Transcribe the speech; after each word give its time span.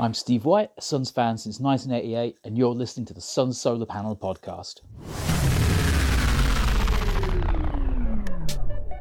I'm 0.00 0.14
Steve 0.14 0.44
White, 0.44 0.70
a 0.78 0.80
Suns 0.80 1.10
fan 1.10 1.36
since 1.36 1.58
1988, 1.58 2.38
and 2.44 2.56
you're 2.56 2.72
listening 2.72 3.04
to 3.06 3.14
the 3.14 3.20
Suns 3.20 3.60
Solar 3.60 3.84
Panel 3.84 4.14
podcast. 4.14 4.82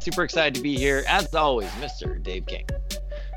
Super 0.02 0.24
excited 0.24 0.56
to 0.56 0.62
be 0.62 0.76
here, 0.76 1.04
as 1.08 1.36
always, 1.36 1.70
Mr. 1.74 2.22
Dave 2.24 2.48
King. 2.48 2.66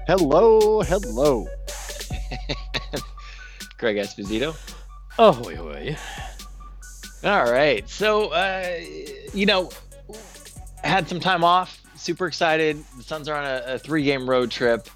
Hello, 0.06 0.80
hello. 0.80 1.46
Greg 3.76 3.96
Esposito. 3.96 4.56
Oh, 5.18 5.38
wait, 5.44 5.62
wait. 5.62 5.98
All 7.24 7.52
right. 7.52 7.86
So, 7.90 8.28
uh, 8.28 8.74
you 9.34 9.44
know, 9.44 9.68
had 10.82 11.06
some 11.10 11.20
time 11.20 11.44
off. 11.44 11.82
Super 11.94 12.26
excited. 12.26 12.82
The 12.96 13.02
Suns 13.02 13.28
are 13.28 13.36
on 13.36 13.44
a, 13.44 13.74
a 13.74 13.78
three 13.78 14.02
game 14.02 14.28
road 14.28 14.50
trip. 14.50 14.88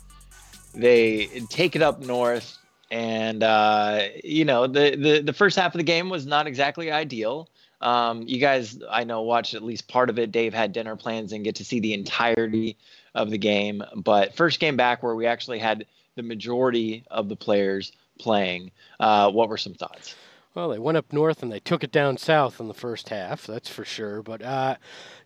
They 0.74 1.26
take 1.48 1.76
it 1.76 1.82
up 1.82 2.00
north. 2.00 2.58
And, 2.90 3.42
uh, 3.42 4.02
you 4.22 4.44
know, 4.44 4.66
the, 4.66 4.96
the, 4.96 5.20
the 5.20 5.32
first 5.32 5.56
half 5.56 5.74
of 5.74 5.78
the 5.78 5.84
game 5.84 6.10
was 6.10 6.26
not 6.26 6.46
exactly 6.46 6.92
ideal. 6.92 7.48
Um, 7.80 8.22
you 8.22 8.38
guys, 8.38 8.78
I 8.88 9.04
know, 9.04 9.22
watched 9.22 9.54
at 9.54 9.62
least 9.62 9.88
part 9.88 10.10
of 10.10 10.18
it. 10.18 10.32
Dave 10.32 10.54
had 10.54 10.72
dinner 10.72 10.96
plans 10.96 11.32
and 11.32 11.44
get 11.44 11.56
to 11.56 11.64
see 11.64 11.80
the 11.80 11.92
entirety 11.92 12.76
of 13.14 13.30
the 13.30 13.38
game. 13.38 13.82
But 13.96 14.36
first 14.36 14.60
game 14.60 14.76
back 14.76 15.02
where 15.02 15.14
we 15.14 15.26
actually 15.26 15.58
had 15.58 15.86
the 16.14 16.22
majority 16.22 17.04
of 17.10 17.28
the 17.28 17.36
players 17.36 17.92
playing. 18.18 18.70
Uh, 19.00 19.30
what 19.30 19.48
were 19.48 19.58
some 19.58 19.74
thoughts? 19.74 20.14
Well, 20.54 20.68
they 20.68 20.78
went 20.78 20.96
up 20.96 21.12
north 21.12 21.42
and 21.42 21.50
they 21.50 21.58
took 21.58 21.82
it 21.82 21.90
down 21.90 22.16
south 22.16 22.60
in 22.60 22.68
the 22.68 22.74
first 22.74 23.08
half. 23.08 23.44
That's 23.44 23.68
for 23.68 23.84
sure. 23.84 24.22
But 24.22 24.40
uh, 24.40 24.76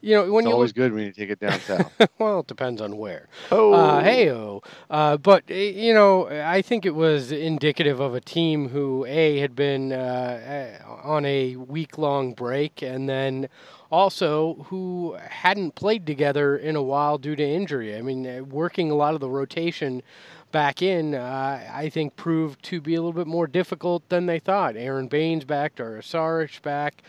you 0.00 0.14
know, 0.14 0.32
when 0.32 0.44
it's 0.44 0.48
you 0.48 0.54
always 0.54 0.70
look, 0.70 0.76
good 0.76 0.94
when 0.94 1.04
you 1.04 1.12
take 1.12 1.28
it 1.28 1.38
down 1.38 1.60
south. 1.60 1.92
well, 2.18 2.40
it 2.40 2.46
depends 2.46 2.80
on 2.80 2.96
where. 2.96 3.28
Oh, 3.50 3.74
Uh, 3.74 4.02
hey, 4.02 4.30
oh. 4.30 4.62
Uh, 4.88 5.18
but 5.18 5.44
uh, 5.50 5.54
you 5.54 5.92
know, 5.92 6.28
I 6.28 6.62
think 6.62 6.86
it 6.86 6.94
was 6.94 7.30
indicative 7.30 8.00
of 8.00 8.14
a 8.14 8.22
team 8.22 8.70
who 8.70 9.04
a 9.04 9.38
had 9.38 9.54
been 9.54 9.92
uh, 9.92 10.78
uh, 10.88 10.92
on 11.06 11.26
a 11.26 11.56
week-long 11.56 12.32
break, 12.32 12.80
and 12.80 13.06
then 13.06 13.50
also 13.90 14.66
who 14.68 15.14
hadn't 15.28 15.74
played 15.74 16.06
together 16.06 16.56
in 16.56 16.74
a 16.74 16.82
while 16.82 17.18
due 17.18 17.36
to 17.36 17.44
injury. 17.46 17.94
I 17.94 18.00
mean, 18.00 18.26
uh, 18.26 18.44
working 18.44 18.90
a 18.90 18.94
lot 18.94 19.12
of 19.12 19.20
the 19.20 19.28
rotation 19.30 20.02
back 20.52 20.82
in, 20.82 21.14
uh, 21.14 21.60
I 21.72 21.88
think 21.88 22.16
proved 22.16 22.62
to 22.64 22.80
be 22.80 22.94
a 22.94 22.98
little 22.98 23.12
bit 23.12 23.26
more 23.26 23.46
difficult 23.46 24.08
than 24.08 24.26
they 24.26 24.38
thought. 24.38 24.76
Aron 24.76 25.08
Baynes 25.08 25.44
back, 25.44 25.74
Dario 25.76 26.00
Saric 26.00 26.62
back. 26.62 27.02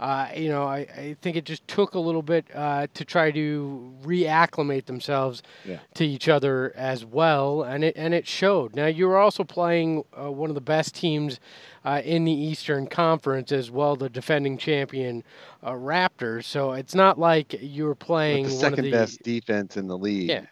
Uh, 0.00 0.28
you 0.36 0.48
know, 0.48 0.64
I, 0.64 0.78
I 0.78 1.16
think 1.22 1.36
it 1.36 1.44
just 1.44 1.66
took 1.68 1.94
a 1.94 1.98
little 2.00 2.22
bit 2.22 2.44
uh, 2.56 2.88
to 2.92 3.04
try 3.04 3.30
to 3.30 3.92
reacclimate 4.02 4.86
themselves 4.86 5.44
Yeah. 5.64 5.78
to 5.94 6.04
each 6.04 6.28
other 6.28 6.72
as 6.74 7.04
well, 7.04 7.62
and 7.62 7.84
it 7.84 7.96
and 7.96 8.12
it 8.12 8.26
showed. 8.26 8.74
Now 8.74 8.86
you 8.86 9.06
were 9.06 9.16
also 9.16 9.44
playing 9.44 10.02
uh, 10.20 10.32
one 10.32 10.50
of 10.50 10.56
the 10.56 10.60
best 10.60 10.96
teams 10.96 11.38
uh, 11.84 12.02
in 12.04 12.24
the 12.24 12.32
Eastern 12.32 12.88
Conference 12.88 13.52
as 13.52 13.70
well, 13.70 13.94
the 13.94 14.08
defending 14.08 14.58
champion 14.58 15.22
uh, 15.62 15.70
Raptors. 15.72 16.44
So 16.46 16.72
it's 16.72 16.96
not 16.96 17.16
like 17.16 17.54
you 17.62 17.84
were 17.84 17.94
playing 17.94 18.46
the 18.46 18.50
one 18.54 18.58
second 18.60 18.78
of 18.80 18.84
the 18.86 18.90
best 18.90 19.22
defense 19.22 19.76
in 19.76 19.86
the 19.86 19.96
league. 19.98 20.30
yeah. 20.30 20.46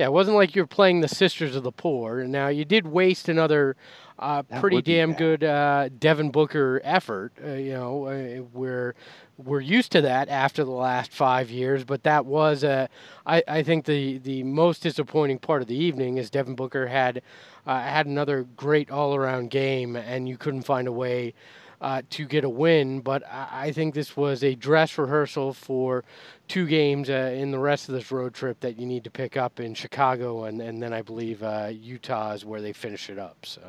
Yeah, 0.00 0.06
it 0.06 0.12
wasn't 0.12 0.38
like 0.38 0.56
you 0.56 0.62
were 0.62 0.66
playing 0.66 1.02
the 1.02 1.08
Sisters 1.08 1.54
of 1.54 1.62
the 1.62 1.72
Poor. 1.72 2.24
Now, 2.24 2.48
you 2.48 2.64
did 2.64 2.86
waste 2.86 3.28
another 3.28 3.76
uh, 4.18 4.42
pretty 4.44 4.80
damn 4.80 5.12
good 5.12 5.44
uh, 5.44 5.90
Devin 5.90 6.30
Booker 6.30 6.80
effort. 6.82 7.34
Uh, 7.44 7.50
you 7.50 7.74
know, 7.74 8.06
uh, 8.06 8.42
we're, 8.54 8.94
we're 9.36 9.60
used 9.60 9.92
to 9.92 10.00
that 10.00 10.30
after 10.30 10.64
the 10.64 10.70
last 10.70 11.12
five 11.12 11.50
years, 11.50 11.84
but 11.84 12.02
that 12.04 12.24
was, 12.24 12.64
uh, 12.64 12.86
I, 13.26 13.42
I 13.46 13.62
think, 13.62 13.84
the, 13.84 14.16
the 14.16 14.42
most 14.42 14.82
disappointing 14.82 15.38
part 15.38 15.60
of 15.60 15.68
the 15.68 15.76
evening 15.76 16.16
is 16.16 16.30
Devin 16.30 16.54
Booker 16.54 16.86
had, 16.86 17.20
uh, 17.66 17.82
had 17.82 18.06
another 18.06 18.46
great 18.56 18.90
all 18.90 19.14
around 19.14 19.50
game, 19.50 19.96
and 19.96 20.26
you 20.26 20.38
couldn't 20.38 20.62
find 20.62 20.88
a 20.88 20.92
way 20.92 21.34
uh, 21.80 22.02
to 22.10 22.26
get 22.26 22.44
a 22.44 22.48
win. 22.48 23.00
But 23.00 23.22
I, 23.30 23.72
think 23.72 23.94
this 23.94 24.16
was 24.16 24.44
a 24.44 24.54
dress 24.54 24.98
rehearsal 24.98 25.52
for 25.52 26.04
two 26.48 26.66
games 26.66 27.10
uh, 27.10 27.32
in 27.34 27.50
the 27.50 27.58
rest 27.58 27.88
of 27.88 27.94
this 27.94 28.10
road 28.10 28.34
trip 28.34 28.60
that 28.60 28.78
you 28.78 28.86
need 28.86 29.04
to 29.04 29.10
pick 29.10 29.36
up 29.36 29.60
in 29.60 29.74
Chicago, 29.74 30.44
and, 30.44 30.60
and 30.60 30.82
then 30.82 30.92
I 30.92 31.02
believe 31.02 31.42
uh, 31.42 31.70
Utah 31.72 32.32
is 32.32 32.44
where 32.44 32.60
they 32.60 32.72
finish 32.72 33.08
it 33.10 33.18
up. 33.18 33.44
So. 33.44 33.62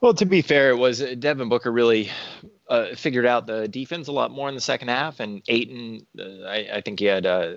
Well, 0.00 0.14
to 0.14 0.26
be 0.26 0.42
fair, 0.42 0.70
it 0.70 0.76
was 0.76 1.00
uh, 1.02 1.14
Devin 1.18 1.48
Booker 1.48 1.72
really 1.72 2.10
uh, 2.68 2.94
figured 2.96 3.26
out 3.26 3.46
the 3.46 3.68
defense 3.68 4.08
a 4.08 4.12
lot 4.12 4.32
more 4.32 4.48
in 4.48 4.54
the 4.56 4.60
second 4.60 4.88
half, 4.88 5.20
and 5.20 5.40
Ayton, 5.46 6.04
uh, 6.18 6.42
I, 6.46 6.68
I 6.74 6.80
think 6.80 6.98
he 6.98 7.04
had 7.04 7.24
uh, 7.24 7.54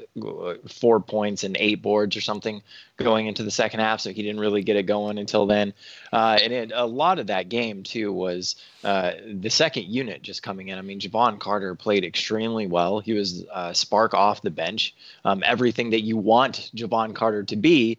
four 0.67 0.99
points 0.99 1.43
and 1.43 1.57
eight 1.59 1.81
boards 1.81 2.15
or 2.15 2.21
something 2.21 2.61
going 2.97 3.25
into 3.25 3.41
the 3.41 3.49
second 3.49 3.79
half, 3.79 4.01
so 4.01 4.11
he 4.11 4.21
didn't 4.21 4.39
really 4.39 4.61
get 4.61 4.75
it 4.75 4.83
going 4.83 5.17
until 5.17 5.47
then. 5.47 5.73
Uh, 6.13 6.37
and 6.43 6.53
it, 6.53 6.71
a 6.75 6.85
lot 6.85 7.17
of 7.17 7.27
that 7.27 7.49
game 7.49 7.81
too 7.81 8.13
was 8.13 8.55
uh, 8.83 9.13
the 9.33 9.49
second 9.49 9.85
unit 9.85 10.21
just 10.21 10.43
coming 10.43 10.67
in. 10.67 10.77
I 10.77 10.81
mean, 10.81 10.99
Jevon 10.99 11.39
Carter 11.39 11.73
played 11.73 12.05
extremely 12.05 12.67
well. 12.67 12.99
He 12.99 13.13
was 13.13 13.45
uh, 13.51 13.73
spark 13.73 14.13
off 14.13 14.43
the 14.43 14.51
bench, 14.51 14.93
um, 15.25 15.41
everything 15.43 15.89
that 15.89 16.01
you 16.01 16.17
want 16.17 16.69
Jevon 16.75 17.15
Carter 17.15 17.43
to 17.43 17.55
be 17.55 17.97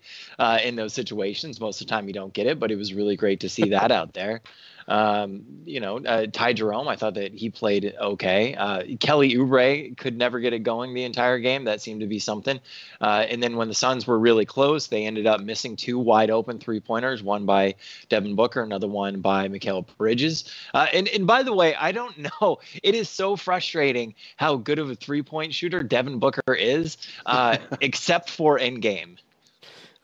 in 0.62 0.76
those 0.76 0.92
situations. 0.92 1.60
Most 1.60 1.80
of 1.80 1.88
the 1.88 1.90
time, 1.90 2.06
you 2.06 2.14
don't 2.14 2.32
get 2.32 2.46
it, 2.46 2.60
but 2.60 2.70
it 2.70 2.76
was 2.76 2.94
really 2.94 3.16
great 3.16 3.40
to 3.40 3.48
see 3.48 3.70
that 3.70 3.90
out 3.90 4.12
there. 4.14 4.42
Um, 4.90 5.44
you 5.66 5.78
know, 5.78 5.98
uh, 5.98 6.26
Ty 6.32 6.54
Jerome, 6.54 6.88
I 6.88 6.96
thought 6.96 7.14
that 7.14 7.32
he 7.32 7.48
played 7.48 7.94
okay. 8.00 8.56
Uh, 8.56 8.82
Kelly 8.98 9.34
Oubre 9.34 9.96
could 9.96 10.18
never 10.18 10.40
get 10.40 10.52
it 10.52 10.64
going 10.64 10.94
the 10.94 11.04
entire 11.04 11.38
game. 11.38 11.64
That 11.64 11.80
seemed 11.80 12.00
to 12.00 12.08
be 12.08 12.18
something. 12.18 12.58
Uh, 13.00 13.24
and 13.28 13.40
then 13.40 13.56
when 13.56 13.68
the 13.68 13.74
Suns 13.74 14.04
were 14.04 14.18
really 14.18 14.44
close, 14.44 14.88
they 14.88 15.06
ended 15.06 15.28
up 15.28 15.40
missing 15.42 15.76
two 15.76 15.96
wide 15.96 16.28
open 16.28 16.58
three 16.58 16.80
pointers, 16.80 17.22
one 17.22 17.46
by 17.46 17.76
Devin 18.08 18.34
Booker, 18.34 18.62
another 18.62 18.88
one 18.88 19.20
by 19.20 19.46
Mikal 19.48 19.86
Bridges. 19.96 20.52
Uh, 20.74 20.88
and, 20.92 21.06
and 21.06 21.24
by 21.24 21.44
the 21.44 21.54
way, 21.54 21.76
I 21.76 21.92
don't 21.92 22.18
know. 22.42 22.58
It 22.82 22.96
is 22.96 23.08
so 23.08 23.36
frustrating 23.36 24.16
how 24.36 24.56
good 24.56 24.80
of 24.80 24.90
a 24.90 24.96
three 24.96 25.22
point 25.22 25.54
shooter 25.54 25.84
Devin 25.84 26.18
Booker 26.18 26.52
is, 26.52 26.96
uh, 27.26 27.58
except 27.80 28.28
for 28.28 28.58
in 28.58 28.80
game. 28.80 29.18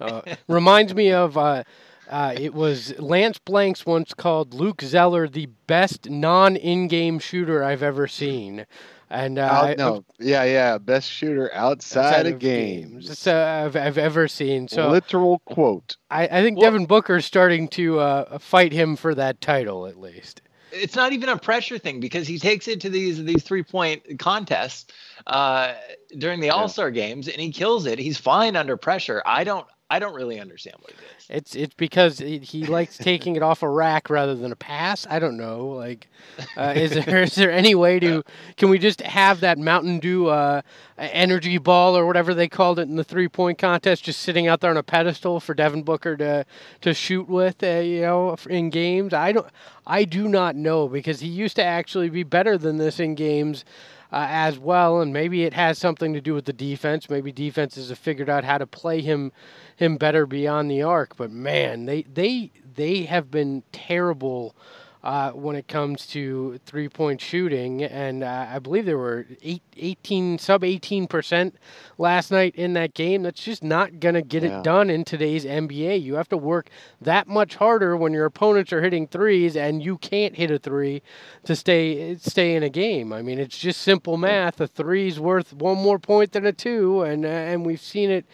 Uh, 0.00 0.20
reminds 0.46 0.94
me 0.94 1.10
of 1.10 1.36
uh, 1.36 1.64
uh, 2.08 2.34
it 2.38 2.54
was 2.54 2.98
Lance 2.98 3.38
Blanks 3.38 3.84
once 3.86 4.14
called 4.14 4.54
Luke 4.54 4.82
Zeller 4.82 5.28
the 5.28 5.46
best 5.66 6.08
non-in-game 6.10 7.18
shooter 7.18 7.62
I've 7.64 7.82
ever 7.82 8.06
seen, 8.06 8.66
and 9.10 9.38
uh, 9.38 9.42
Out, 9.42 9.64
I- 9.64 9.74
no, 9.74 10.04
yeah, 10.18 10.44
yeah, 10.44 10.78
best 10.78 11.10
shooter 11.10 11.50
outside, 11.54 12.26
of 12.26 12.38
games. 12.38 13.18
So 13.18 13.44
I've, 13.44 13.76
I've 13.76 13.98
ever 13.98 14.28
seen. 14.28 14.68
So 14.68 14.90
Literal 14.90 15.40
quote. 15.40 15.96
I, 16.10 16.24
I 16.24 16.42
think 16.42 16.58
Well- 16.58 16.70
Devin 16.70 16.86
Booker's 16.86 17.24
starting 17.24 17.68
to 17.68 17.98
uh, 18.00 18.38
fight 18.38 18.72
him 18.72 18.96
for 18.96 19.14
that 19.14 19.40
title 19.40 19.86
at 19.86 19.98
least. 19.98 20.42
it's 20.72 20.96
not 20.96 21.12
even 21.12 21.28
a 21.28 21.38
pressure 21.38 21.78
thing 21.78 22.00
because 22.00 22.26
he 22.26 22.38
takes 22.38 22.68
it 22.68 22.80
to 22.82 22.90
these 22.90 23.22
these 23.24 23.42
three 23.42 23.62
point 23.62 24.18
contests 24.18 24.92
uh, 25.26 25.74
during 26.18 26.40
the 26.40 26.50
All 26.50 26.68
Star 26.68 26.90
games 26.90 27.28
and 27.28 27.40
he 27.40 27.50
kills 27.52 27.86
it. 27.86 27.98
He's 27.98 28.18
fine 28.18 28.56
under 28.56 28.76
pressure. 28.76 29.22
I 29.24 29.44
don't 29.44 29.66
I 29.88 30.00
don't 30.00 30.14
really 30.14 30.40
understand 30.40 30.76
what 30.80 30.90
it 30.90 30.96
is. 30.96 31.26
It's 31.28 31.54
it's 31.54 31.74
because 31.74 32.18
he 32.18 32.66
likes 32.66 32.98
taking 32.98 33.36
it 33.36 33.42
off 33.42 33.62
a 33.62 33.68
rack 33.68 34.10
rather 34.10 34.34
than 34.34 34.50
a 34.50 34.56
pass. 34.56 35.06
I 35.08 35.20
don't 35.20 35.36
know. 35.36 35.68
Like, 35.68 36.08
uh, 36.56 36.72
is 36.74 36.92
there 37.04 37.22
is 37.22 37.36
there 37.36 37.52
any 37.52 37.76
way 37.76 38.00
to 38.00 38.24
can 38.56 38.68
we 38.68 38.80
just 38.80 39.00
have 39.02 39.40
that 39.40 39.58
Mountain 39.58 40.00
Dew 40.00 40.26
uh, 40.26 40.62
energy 40.98 41.58
ball 41.58 41.96
or 41.96 42.04
whatever 42.04 42.34
they 42.34 42.48
called 42.48 42.80
it 42.80 42.88
in 42.88 42.96
the 42.96 43.04
three 43.04 43.28
point 43.28 43.58
contest 43.58 44.02
just 44.02 44.22
sitting 44.22 44.48
out 44.48 44.60
there 44.60 44.70
on 44.70 44.76
a 44.76 44.82
pedestal 44.82 45.38
for 45.38 45.54
Devin 45.54 45.84
Booker 45.84 46.16
to 46.16 46.44
to 46.80 46.92
shoot 46.92 47.28
with? 47.28 47.62
Uh, 47.62 47.78
you 47.78 48.00
know, 48.00 48.36
in 48.50 48.70
games. 48.70 49.14
I 49.14 49.30
don't. 49.30 49.46
I 49.86 50.02
do 50.02 50.26
not 50.26 50.56
know 50.56 50.88
because 50.88 51.20
he 51.20 51.28
used 51.28 51.54
to 51.56 51.64
actually 51.64 52.10
be 52.10 52.24
better 52.24 52.58
than 52.58 52.78
this 52.78 52.98
in 52.98 53.14
games 53.14 53.64
uh, 54.16 54.26
as 54.30 54.58
well, 54.58 55.02
and 55.02 55.12
maybe 55.12 55.44
it 55.44 55.52
has 55.52 55.76
something 55.76 56.14
to 56.14 56.22
do 56.22 56.32
with 56.32 56.46
the 56.46 56.52
defense. 56.54 57.10
Maybe 57.10 57.32
defenses 57.32 57.90
have 57.90 57.98
figured 57.98 58.30
out 58.30 58.44
how 58.44 58.56
to 58.56 58.66
play 58.66 59.02
him 59.02 59.30
him 59.76 59.98
better 59.98 60.24
beyond 60.24 60.70
the 60.70 60.82
arc. 60.82 61.18
But 61.18 61.30
man, 61.30 61.84
they 61.84 62.04
they 62.04 62.50
they 62.74 63.02
have 63.02 63.30
been 63.30 63.62
terrible. 63.72 64.56
Uh, 65.06 65.30
when 65.30 65.54
it 65.54 65.68
comes 65.68 66.04
to 66.04 66.58
three 66.66 66.88
point 66.88 67.20
shooting, 67.20 67.84
and 67.84 68.24
uh, 68.24 68.46
I 68.50 68.58
believe 68.58 68.86
there 68.86 68.98
were 68.98 69.24
eight, 69.40 69.62
18 69.76 70.36
sub 70.40 70.62
18% 70.62 71.52
last 71.96 72.32
night 72.32 72.56
in 72.56 72.72
that 72.72 72.92
game. 72.92 73.22
That's 73.22 73.40
just 73.44 73.62
not 73.62 74.00
going 74.00 74.16
to 74.16 74.22
get 74.22 74.42
Yeah. 74.42 74.58
it 74.58 74.64
done 74.64 74.90
in 74.90 75.04
today's 75.04 75.44
NBA. 75.44 76.02
You 76.02 76.16
have 76.16 76.28
to 76.30 76.36
work 76.36 76.70
that 77.00 77.28
much 77.28 77.54
harder 77.54 77.96
when 77.96 78.12
your 78.12 78.24
opponents 78.24 78.72
are 78.72 78.82
hitting 78.82 79.06
threes 79.06 79.54
and 79.56 79.80
you 79.80 79.96
can't 79.96 80.34
hit 80.34 80.50
a 80.50 80.58
three 80.58 81.02
to 81.44 81.54
stay 81.54 82.16
stay 82.16 82.56
in 82.56 82.64
a 82.64 82.68
game. 82.68 83.12
I 83.12 83.22
mean, 83.22 83.38
it's 83.38 83.56
just 83.56 83.82
simple 83.82 84.16
math. 84.16 84.60
A 84.60 84.66
three's 84.66 85.20
worth 85.20 85.52
one 85.52 85.78
more 85.78 86.00
point 86.00 86.32
than 86.32 86.44
a 86.46 86.52
two, 86.52 87.02
and 87.02 87.24
uh, 87.24 87.28
and 87.28 87.64
we've 87.64 87.80
seen 87.80 88.10
it 88.10 88.26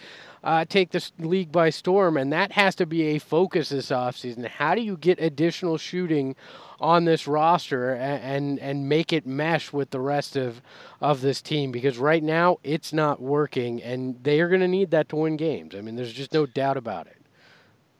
uh, 0.44 0.64
take 0.64 0.90
this 0.90 1.12
league 1.18 1.52
by 1.52 1.70
storm, 1.70 2.16
and 2.16 2.32
that 2.32 2.52
has 2.52 2.74
to 2.76 2.86
be 2.86 3.02
a 3.02 3.18
focus 3.18 3.68
this 3.68 3.90
offseason. 3.90 4.46
How 4.46 4.74
do 4.74 4.80
you 4.80 4.96
get 4.96 5.20
additional 5.20 5.78
shooting 5.78 6.34
on 6.80 7.04
this 7.04 7.28
roster 7.28 7.92
and, 7.92 8.22
and 8.22 8.58
and 8.58 8.88
make 8.88 9.12
it 9.12 9.26
mesh 9.26 9.72
with 9.72 9.90
the 9.90 10.00
rest 10.00 10.36
of 10.36 10.60
of 11.00 11.20
this 11.20 11.40
team? 11.40 11.70
Because 11.70 11.98
right 11.98 12.22
now 12.22 12.58
it's 12.64 12.92
not 12.92 13.20
working, 13.20 13.82
and 13.82 14.22
they 14.22 14.40
are 14.40 14.48
going 14.48 14.60
to 14.60 14.68
need 14.68 14.90
that 14.90 15.08
to 15.10 15.16
win 15.16 15.36
games. 15.36 15.74
I 15.74 15.80
mean, 15.80 15.96
there's 15.96 16.12
just 16.12 16.32
no 16.32 16.46
doubt 16.46 16.76
about 16.76 17.06
it. 17.06 17.18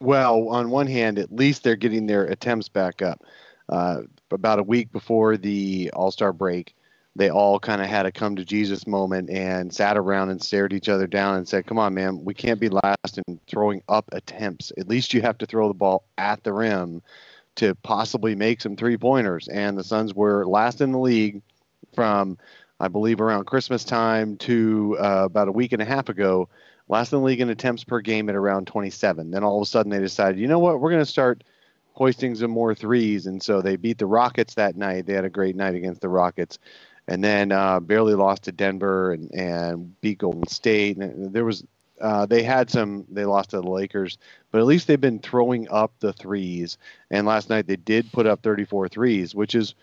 Well, 0.01 0.49
on 0.49 0.71
one 0.71 0.89
hand, 0.89 1.19
at 1.19 1.33
least 1.33 1.63
they're 1.63 1.77
getting 1.77 2.07
their 2.07 2.25
attempts 2.25 2.69
back 2.69 3.03
up. 3.03 3.23
Uh, 3.69 4.03
about 4.33 4.59
a 4.59 4.63
week 4.63 4.91
before 4.93 5.37
the 5.37 5.91
All 5.95 6.11
Star 6.11 6.33
break, 6.33 6.75
they 7.15 7.31
all 7.31 7.59
kind 7.59 7.83
of 7.83 7.89
had 7.89 8.07
a 8.07 8.13
come 8.13 8.37
to 8.37 8.45
Jesus 8.45 8.87
moment 8.87 9.29
and 9.29 9.73
sat 9.73 9.99
around 9.99 10.31
and 10.31 10.43
stared 10.43 10.73
each 10.73 10.89
other 10.89 11.07
down 11.07 11.37
and 11.37 11.47
said, 11.47 11.67
Come 11.67 11.79
on, 11.79 11.93
man, 11.93 12.25
we 12.25 12.33
can't 12.33 12.61
be 12.61 12.71
last 12.71 13.19
in 13.27 13.39
throwing 13.47 13.83
up 13.89 14.09
attempts. 14.13 14.73
At 14.79 14.89
least 14.89 15.13
you 15.13 15.21
have 15.21 15.37
to 15.39 15.47
throw 15.47 15.69
the 15.69 15.75
ball 15.75 16.05
at 16.17 16.43
the 16.43 16.53
rim 16.53 17.03
to 17.57 17.75
possibly 17.77 18.35
make 18.35 18.63
some 18.63 18.77
three 18.77 18.97
pointers. 18.97 19.47
And 19.49 19.77
the 19.77 19.85
Suns 19.85 20.15
were 20.15 20.47
last 20.47 20.81
in 20.81 20.93
the 20.93 20.99
league 20.99 21.43
from, 21.95 22.39
I 22.81 22.89
believe, 22.89 23.21
around 23.21 23.45
Christmas 23.45 23.85
time 23.85 24.37
to 24.39 24.97
uh, 24.99 25.25
about 25.27 25.49
a 25.49 25.53
week 25.53 25.73
and 25.73 25.83
a 25.83 25.87
half 25.87 26.09
ago. 26.09 26.49
Last 26.89 27.13
in 27.13 27.21
the 27.21 27.25
league 27.25 27.41
in 27.41 27.51
attempts 27.51 27.85
per 27.85 28.01
game 28.01 28.31
at 28.31 28.35
around 28.35 28.67
27. 28.67 29.31
Then 29.31 29.45
all 29.45 29.59
of 29.59 29.63
a 29.63 29.67
sudden 29.67 29.91
they 29.91 29.99
decided, 29.99 30.41
you 30.41 30.49
know 30.49 30.59
what, 30.59 30.81
we're 30.81 30.91
going 30.91 31.03
to 31.03 31.11
start 31.11 31.45
hoisting 31.93 32.35
some 32.35 32.51
more 32.51 32.75
threes. 32.75 33.27
And 33.27 33.43
so 33.43 33.61
they 33.61 33.77
beat 33.77 33.99
the 33.99 34.07
Rockets 34.07 34.55
that 34.55 34.77
night. 34.77 35.07
They 35.07 35.13
had 35.13 35.27
a 35.27 35.31
great 35.31 35.57
night 35.57 35.75
against 35.75 36.01
the 36.01 36.09
Rockets. 36.09 36.59
And 37.09 37.23
then 37.23 37.53
uh, 37.53 37.81
barely 37.81 38.15
lost 38.15 38.45
to 38.45 38.53
Denver 38.53 39.13
and, 39.13 39.31
and 39.33 40.01
beat 40.01 40.19
Golden 40.19 40.47
State. 40.47 40.97
And 40.99 41.33
there 41.33 41.45
was 41.45 41.65
uh, 42.01 42.27
they 42.27 42.43
had 42.43 42.69
some 42.69 43.05
they 43.11 43.25
lost 43.25 43.51
to 43.51 43.61
the 43.61 43.71
lakers 43.71 44.19
but 44.51 44.59
at 44.59 44.67
least 44.67 44.89
they've 44.89 45.01
been 45.01 45.21
throwing 45.21 45.69
up 45.71 45.93
the 46.01 46.13
threes 46.13 46.77
and 47.11 47.27
last 47.27 47.49
night 47.49 47.67
they 47.69 47.77
did 47.77 48.11
put 48.13 48.27
up 48.27 48.43
34 48.43 48.89
threes 48.89 49.35
which 49.35 49.55
is 49.55 49.75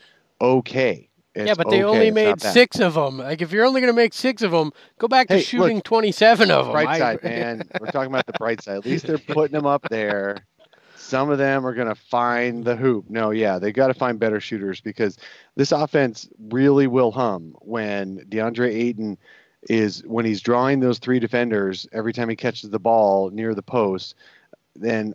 okay 0.42 1.10
it's 1.36 1.48
yeah, 1.48 1.54
but 1.54 1.70
they 1.70 1.84
okay. 1.84 1.98
only 1.98 2.12
made 2.12 2.42
six 2.42 2.80
of 2.80 2.96
them. 2.96 3.20
Like, 3.20 3.44
if 3.44 3.52
you're 3.52 3.66
only 3.66 3.82
going 3.82 3.94
to 3.94 3.96
make 3.96 4.14
six 4.14 4.42
of 4.42 4.50
them, 4.50 4.74
go 4.98 5.08
back 5.08 5.28
to 5.28 5.40
shooting 5.40 5.78
look, 5.78 5.84
27 5.86 6.50
of 6.50 6.66
them. 6.66 6.74
bright 6.74 6.98
side 6.98 7.24
man 7.24 7.62
we're 7.80 7.92
talking 7.92 8.12
about 8.12 8.26
the 8.26 8.34
bright 8.40 8.62
side 8.64 8.78
at 8.78 8.86
least 8.86 9.06
they're 9.06 9.20
putting 9.20 9.54
them 9.54 9.68
up 9.68 9.88
there 9.90 10.38
some 11.10 11.30
of 11.30 11.38
them 11.38 11.66
are 11.66 11.74
going 11.74 11.88
to 11.88 11.96
find 11.96 12.64
the 12.64 12.76
hoop. 12.76 13.10
No 13.10 13.32
yeah 13.32 13.60
they 13.60 13.72
got 13.72 13.88
to 13.88 13.94
find 13.94 14.20
better 14.20 14.40
shooters 14.40 14.82
because 14.82 15.18
this 15.56 15.72
offense 15.72 16.30
really 16.40 16.88
will 16.88 17.12
hum 17.12 17.56
when 17.60 18.20
deandre 18.30 18.70
ayton 18.74 19.18
is 19.64 20.04
when 20.06 20.26
he's 20.26 20.42
drawing 20.42 20.80
those 20.80 21.00
three 21.00 21.20
defenders 21.20 21.88
every 21.92 22.14
time 22.14 22.30
he 22.30 22.36
catches 22.36 22.70
the 22.70 22.80
ball 22.80 23.30
near 23.30 23.54
the 23.54 23.62
post 23.62 24.16
then 24.76 25.14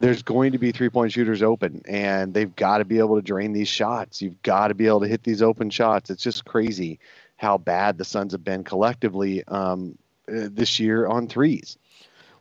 there's 0.00 0.22
going 0.22 0.52
to 0.52 0.58
be 0.58 0.72
three 0.72 0.90
point 0.90 1.12
shooters 1.12 1.42
open 1.42 1.82
and 1.88 2.34
they've 2.34 2.54
got 2.56 2.78
to 2.78 2.84
be 2.84 2.98
able 2.98 3.16
to 3.16 3.22
drain 3.22 3.52
these 3.52 3.68
shots. 3.68 4.20
You've 4.20 4.42
got 4.42 4.68
to 4.68 4.74
be 4.74 4.86
able 4.86 5.00
to 5.00 5.08
hit 5.08 5.22
these 5.22 5.40
open 5.40 5.70
shots. 5.70 6.10
It's 6.10 6.22
just 6.22 6.44
crazy 6.44 6.98
how 7.36 7.58
bad 7.58 7.96
the 7.96 8.04
suns 8.04 8.32
have 8.32 8.44
been 8.44 8.64
collectively 8.64 9.44
um, 9.48 9.96
uh, 10.28 10.48
this 10.50 10.78
year 10.78 11.06
on 11.06 11.28
threes 11.28 11.78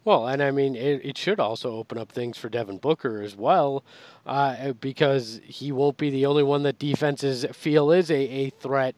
Well, 0.06 0.28
and 0.28 0.44
I 0.44 0.52
mean, 0.52 0.76
it, 0.76 1.06
it 1.06 1.18
should 1.18 1.40
also 1.40 1.72
open 1.78 1.98
up 1.98 2.12
things 2.12 2.38
for 2.38 2.50
Devin 2.50 2.80
Booker 2.80 3.22
as 3.22 3.38
well, 3.38 3.86
uh, 4.26 4.74
because 4.74 5.40
he 5.46 5.72
won't 5.72 5.98
be 5.98 6.10
the 6.10 6.26
only 6.26 6.44
one 6.44 6.64
that 6.64 6.78
defenses 6.78 7.46
feel 7.54 7.90
is 7.92 8.12
a, 8.12 8.16
a 8.16 8.50
threat 8.50 8.96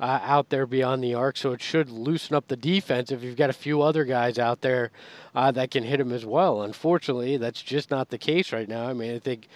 uh, 0.00 0.18
out 0.22 0.48
there 0.48 0.66
beyond 0.66 1.02
the 1.02 1.14
arc. 1.14 1.36
So 1.36 1.52
it 1.52 1.62
should 1.62 1.90
loosen 1.90 2.34
up 2.34 2.48
the 2.48 2.56
defense 2.56 3.12
if 3.12 3.22
you've 3.22 3.36
got 3.36 3.50
a 3.50 3.54
few 3.54 3.82
other 3.82 4.04
guys 4.04 4.36
out 4.38 4.60
there 4.60 4.90
uh, 5.32 5.52
that 5.52 5.70
can 5.70 5.84
hit 5.84 6.00
him 6.00 6.12
as 6.12 6.26
well. 6.26 6.62
Unfortunately, 6.62 7.36
that's 7.36 7.62
just 7.62 7.90
not 7.90 8.08
the 8.08 8.18
case 8.18 8.52
right 8.52 8.68
now. 8.68 8.88
I 8.88 8.92
mean, 8.94 9.14
I 9.14 9.18
think. 9.20 9.48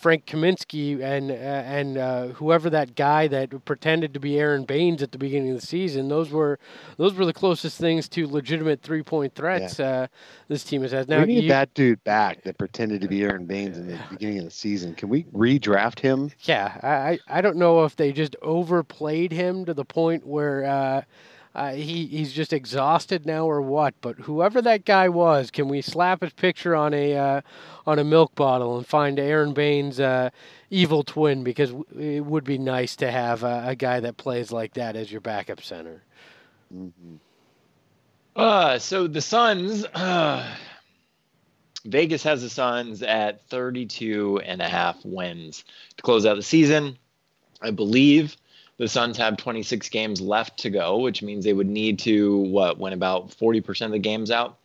Frank 0.00 0.24
Kaminsky 0.24 1.00
and 1.02 1.30
uh, 1.30 1.34
and 1.34 1.98
uh, 1.98 2.26
whoever 2.28 2.70
that 2.70 2.94
guy 2.94 3.28
that 3.28 3.64
pretended 3.66 4.14
to 4.14 4.20
be 4.20 4.38
Aron 4.40 4.64
Baynes 4.64 5.02
at 5.02 5.12
the 5.12 5.18
beginning 5.18 5.50
of 5.52 5.60
the 5.60 5.66
season, 5.66 6.08
those 6.08 6.30
were 6.30 6.58
those 6.96 7.12
were 7.14 7.26
the 7.26 7.34
closest 7.34 7.78
things 7.78 8.08
to 8.10 8.26
legitimate 8.26 8.80
three 8.82 9.02
point 9.02 9.34
threats 9.34 9.78
uh, 9.78 10.06
this 10.48 10.64
team 10.64 10.80
has 10.82 10.92
had. 10.92 11.08
Now, 11.08 11.20
we 11.20 11.26
need 11.26 11.42
you- 11.44 11.48
that 11.50 11.74
dude 11.74 12.02
back 12.04 12.42
that 12.44 12.56
pretended 12.56 13.02
to 13.02 13.08
be 13.08 13.22
Aron 13.24 13.44
Baynes 13.44 13.76
in 13.76 13.88
the 13.88 13.98
beginning 14.10 14.38
of 14.38 14.44
the 14.46 14.50
season. 14.50 14.94
Can 14.94 15.10
we 15.10 15.24
redraft 15.24 15.98
him? 16.00 16.30
yeah, 16.40 16.78
I 16.82 16.88
I 16.88 17.38
I 17.38 17.40
don't 17.42 17.56
know 17.56 17.84
if 17.84 17.96
they 17.96 18.10
just 18.12 18.36
overplayed 18.40 19.32
him 19.32 19.64
to 19.66 19.74
the 19.74 19.84
point 19.84 20.26
where. 20.26 21.04
Uh, 21.54 21.72
he 21.72 22.06
he's 22.06 22.32
just 22.32 22.52
exhausted 22.52 23.26
now 23.26 23.44
or 23.44 23.60
what? 23.60 23.94
But 24.00 24.16
whoever 24.20 24.62
that 24.62 24.84
guy 24.84 25.08
was, 25.08 25.50
can 25.50 25.68
we 25.68 25.82
slap 25.82 26.22
his 26.22 26.32
picture 26.32 26.76
on 26.76 26.94
a 26.94 27.16
uh, 27.16 27.40
on 27.86 27.98
a 27.98 28.04
milk 28.04 28.34
bottle 28.36 28.76
and 28.76 28.86
find 28.86 29.18
Aron 29.18 29.52
Baynes' 29.52 29.98
uh, 29.98 30.30
evil 30.70 31.02
twin? 31.02 31.42
Because 31.42 31.72
it 31.98 32.24
would 32.24 32.44
be 32.44 32.56
nice 32.58 32.94
to 32.96 33.10
have 33.10 33.42
a, 33.42 33.64
a 33.68 33.74
guy 33.74 33.98
that 34.00 34.16
plays 34.16 34.52
like 34.52 34.74
that 34.74 34.94
as 34.94 35.10
your 35.10 35.20
backup 35.20 35.60
center. 35.60 36.02
Mhm. 36.72 37.18
Uh, 38.36 38.78
so 38.78 39.08
the 39.08 39.20
Suns, 39.20 39.84
uh, 39.86 40.54
Vegas 41.84 42.22
has 42.22 42.42
the 42.42 42.48
Suns 42.50 43.02
at 43.02 43.42
32 43.48 44.40
and 44.44 44.62
a 44.62 44.68
half 44.68 45.04
wins 45.04 45.64
to 45.96 46.02
close 46.02 46.24
out 46.24 46.36
the 46.36 46.42
season. 46.42 46.96
I 47.60 47.72
believe 47.72 48.36
the 48.80 48.88
Suns 48.88 49.18
have 49.18 49.36
26 49.36 49.90
games 49.90 50.22
left 50.22 50.58
to 50.60 50.70
go, 50.70 50.96
which 50.96 51.22
means 51.22 51.44
they 51.44 51.52
would 51.52 51.68
need 51.68 51.98
to 51.98 52.38
what 52.38 52.78
win 52.78 52.94
about 52.94 53.28
40% 53.28 53.82
of 53.84 53.92
the 53.92 53.98
games 53.98 54.30
out. 54.30 54.56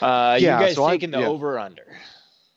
Uh, 0.00 0.38
Yeah, 0.40 0.60
you 0.60 0.66
guys 0.66 0.74
so 0.76 0.84
I- 0.84 0.92
taking 0.92 1.10
the 1.10 1.18
yeah. 1.18 1.26
over 1.26 1.58
under? 1.58 1.82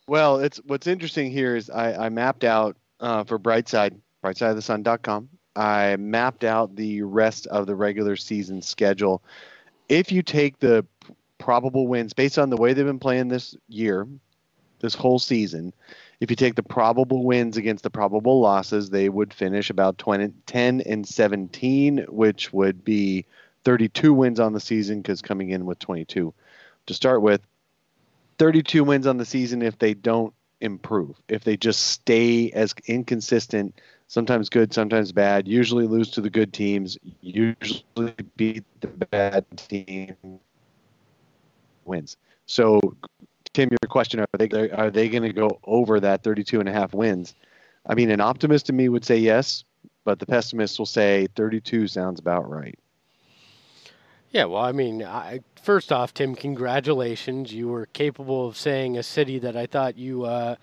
Well, 0.06 0.38
it's 0.40 0.58
what's 0.66 0.86
interesting 0.86 1.32
here 1.32 1.56
is 1.56 1.72
I, 1.72 2.06
I 2.06 2.10
mapped 2.10 2.44
out 2.44 2.78
uh, 3.00 3.24
for 3.24 3.40
Brightside, 3.40 3.96
brightsideofthesun.com. 4.24 5.30
I 5.56 5.96
mapped 5.98 6.44
out 6.44 6.76
the 6.76 7.02
rest 7.02 7.48
of 7.48 7.66
the 7.66 7.76
regular 7.76 8.16
season 8.16 8.62
schedule. 8.62 9.24
If 9.88 10.12
you 10.12 10.22
take 10.22 10.60
the 10.60 10.86
probable 11.40 11.88
wins 11.88 12.14
based 12.14 12.38
on 12.38 12.52
the 12.52 12.58
way 12.58 12.74
they've 12.74 12.86
been 12.86 13.00
playing 13.00 13.30
this 13.30 13.56
year, 13.68 14.08
this 14.80 14.94
whole 14.94 15.18
season, 15.18 15.74
if 16.20 16.30
you 16.30 16.36
take 16.36 16.56
the 16.56 16.64
probable 16.64 17.24
wins 17.24 17.58
against 17.58 17.84
the 17.84 17.90
probable 17.90 18.42
losses, 18.42 18.90
they 18.90 19.08
would 19.10 19.34
finish 19.34 19.70
about 19.70 19.98
20, 19.98 20.34
10 20.46 20.82
and 20.82 21.08
17, 21.08 22.06
which 22.10 22.52
would 22.52 22.84
be 22.84 23.26
32 23.64 24.14
wins 24.14 24.40
on 24.40 24.54
the 24.54 24.60
season 24.60 25.02
because 25.02 25.22
coming 25.22 25.52
in 25.52 25.66
with 25.66 25.80
22 25.80 26.34
to 26.88 26.94
start 26.94 27.22
with. 27.22 27.42
32 28.38 28.84
wins 28.84 29.06
on 29.06 29.18
the 29.18 29.26
season 29.26 29.62
if 29.62 29.78
they 29.80 29.94
don't 29.94 30.34
improve. 30.62 31.16
If 31.28 31.44
they 31.44 31.58
just 31.58 31.88
stay 31.88 32.52
as 32.52 32.74
inconsistent, 32.86 33.80
sometimes 34.08 34.50
good, 34.50 34.74
sometimes 34.74 35.12
bad, 35.12 35.48
usually 35.48 35.88
lose 35.88 36.10
to 36.12 36.22
the 36.22 36.30
good 36.30 36.54
teams, 36.54 36.98
usually 37.22 38.16
beat 38.36 38.64
the 38.82 38.88
bad 38.88 39.46
team 39.58 40.16
wins. 41.86 42.18
So 42.46 42.80
Tim, 43.54 43.70
your 43.72 43.90
question 43.90 44.20
are 44.20 44.28
they 44.38 44.70
are 44.72 44.92
they 44.92 45.10
going 45.10 45.24
to 45.24 45.34
go 45.34 45.60
over 45.64 46.00
that 46.00 46.24
32 46.24 46.60
and 46.60 46.70
a 46.70 46.72
half 46.72 46.94
wins? 46.94 47.36
I 47.86 47.96
mean, 47.96 48.12
an 48.12 48.22
optimist 48.22 48.70
in 48.70 48.76
me 48.76 48.90
would 48.90 49.06
say 49.06 49.18
yes, 49.18 49.64
but 50.06 50.20
the 50.20 50.26
pessimist 50.26 50.78
will 50.78 50.86
say 50.86 51.28
32 51.36 51.88
sounds 51.88 52.20
about 52.20 52.50
right. 52.50 52.78
Yeah, 54.32 54.46
well, 54.46 54.62
I 54.64 54.72
mean, 54.72 55.04
I, 55.04 55.40
first 55.62 55.92
off, 55.92 56.14
Tim, 56.14 56.36
congratulations. 56.36 57.52
You 57.52 57.68
were 57.68 57.88
capable 57.88 58.48
of 58.48 58.56
saying 58.58 58.98
a 58.98 59.02
city 59.04 59.40
that 59.40 59.56
I 59.58 59.66
thought 59.66 59.98
you 59.98 60.24
uh, 60.26 60.56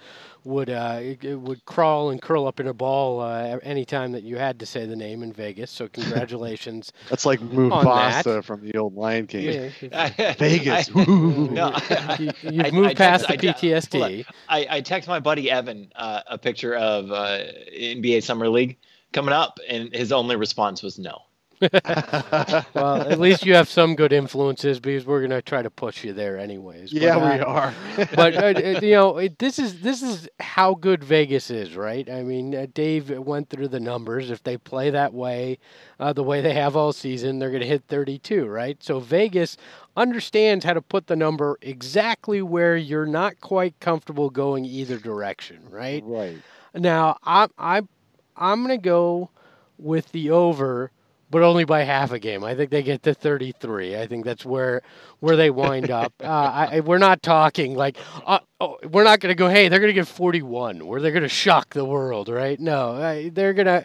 would 0.44 0.70
uh, 0.70 0.98
it- 1.02 1.24
it 1.24 1.34
would 1.34 1.64
crawl 1.64 2.10
and 2.10 2.22
curl 2.22 2.46
up 2.46 2.60
in 2.60 2.68
a 2.68 2.72
ball 2.72 3.18
uh, 3.20 3.58
anytime 3.64 4.12
that 4.12 4.22
you 4.22 4.36
had 4.36 4.60
to 4.60 4.66
say 4.66 4.86
the 4.86 4.94
name 4.94 5.24
in 5.24 5.32
Vegas. 5.32 5.72
So 5.72 5.88
congratulations. 5.88 6.92
That's 7.10 7.26
like 7.26 7.40
that. 7.40 7.50
Mufasa 7.50 8.44
from 8.44 8.60
the 8.64 8.78
old 8.78 8.94
Lion 8.94 9.26
King. 9.26 9.72
Yeah, 9.82 10.34
Vegas. 10.38 10.88
I- 10.94 11.04
No, 11.04 11.68
you, 11.70 11.72
I- 11.90 12.34
you've 12.42 12.66
I 12.66 12.70
moved 12.70 12.96
past 12.96 13.26
text- 13.26 13.40
the 13.42 13.50
I 13.50 13.52
PTSD. 13.52 14.24
I, 14.48 14.66
I 14.70 14.80
text 14.80 15.08
my 15.08 15.18
buddy 15.18 15.50
Evan 15.50 15.90
uh, 15.96 16.20
a 16.28 16.38
picture 16.38 16.76
of 16.76 17.10
uh, 17.10 17.40
NBA 17.76 18.22
Summer 18.22 18.48
League 18.48 18.78
coming 19.12 19.32
up, 19.34 19.58
and 19.68 19.92
his 19.92 20.12
only 20.12 20.36
response 20.36 20.84
was 20.84 21.00
no. 21.00 21.18
well, 22.74 23.02
at 23.02 23.18
least 23.18 23.46
you 23.46 23.54
have 23.54 23.68
some 23.68 23.94
good 23.94 24.12
influences 24.12 24.78
because 24.78 25.06
we're 25.06 25.22
gonna 25.22 25.40
try 25.42 25.62
to 25.62 25.70
push 25.70 26.04
you 26.04 26.12
there 26.12 26.38
anyways. 26.38 26.92
But, 26.92 27.02
yeah, 27.02 27.16
uh, 27.16 27.36
we 27.36 27.40
are. 27.40 27.74
but 28.14 28.34
uh, 28.34 28.60
uh, 28.60 28.80
you 28.82 28.92
know 28.92 29.18
it, 29.18 29.38
this 29.38 29.58
is 29.58 29.80
this 29.80 30.02
is 30.02 30.28
how 30.40 30.74
good 30.74 31.02
Vegas 31.02 31.50
is, 31.50 31.76
right? 31.76 32.08
I 32.10 32.22
mean, 32.22 32.54
uh, 32.54 32.66
Dave 32.72 33.10
went 33.10 33.48
through 33.48 33.68
the 33.68 33.80
numbers. 33.80 34.30
If 34.30 34.42
they 34.42 34.56
play 34.56 34.90
that 34.90 35.14
way, 35.14 35.58
uh, 35.98 36.12
the 36.12 36.22
way 36.22 36.40
they 36.40 36.54
have 36.54 36.76
all 36.76 36.92
season, 36.92 37.38
they're 37.38 37.50
going 37.50 37.62
to 37.62 37.66
hit 37.66 37.84
32, 37.88 38.46
right? 38.46 38.82
So 38.82 39.00
Vegas 39.00 39.56
understands 39.96 40.64
how 40.64 40.74
to 40.74 40.82
put 40.82 41.06
the 41.06 41.16
number 41.16 41.58
exactly 41.62 42.42
where 42.42 42.76
you're 42.76 43.06
not 43.06 43.40
quite 43.40 43.78
comfortable 43.80 44.30
going 44.30 44.64
either 44.64 44.98
direction, 44.98 45.60
right? 45.70 46.02
right. 46.04 46.36
Now, 46.74 47.18
I'm 47.22 47.50
I'm 47.56 47.88
I'm 48.36 48.64
going 48.64 48.78
to 48.78 48.82
go 48.82 49.30
with 49.78 50.12
the 50.12 50.30
over 50.30 50.90
but 51.30 51.42
only 51.42 51.64
by 51.64 51.82
half 51.82 52.12
a 52.12 52.18
game. 52.18 52.44
I 52.44 52.54
think 52.54 52.70
they 52.70 52.82
get 52.82 53.02
to 53.04 53.14
33. 53.14 53.96
I 53.96 54.06
think 54.06 54.24
that's 54.24 54.44
where 54.44 54.82
where 55.20 55.36
they 55.36 55.50
wind 55.50 55.90
up. 55.90 56.12
Uh, 56.26 56.68
I, 56.72 56.80
we're 56.80 56.98
not 56.98 57.22
talking 57.22 57.74
like 57.74 57.96
uh, 58.26 58.40
oh, 58.60 58.78
we're 58.90 59.04
not 59.04 59.20
going 59.20 59.30
to 59.30 59.38
go. 59.38 59.48
Hey, 59.48 59.68
they're 59.68 59.78
going 59.78 59.90
to 59.90 59.94
get 59.94 60.08
41. 60.08 60.84
Where 60.86 61.00
they're 61.00 61.12
going 61.12 61.22
to 61.22 61.28
shock 61.28 61.74
the 61.74 61.84
world, 61.84 62.28
right? 62.28 62.58
No, 62.58 62.92
I, 62.92 63.28
they're 63.28 63.52
gonna 63.52 63.84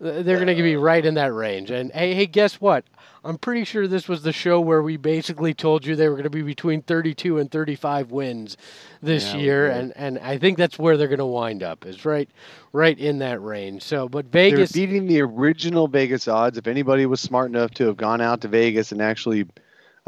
they're 0.00 0.38
gonna 0.38 0.54
be 0.54 0.76
right 0.76 1.04
in 1.04 1.14
that 1.14 1.32
range. 1.34 1.70
And 1.70 1.92
hey, 1.92 2.14
hey, 2.14 2.26
guess 2.26 2.60
what? 2.60 2.84
I'm 3.24 3.38
pretty 3.38 3.64
sure 3.64 3.86
this 3.86 4.08
was 4.08 4.22
the 4.22 4.32
show 4.32 4.60
where 4.60 4.82
we 4.82 4.96
basically 4.96 5.54
told 5.54 5.86
you 5.86 5.94
they 5.96 6.08
were 6.08 6.14
going 6.16 6.24
to 6.24 6.30
be 6.30 6.42
between 6.42 6.82
32 6.82 7.38
and 7.38 7.50
35 7.50 8.10
wins 8.10 8.56
this 9.00 9.32
Yeah, 9.32 9.32
year, 9.32 9.68
and 9.68 9.92
and 9.96 10.18
I 10.18 10.38
think 10.38 10.58
that's 10.58 10.78
where 10.78 10.96
they're 10.96 11.08
going 11.08 11.18
to 11.18 11.26
wind 11.26 11.62
up. 11.62 11.86
Is 11.86 12.04
right, 12.04 12.28
right 12.72 12.98
in 12.98 13.18
that 13.20 13.40
range. 13.42 13.82
So, 13.82 14.08
but 14.08 14.26
Vegas 14.26 14.46
They're 14.48 14.66
beating 14.66 15.06
the 15.06 15.20
original 15.22 15.88
Vegas 15.88 16.28
odds. 16.28 16.58
If 16.58 16.66
anybody 16.66 17.06
was 17.06 17.20
smart 17.20 17.50
enough 17.50 17.70
to 17.74 17.86
have 17.86 17.96
gone 17.96 18.20
out 18.20 18.40
to 18.42 18.48
Vegas 18.48 18.92
and 18.92 19.00
actually 19.02 19.46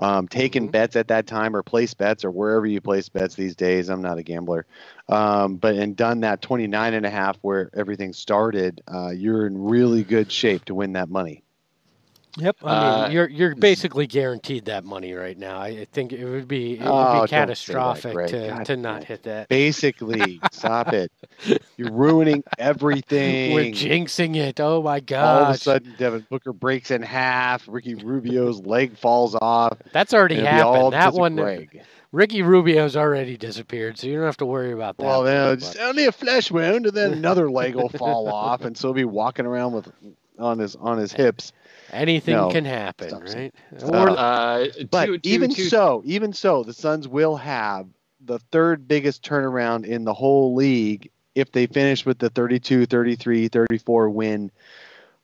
um, 0.00 0.28
taken 0.28 0.68
Mhm. 0.68 0.71
bets 0.71 0.97
at 0.97 1.09
that 1.09 1.26
time 1.26 1.56
or 1.56 1.62
placed 1.62 1.99
bets 1.99 2.25
or 2.25 2.30
wherever 2.33 2.66
you 2.66 2.80
place 2.80 3.09
bets 3.09 3.37
these 3.37 3.56
days, 3.56 3.90
I'm 3.90 4.02
not 4.02 4.18
a 4.18 4.25
gambler, 4.25 4.66
um, 5.09 5.56
but 5.56 5.76
and 5.76 5.97
done 5.97 6.21
that 6.23 6.42
29 6.42 6.94
and 6.94 7.06
a 7.06 7.11
half 7.11 7.38
where 7.42 7.71
everything 7.75 8.12
started, 8.14 8.83
uh, 8.92 9.11
you're 9.11 9.47
in 9.47 9.59
really 9.59 10.04
good 10.04 10.33
shape 10.33 10.66
to 10.66 10.76
win 10.76 10.94
that 10.94 11.11
money. 11.11 11.44
Yep. 12.37 12.57
I 12.64 12.67
mean, 12.67 13.05
Uh, 13.05 13.09
you're 13.11 13.29
you're 13.29 13.55
basically 13.55 14.07
guaranteed 14.09 14.64
that 14.64 14.85
money 14.85 15.12
right 15.12 15.38
now. 15.38 15.61
I 15.61 15.87
think 15.93 16.12
it 16.12 16.25
would 16.25 16.49
be 16.49 16.75
it 16.75 16.81
would 16.81 16.88
Oh, 16.88 17.23
be 17.23 17.29
catastrophic 17.29 18.12
Greg. 18.12 18.29
to, 18.31 18.49
God 18.49 18.67
to 18.67 18.76
not 18.76 19.05
hit 19.05 19.23
that. 19.23 19.49
Basically, 19.49 20.41
stop 20.50 20.93
it. 20.93 21.12
You're 21.76 21.93
ruining 21.93 22.43
everything. 22.59 23.55
We're 23.55 23.73
jinxing 23.73 24.37
it. 24.37 24.59
Oh 24.61 24.83
my 24.83 25.00
God! 25.00 25.43
All 25.43 25.50
of 25.50 25.55
a 25.55 25.59
sudden, 25.59 25.95
Devin 25.99 26.26
Booker 26.31 26.53
breaks 26.53 26.91
in 26.91 27.03
half. 27.03 27.69
Ricky 27.69 27.95
Rubio's 27.95 28.61
leg 28.67 28.97
falls 28.97 29.35
off. 29.41 29.79
That's 29.93 30.12
already 30.14 30.37
it'll 30.37 30.53
be 30.55 30.61
all 30.61 30.91
happened. 30.91 31.14
That 31.14 31.19
one 31.21 31.37
Greg. 31.37 31.83
Ricky 32.12 32.43
Rubio's 32.43 32.97
already 32.97 33.37
disappeared, 33.37 33.99
so 33.99 34.07
you 34.07 34.14
don't 34.14 34.25
have 34.26 34.37
to 34.37 34.47
worry 34.47 34.71
about 34.73 34.97
that. 34.99 35.05
Well, 35.05 35.23
then 35.25 35.59
just 35.59 35.76
only 35.79 36.05
a 36.07 36.12
flesh 36.12 36.50
wound, 36.50 36.87
and 36.87 36.97
then 36.97 37.12
another 37.12 37.50
leg 37.50 37.75
will 37.75 37.88
fall 37.88 38.29
off, 38.33 38.62
and 38.62 38.76
so 38.76 38.88
he'll 38.88 38.95
be 38.95 39.05
walking 39.05 39.47
around 39.47 39.73
with 39.73 39.91
on 40.38 40.59
his 40.59 40.76
on 40.76 40.99
his 40.99 41.12
hips. 41.12 41.53
anything 41.93 42.35
no, 42.35 42.50
can 42.50 42.64
happen, 42.64 43.09
stop 43.09 43.23
right? 43.23 43.55
Stop. 43.79 43.95
Or 43.95 44.11
Uh, 44.11 44.67
But 44.91 45.07
two- 45.07 45.19
two- 45.19 45.29
even 45.31 45.50
two- 45.50 45.69
so, 45.69 46.03
even 46.05 46.33
so, 46.33 46.62
the 46.62 46.73
Suns 46.73 47.07
will 47.07 47.37
have 47.37 47.87
the 48.25 48.38
third 48.50 48.88
biggest 48.88 49.23
turnaround 49.23 49.85
in 49.85 50.05
the 50.05 50.14
whole 50.14 50.55
league 50.55 51.11
if 51.35 51.53
they 51.53 51.67
finish 51.67 52.07
with 52.07 52.19
the 52.19 52.31
32, 52.31 52.87
33, 52.87 53.49
34 53.49 54.09
win 54.09 54.50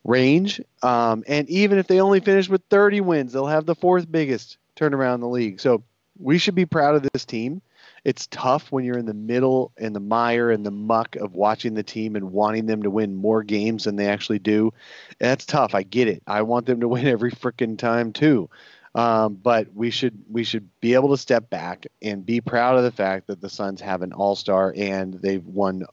range. 0.04 0.60
Um, 0.82 1.24
and 1.26 1.48
even 1.48 1.78
if 1.78 1.86
they 1.86 2.00
only 2.00 2.20
finish 2.20 2.48
with 2.48 2.62
30 2.70 3.00
wins, 3.00 3.32
they'll 3.32 3.46
have 3.46 3.66
the 3.66 3.74
fourth 3.74 4.10
biggest 4.10 4.58
turnaround 4.76 5.16
in 5.16 5.20
the 5.20 5.28
league. 5.28 5.60
So 5.60 5.82
we 6.18 6.38
should 6.38 6.54
be 6.54 6.66
proud 6.66 6.94
of 6.94 7.08
this 7.12 7.24
team. 7.24 7.62
It's 8.04 8.26
tough 8.28 8.72
when 8.72 8.84
you're 8.84 8.98
in 8.98 9.06
the 9.06 9.14
middle 9.14 9.72
and 9.76 9.94
the 9.94 10.00
mire 10.00 10.50
and 10.50 10.64
the 10.64 10.70
muck 10.70 11.16
of 11.16 11.34
watching 11.34 11.74
the 11.74 11.82
team 11.82 12.16
and 12.16 12.32
wanting 12.32 12.66
them 12.66 12.82
to 12.82 12.90
win 12.90 13.14
more 13.14 13.42
games 13.42 13.84
than 13.84 13.96
they 13.96 14.08
actually 14.08 14.38
do. 14.38 14.72
That's 15.18 15.44
tough. 15.44 15.74
I 15.74 15.82
get 15.82 16.08
it. 16.08 16.22
I 16.26 16.42
want 16.42 16.66
them 16.66 16.80
to 16.80 16.88
win 16.88 17.06
every 17.06 17.30
freaking 17.30 17.78
time 17.78 18.12
too. 18.12 18.48
Um, 18.94 19.34
but 19.34 19.72
we 19.72 19.90
should 19.90 20.18
we 20.28 20.42
should 20.42 20.68
be 20.80 20.94
able 20.94 21.10
to 21.10 21.16
step 21.16 21.48
back 21.48 21.86
and 22.02 22.26
be 22.26 22.40
proud 22.40 22.76
of 22.76 22.82
the 22.82 22.90
fact 22.90 23.28
that 23.28 23.40
the 23.40 23.48
Suns 23.48 23.80
have 23.80 24.02
an 24.02 24.12
All 24.12 24.34
Star 24.34 24.74
and 24.76 25.14
they've 25.14 25.46
won 25.46 25.84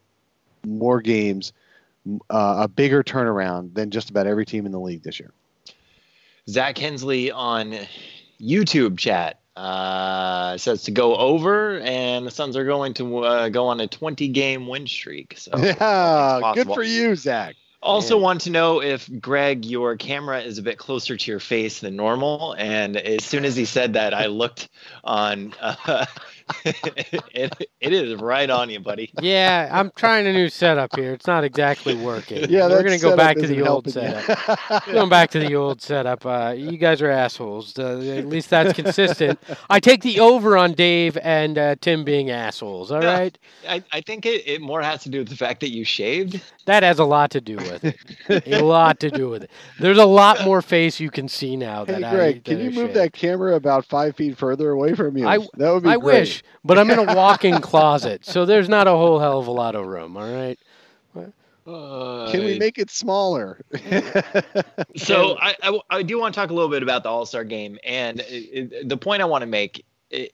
more 0.66 1.00
games, 1.00 1.52
uh, 2.28 2.56
a 2.62 2.68
bigger 2.68 3.04
turnaround 3.04 3.74
than 3.74 3.90
just 3.90 4.10
about 4.10 4.26
every 4.26 4.44
team 4.44 4.66
in 4.66 4.72
the 4.72 4.80
league 4.80 5.04
this 5.04 5.20
year. 5.20 5.32
Zach 6.48 6.76
Hensley 6.76 7.30
on 7.30 7.78
YouTube 8.40 8.98
chat 8.98 9.38
uh, 9.58 10.56
says 10.56 10.84
to 10.84 10.90
go 10.90 11.16
over, 11.16 11.78
and 11.80 12.26
the 12.26 12.30
Suns 12.30 12.56
are 12.56 12.64
going 12.64 12.94
to 12.94 13.18
uh, 13.18 13.48
go 13.48 13.66
on 13.66 13.80
a 13.80 13.88
20 13.88 14.28
game 14.28 14.66
win 14.66 14.86
streak. 14.86 15.34
So 15.36 15.52
yeah, 15.58 16.52
good 16.54 16.68
for 16.68 16.82
you, 16.82 17.16
Zach. 17.16 17.56
Also, 17.80 18.16
Man. 18.16 18.22
want 18.22 18.40
to 18.42 18.50
know 18.50 18.82
if 18.82 19.08
Greg, 19.20 19.64
your 19.64 19.96
camera 19.96 20.40
is 20.40 20.58
a 20.58 20.62
bit 20.62 20.78
closer 20.78 21.16
to 21.16 21.30
your 21.30 21.40
face 21.40 21.80
than 21.80 21.94
normal. 21.94 22.54
And 22.58 22.96
as 22.96 23.24
soon 23.24 23.44
as 23.44 23.54
he 23.54 23.64
said 23.66 23.92
that, 23.92 24.14
I 24.14 24.26
looked 24.26 24.68
on. 25.04 25.54
Uh, 25.62 26.06
it, 26.64 27.70
it 27.80 27.92
is 27.92 28.14
right 28.20 28.48
on 28.48 28.70
you, 28.70 28.80
buddy. 28.80 29.10
yeah, 29.20 29.68
I'm 29.72 29.90
trying 29.96 30.26
a 30.26 30.32
new 30.32 30.48
setup 30.48 30.94
here. 30.96 31.12
It's 31.12 31.26
not 31.26 31.44
exactly 31.44 31.94
working. 31.94 32.48
Yeah, 32.48 32.68
we're 32.68 32.82
gonna 32.82 32.98
go 32.98 33.16
back 33.16 33.36
to 33.36 33.46
the 33.46 33.66
old 33.66 33.90
setup. 33.90 34.86
Going 34.86 35.08
back 35.08 35.30
to 35.30 35.38
the 35.38 35.54
old 35.54 35.82
setup, 35.82 36.24
uh, 36.26 36.54
you 36.56 36.76
guys 36.78 37.02
are 37.02 37.10
assholes. 37.10 37.78
Uh, 37.78 37.98
at 38.16 38.26
least 38.26 38.50
that's 38.50 38.72
consistent. 38.72 39.38
I 39.70 39.80
take 39.80 40.02
the 40.02 40.20
over 40.20 40.56
on 40.56 40.72
Dave 40.72 41.16
and 41.22 41.58
uh, 41.58 41.76
Tim 41.80 42.04
being 42.04 42.30
assholes. 42.30 42.90
All 42.90 43.02
Yeah. 43.02 43.28
I, 43.68 43.82
I 43.92 44.00
think 44.00 44.26
it, 44.26 44.46
it 44.46 44.60
more 44.60 44.82
has 44.82 45.02
to 45.04 45.08
do 45.08 45.18
with 45.20 45.28
the 45.28 45.36
fact 45.36 45.60
that 45.60 45.70
you 45.70 45.84
shaved. 45.84 46.40
that 46.66 46.82
has 46.82 46.98
a 46.98 47.04
lot 47.04 47.30
to 47.32 47.40
do 47.40 47.56
with 47.56 47.84
it. 47.84 47.96
a 48.46 48.62
lot 48.64 49.00
to 49.00 49.10
do 49.10 49.28
with 49.28 49.44
it. 49.44 49.50
There's 49.80 49.98
a 49.98 50.04
lot 50.06 50.44
more 50.44 50.62
face 50.62 51.00
you 51.00 51.10
can 51.10 51.28
see 51.28 51.56
now. 51.56 51.84
Hey, 51.84 51.94
that 52.00 52.04
I, 52.04 52.14
Greg, 52.14 52.44
can 52.44 52.58
that 52.58 52.64
you 52.64 52.70
I 52.70 52.84
move 52.84 52.94
that 52.94 53.12
camera 53.12 53.54
about 53.54 53.84
five 53.84 54.16
feet 54.16 54.36
further 54.38 54.70
away 54.70 54.94
from 54.94 55.16
you? 55.16 55.26
I- 55.26 55.38
that 55.54 55.70
would 55.72 55.82
be 55.82 55.88
I 55.90 55.96
great. 55.96 56.20
wish, 56.20 56.37
but 56.64 56.78
I'm 56.78 56.90
in 56.90 56.98
a 56.98 57.14
walk-in 57.14 57.60
closet, 57.60 58.24
so 58.24 58.44
there's 58.44 58.68
not 58.68 58.86
a 58.86 58.90
whole 58.92 59.18
hell 59.18 59.38
of 59.38 59.46
a 59.46 59.52
lot 59.52 59.74
of 59.74 59.86
room. 59.86 60.16
All 60.16 60.30
right. 60.30 60.58
Uh, 61.66 62.30
Can 62.30 62.44
we 62.46 62.58
make 62.58 62.78
it 62.78 62.90
smaller? 62.90 63.60
So 64.96 65.36
I, 65.38 65.54
I, 65.62 65.80
I 65.90 66.02
do 66.02 66.18
want 66.18 66.34
to 66.34 66.40
talk 66.40 66.50
a 66.50 66.54
little 66.54 66.70
bit 66.70 66.82
about 66.82 67.02
the 67.02 67.10
All 67.10 67.26
Star 67.26 67.44
game, 67.44 67.78
and 67.84 68.20
it, 68.20 68.72
it- 68.72 68.88
the 68.88 68.96
point 68.96 69.20
I 69.22 69.26
want 69.26 69.42
to 69.42 69.46
make 69.46 69.84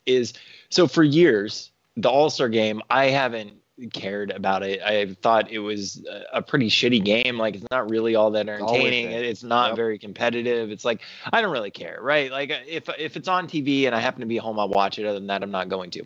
is 0.06 0.32
so 0.70 0.86
for 0.86 1.02
years 1.02 1.72
the 1.96 2.08
All 2.08 2.30
Star 2.30 2.48
game 2.48 2.80
I 2.90 3.06
haven't 3.06 3.52
cared 3.92 4.30
about 4.30 4.62
it. 4.62 4.80
I 4.82 5.06
thought 5.20 5.50
it 5.50 5.58
was 5.58 6.04
a- 6.08 6.38
a 6.38 6.42
pretty 6.42 6.68
shitty 6.70 7.04
game. 7.04 7.38
Like 7.38 7.56
it's 7.56 7.66
not 7.70 7.90
really 7.90 8.14
all 8.14 8.30
that 8.32 8.48
entertaining. 8.48 9.08
been. 9.08 9.24
It's 9.24 9.42
not 9.42 9.68
Yep. 9.70 9.76
very 9.76 9.98
competitive. 9.98 10.70
It's 10.70 10.84
like 10.84 11.00
I 11.32 11.40
don't 11.40 11.50
really 11.52 11.70
care, 11.72 11.98
right? 12.00 12.30
Like 12.30 12.50
if 12.68 12.88
if 12.98 13.16
it's 13.16 13.28
on 13.28 13.48
TV 13.48 13.86
and 13.86 13.94
I 13.94 14.00
happen 14.00 14.20
to 14.20 14.26
be 14.26 14.36
home, 14.36 14.58
I'll 14.58 14.68
watch 14.68 14.98
it. 14.98 15.06
Other 15.06 15.18
than 15.18 15.26
that, 15.28 15.42
I'm 15.42 15.50
not 15.50 15.68
going 15.68 15.90
to. 15.92 16.04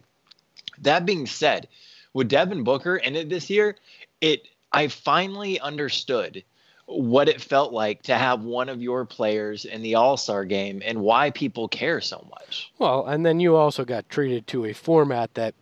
That 0.80 1.04
being 1.06 1.26
said, 1.26 1.68
with 2.14 2.28
Devin 2.28 2.64
Booker 2.64 2.96
in 2.96 3.16
it 3.16 3.28
this 3.28 3.50
year, 3.50 3.76
it 4.20 4.48
I 4.72 4.88
finally 4.88 5.60
understood 5.60 6.42
what 6.86 7.28
it 7.28 7.40
felt 7.42 7.72
like 7.74 8.02
to 8.04 8.14
have 8.14 8.44
one 8.44 8.70
of 8.70 8.80
your 8.80 9.04
players 9.04 9.66
in 9.66 9.82
the 9.82 9.96
All 9.96 10.16
Star 10.16 10.46
game 10.46 10.80
and 10.84 11.02
why 11.02 11.30
people 11.30 11.68
care 11.68 12.00
so 12.00 12.26
much. 12.30 12.72
Well, 12.78 13.06
and 13.06 13.26
then 13.26 13.40
you 13.40 13.56
also 13.56 13.84
got 13.84 14.08
treated 14.08 14.46
to 14.48 14.64
a 14.64 14.72
format 14.72 15.34
that 15.34 15.54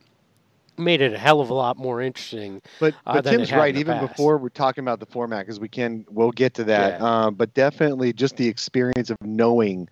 made 0.78 1.00
it 1.00 1.12
a 1.12 1.18
hell 1.18 1.40
of 1.40 1.50
a 1.50 1.54
lot 1.54 1.76
more 1.76 2.00
interesting. 2.00 2.62
But, 2.80 2.95
uh, 3.06 3.14
but 3.14 3.25
Tim's 3.25 3.52
right. 3.52 3.76
Even 3.76 3.99
past. 3.99 4.12
before 4.12 4.38
we're 4.38 4.49
talking 4.49 4.83
about 4.83 5.00
the 5.00 5.06
format, 5.06 5.47
because 5.47 5.61
we 5.61 5.68
can, 5.68 6.04
we'll 6.11 6.33
get 6.33 6.54
to 6.54 6.64
that. 6.64 7.00
Um, 7.00 7.35
but 7.35 7.52
definitely 7.54 8.12
just 8.12 8.37
the 8.37 8.49
experience 8.49 9.11
of 9.11 9.16
knowing 9.23 9.88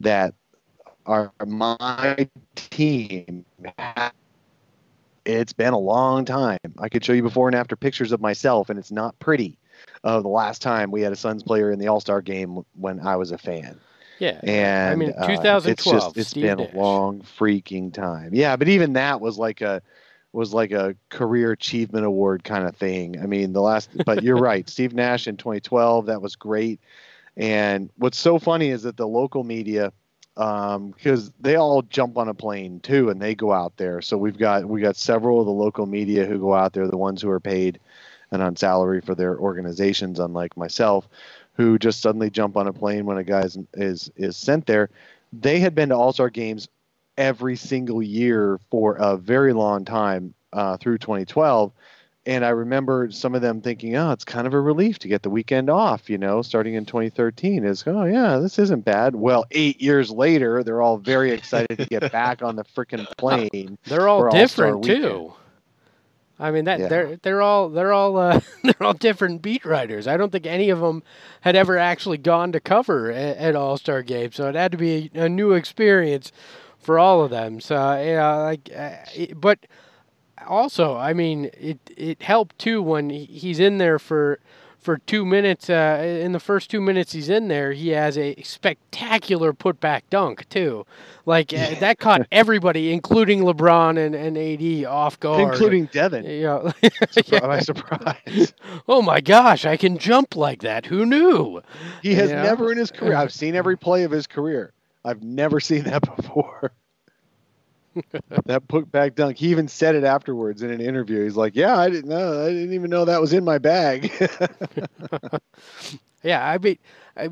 that 0.00 0.34
our 1.06 1.32
my 1.46 2.28
team. 2.54 3.44
It's 5.24 5.52
been 5.52 5.72
a 5.72 5.78
long 5.78 6.24
time. 6.24 6.58
I 6.78 6.88
could 6.88 7.04
show 7.04 7.12
you 7.12 7.22
before 7.22 7.48
and 7.48 7.54
after 7.54 7.76
pictures 7.76 8.10
of 8.10 8.20
myself, 8.20 8.70
and 8.70 8.78
it's 8.78 8.90
not 8.90 9.18
pretty. 9.20 9.58
Of 10.04 10.24
the 10.24 10.28
last 10.28 10.62
time 10.62 10.90
we 10.90 11.00
had 11.00 11.12
a 11.12 11.16
Suns 11.16 11.42
player 11.42 11.70
in 11.70 11.78
the 11.78 11.86
All 11.88 12.00
Star 12.00 12.20
game 12.20 12.64
when 12.74 13.00
I 13.00 13.16
was 13.16 13.30
a 13.30 13.38
fan. 13.38 13.78
Yeah. 14.18 14.38
and 14.44 14.92
I 14.92 14.94
mean, 14.94 15.12
uh, 15.18 15.26
2012. 15.26 15.66
it's 15.66 15.84
just 15.84 16.16
it's 16.16 16.30
Steve 16.30 16.44
been 16.44 16.58
Nash. 16.58 16.72
a 16.72 16.78
long 16.78 17.22
freaking 17.22 17.92
time 17.92 18.30
yeah 18.32 18.54
but 18.54 18.68
even 18.68 18.92
that 18.92 19.20
was 19.20 19.36
like 19.36 19.62
a 19.62 19.82
was 20.32 20.54
like 20.54 20.72
a 20.72 20.96
career 21.08 21.52
achievement 21.52 22.04
award 22.04 22.44
kind 22.44 22.66
of 22.66 22.76
thing. 22.76 23.20
I 23.20 23.26
mean 23.26 23.52
the 23.52 23.62
last 23.62 23.90
but 24.04 24.22
you're 24.22 24.36
right. 24.52 24.68
Steve 24.68 24.94
nash 24.94 25.26
in 25.26 25.36
2012 25.36 26.06
that 26.06 26.22
was 26.22 26.36
great. 26.36 26.80
And 27.36 27.90
what's 27.96 28.18
so 28.18 28.38
funny 28.38 28.68
is 28.68 28.82
that 28.82 28.96
the 28.96 29.08
local 29.08 29.44
media 29.44 29.92
um 30.36 30.92
because 30.92 31.30
they 31.40 31.56
all 31.56 31.82
jump 31.82 32.16
on 32.16 32.28
a 32.28 32.34
plane 32.34 32.80
too 32.80 33.10
and 33.10 33.20
they 33.20 33.34
go 33.34 33.52
out 33.52 33.76
there. 33.76 34.00
So 34.00 34.16
we've 34.16 34.38
got 34.38 34.64
we 34.64 34.80
got 34.80 34.96
several 34.96 35.40
of 35.40 35.46
the 35.46 35.52
local 35.52 35.86
media 35.86 36.26
who 36.26 36.38
go 36.38 36.54
out 36.54 36.72
there 36.72 36.88
the 36.88 36.96
ones 36.96 37.20
who 37.22 37.30
are 37.30 37.40
paid 37.40 37.78
and 38.30 38.42
on 38.42 38.56
salary 38.56 39.00
for 39.02 39.14
their 39.14 39.38
organizations 39.38 40.18
unlike 40.18 40.56
myself 40.56 41.06
who 41.54 41.78
just 41.78 42.00
suddenly 42.00 42.30
jump 42.30 42.56
on 42.56 42.66
a 42.66 42.72
plane 42.72 43.04
when 43.06 43.18
a 43.18 43.24
guy 43.24 43.42
is 43.42 43.58
is, 43.74 44.10
is 44.16 44.36
sent 44.36 44.66
there. 44.66 44.88
They 45.32 45.60
had 45.60 45.74
been 45.74 45.90
to 45.90 45.96
All 45.96 46.12
Star 46.12 46.30
games 46.30 46.68
every 47.22 47.54
single 47.54 48.02
year 48.02 48.58
for 48.68 48.96
a 48.96 49.16
very 49.16 49.52
long 49.52 49.84
time 49.84 50.34
uh, 50.52 50.76
through 50.76 50.98
2012. 50.98 51.72
And 52.26 52.44
I 52.44 52.50
remember 52.50 53.10
some 53.10 53.34
of 53.34 53.42
them 53.42 53.60
thinking, 53.60 53.96
oh, 53.96 54.10
it's 54.12 54.24
kind 54.24 54.46
of 54.46 54.54
a 54.54 54.60
relief 54.60 54.98
to 55.00 55.08
get 55.08 55.22
the 55.22 55.30
weekend 55.30 55.68
off, 55.70 56.08
you 56.10 56.18
know, 56.18 56.42
starting 56.42 56.74
in 56.74 56.84
2013. 56.84 57.64
Is, 57.64 57.84
oh, 57.86 58.04
yeah, 58.04 58.38
this 58.38 58.58
isn't 58.58 58.84
bad. 58.84 59.14
Well, 59.16 59.44
eight 59.52 59.80
years 59.80 60.10
later, 60.10 60.62
they're 60.64 60.82
all 60.82 60.98
very 60.98 61.30
excited 61.32 61.78
to 61.78 61.86
get 61.86 62.10
back 62.12 62.42
on 62.42 62.56
the 62.56 62.64
freaking 62.64 63.06
plane. 63.18 63.78
They're 63.86 64.08
all 64.08 64.20
for 64.20 64.26
All-Star 64.28 64.40
different 64.66 64.82
weekend. 64.82 65.02
too. 65.04 65.32
I 66.40 66.50
mean 66.50 66.64
that 66.64 66.80
Yeah. 66.80 66.88
they're 66.88 67.16
they're 67.22 67.42
all 67.42 67.68
they're 67.68 67.92
all 67.92 68.16
uh, 68.16 68.40
they're 68.64 68.82
all 68.82 68.94
different 68.94 69.42
beat 69.42 69.64
writers. 69.64 70.08
I 70.08 70.16
don't 70.16 70.32
think 70.32 70.46
any 70.46 70.70
of 70.70 70.80
them 70.80 71.02
had 71.40 71.54
ever 71.54 71.78
actually 71.78 72.18
gone 72.18 72.50
to 72.52 72.58
cover 72.60 73.12
at, 73.12 73.36
at 73.36 73.54
All 73.56 73.76
Star 73.76 74.02
Game, 74.02 74.32
so 74.32 74.48
it 74.48 74.54
had 74.56 74.72
to 74.72 74.78
be 74.78 75.10
a, 75.14 75.24
a 75.24 75.28
new 75.28 75.52
experience 75.52 76.32
for 76.82 76.98
all 76.98 77.22
of 77.22 77.30
them. 77.30 77.60
So 77.60 77.74
yeah, 77.74 78.34
like, 78.36 78.68
uh, 78.76 78.96
it- 79.14 79.40
but 79.40 79.58
also, 80.46 80.96
I 80.96 81.12
mean, 81.12 81.50
it 81.58 81.78
it 81.96 82.22
helped 82.22 82.58
too 82.58 82.82
when 82.82 83.10
he's 83.10 83.60
in 83.60 83.78
there 83.78 83.98
for 83.98 84.40
for 84.78 84.98
two 84.98 85.24
minutes. 85.24 85.70
Uh, 85.70 86.02
in 86.20 86.32
the 86.32 86.40
first 86.40 86.68
two 86.68 86.80
minutes 86.80 87.12
he's 87.12 87.28
in 87.28 87.46
there, 87.46 87.70
he 87.72 87.90
has 87.90 88.18
a 88.18 88.34
spectacular 88.42 89.52
putback 89.52 90.02
dunk 90.10 90.48
too. 90.48 90.84
Like 91.26 91.54
uh, 91.54 91.76
that 91.78 92.00
caught 92.00 92.26
everybody, 92.32 92.92
including 92.92 93.42
LeBron 93.42 93.96
and, 94.04 94.16
and 94.16 94.36
AD, 94.36 94.84
off 94.90 95.20
guard. 95.20 95.40
including 95.52 95.84
Devin. 95.86 96.24
Yeah. 96.24 96.72
Surpri- 96.82 97.40
By 97.40 97.60
surprise, 97.60 98.52
oh 98.88 99.02
my 99.02 99.20
gosh, 99.20 99.64
I 99.64 99.76
can 99.76 99.98
jump 99.98 100.34
like 100.34 100.62
that. 100.62 100.86
Who 100.86 101.06
knew? 101.06 101.60
he 102.02 102.14
has 102.14 102.30
Yeah. 102.30 102.42
never 102.42 102.72
in 102.72 102.78
his 102.78 102.90
career. 102.90 103.14
I've 103.14 103.32
seen 103.32 103.54
every 103.54 103.76
play 103.78 104.02
of 104.02 104.10
his 104.10 104.26
career. 104.26 104.72
I've 105.04 105.22
never 105.22 105.60
seen 105.60 105.84
that 105.84 106.02
before. 106.16 106.72
that 108.46 108.66
put 108.68 108.90
back 108.90 109.14
dunk. 109.14 109.36
He 109.36 109.48
even 109.48 109.68
said 109.68 109.94
it 109.94 110.04
afterwards 110.04 110.62
in 110.62 110.70
an 110.70 110.80
interview. 110.80 111.24
He's 111.24 111.36
like, 111.36 111.54
"Yeah, 111.54 111.76
I 111.78 111.90
didn't 111.90 112.08
know. 112.08 112.42
I 112.44 112.48
didn't 112.48 112.72
even 112.72 112.88
know 112.88 113.04
that 113.04 113.20
was 113.20 113.32
in 113.32 113.44
my 113.44 113.58
bag." 113.58 114.10
Yeah, 116.24 116.48
I 116.48 116.56
mean, 116.58 116.78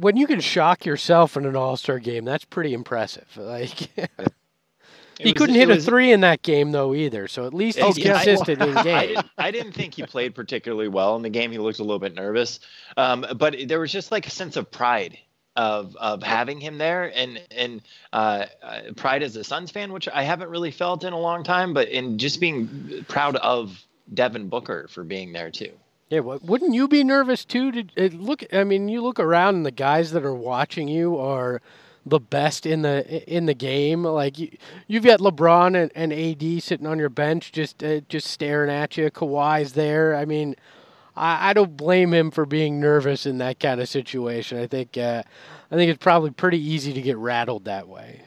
when 0.00 0.16
you 0.16 0.26
can 0.26 0.40
shock 0.40 0.84
yourself 0.84 1.36
in 1.36 1.46
an 1.46 1.54
All 1.54 1.76
Star 1.76 2.00
game, 2.00 2.24
that's 2.24 2.44
pretty 2.44 2.74
impressive. 2.74 3.26
Like. 3.36 3.82
It 3.96 4.10
He 5.18 5.24
was- 5.26 5.32
couldn't 5.34 5.54
it 5.56 5.68
hit 5.68 5.70
a 5.70 5.80
three 5.80 6.10
in 6.12 6.22
that 6.22 6.42
game 6.42 6.72
though 6.72 6.92
either, 6.94 7.28
so 7.28 7.46
at 7.46 7.52
least 7.54 7.78
he's 7.78 7.98
yeah, 7.98 8.16
I- 8.16 8.24
consistent 8.24 8.62
in 8.62 8.76
I 8.76 8.82
game. 8.82 9.08
didn't, 9.08 9.26
I 9.38 9.50
didn't 9.52 9.72
think 9.72 9.94
he 9.94 10.02
played 10.02 10.34
particularly 10.34 10.88
well 10.88 11.14
in 11.14 11.22
the 11.22 11.28
game. 11.30 11.52
He 11.52 11.58
looked 11.58 11.78
a 11.78 11.82
little 11.84 11.98
bit 12.00 12.14
nervous, 12.14 12.58
um, 12.96 13.24
but 13.36 13.54
there 13.68 13.78
was 13.78 13.92
just 13.92 14.10
like 14.10 14.26
a 14.26 14.30
sense 14.30 14.56
of 14.56 14.70
pride 14.70 15.18
of 15.56 15.96
of 15.96 16.22
having 16.22 16.60
him 16.60 16.78
there, 16.78 17.12
and 17.14 17.40
and 17.50 17.82
uh, 18.12 18.46
uh, 18.62 18.80
pride 18.96 19.22
as 19.22 19.36
a 19.36 19.44
Suns 19.44 19.70
fan, 19.70 19.92
which 19.92 20.08
I 20.08 20.22
haven't 20.22 20.48
really 20.48 20.70
felt 20.70 21.04
in 21.04 21.12
a 21.12 21.18
long 21.18 21.44
time. 21.44 21.74
But 21.74 21.88
in 21.88 22.18
just 22.18 22.40
being 22.40 23.04
proud 23.08 23.36
of 23.36 23.84
Devin 24.12 24.48
Booker 24.48 24.88
for 24.88 25.04
being 25.04 25.32
there 25.32 25.50
too. 25.50 25.72
Yeah, 26.08 26.20
wou- 26.20 26.40
wouldn't 26.42 26.74
you 26.74 26.88
be 26.88 27.04
nervous 27.04 27.44
too? 27.44 27.72
To 27.72 27.84
uh, 27.96 28.08
look, 28.14 28.44
I 28.52 28.64
mean, 28.64 28.88
you 28.88 29.00
look 29.00 29.20
around 29.20 29.56
and 29.56 29.66
the 29.66 29.70
guys 29.70 30.12
that 30.12 30.24
are 30.24 30.34
watching 30.34 30.88
you 30.88 31.16
are 31.18 31.60
the 32.06 32.20
best 32.20 32.66
in 32.66 32.82
the 32.82 33.22
in 33.32 33.46
the 33.46 33.54
game. 33.54 34.04
Like 34.04 34.38
you, 34.38 34.56
you've 34.86 35.04
got 35.04 35.20
LeBron 35.20 35.80
and, 35.80 35.92
and 35.94 36.12
AD 36.12 36.62
sitting 36.62 36.86
on 36.86 36.98
your 36.98 37.10
bench, 37.10 37.52
just 37.52 37.82
uh, 37.82 38.00
just 38.08 38.26
staring 38.26 38.70
at 38.70 38.96
you. 38.96 39.10
Kawhi's 39.10 39.72
there. 39.74 40.16
I 40.16 40.24
mean, 40.24 40.56
I, 41.16 41.50
I 41.50 41.52
don't 41.52 41.76
blame 41.76 42.12
him 42.12 42.30
for 42.30 42.46
being 42.46 42.80
nervous 42.80 43.26
in 43.26 43.38
that 43.38 43.60
kind 43.60 43.80
of 43.80 43.88
situation. 43.88 44.58
I 44.58 44.66
think 44.66 44.96
uh, 44.96 45.22
I 45.70 45.74
think 45.74 45.90
it's 45.90 46.02
probably 46.02 46.30
pretty 46.30 46.58
easy 46.58 46.92
to 46.92 47.02
get 47.02 47.16
rattled 47.16 47.64
that 47.66 47.88
way. 47.88 48.22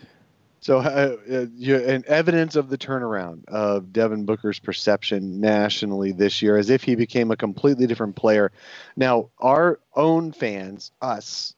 So, 0.64 0.78
uh, 0.78 1.18
uh, 1.30 2.00
evidence 2.08 2.56
of 2.56 2.70
the 2.70 2.78
turnaround 2.78 3.46
of 3.50 3.92
Devin 3.92 4.24
Booker's 4.24 4.60
perception 4.60 5.42
nationally 5.42 6.14
this 6.14 6.42
year, 6.42 6.56
as 6.56 6.70
if 6.70 6.84
he 6.84 6.96
became 6.96 7.32
a 7.32 7.36
completely 7.36 7.86
different 7.86 8.16
player. 8.16 8.50
Now, 8.96 9.30
our 9.40 9.82
own 9.94 10.32
fans, 10.32 10.94
us, 11.02 11.54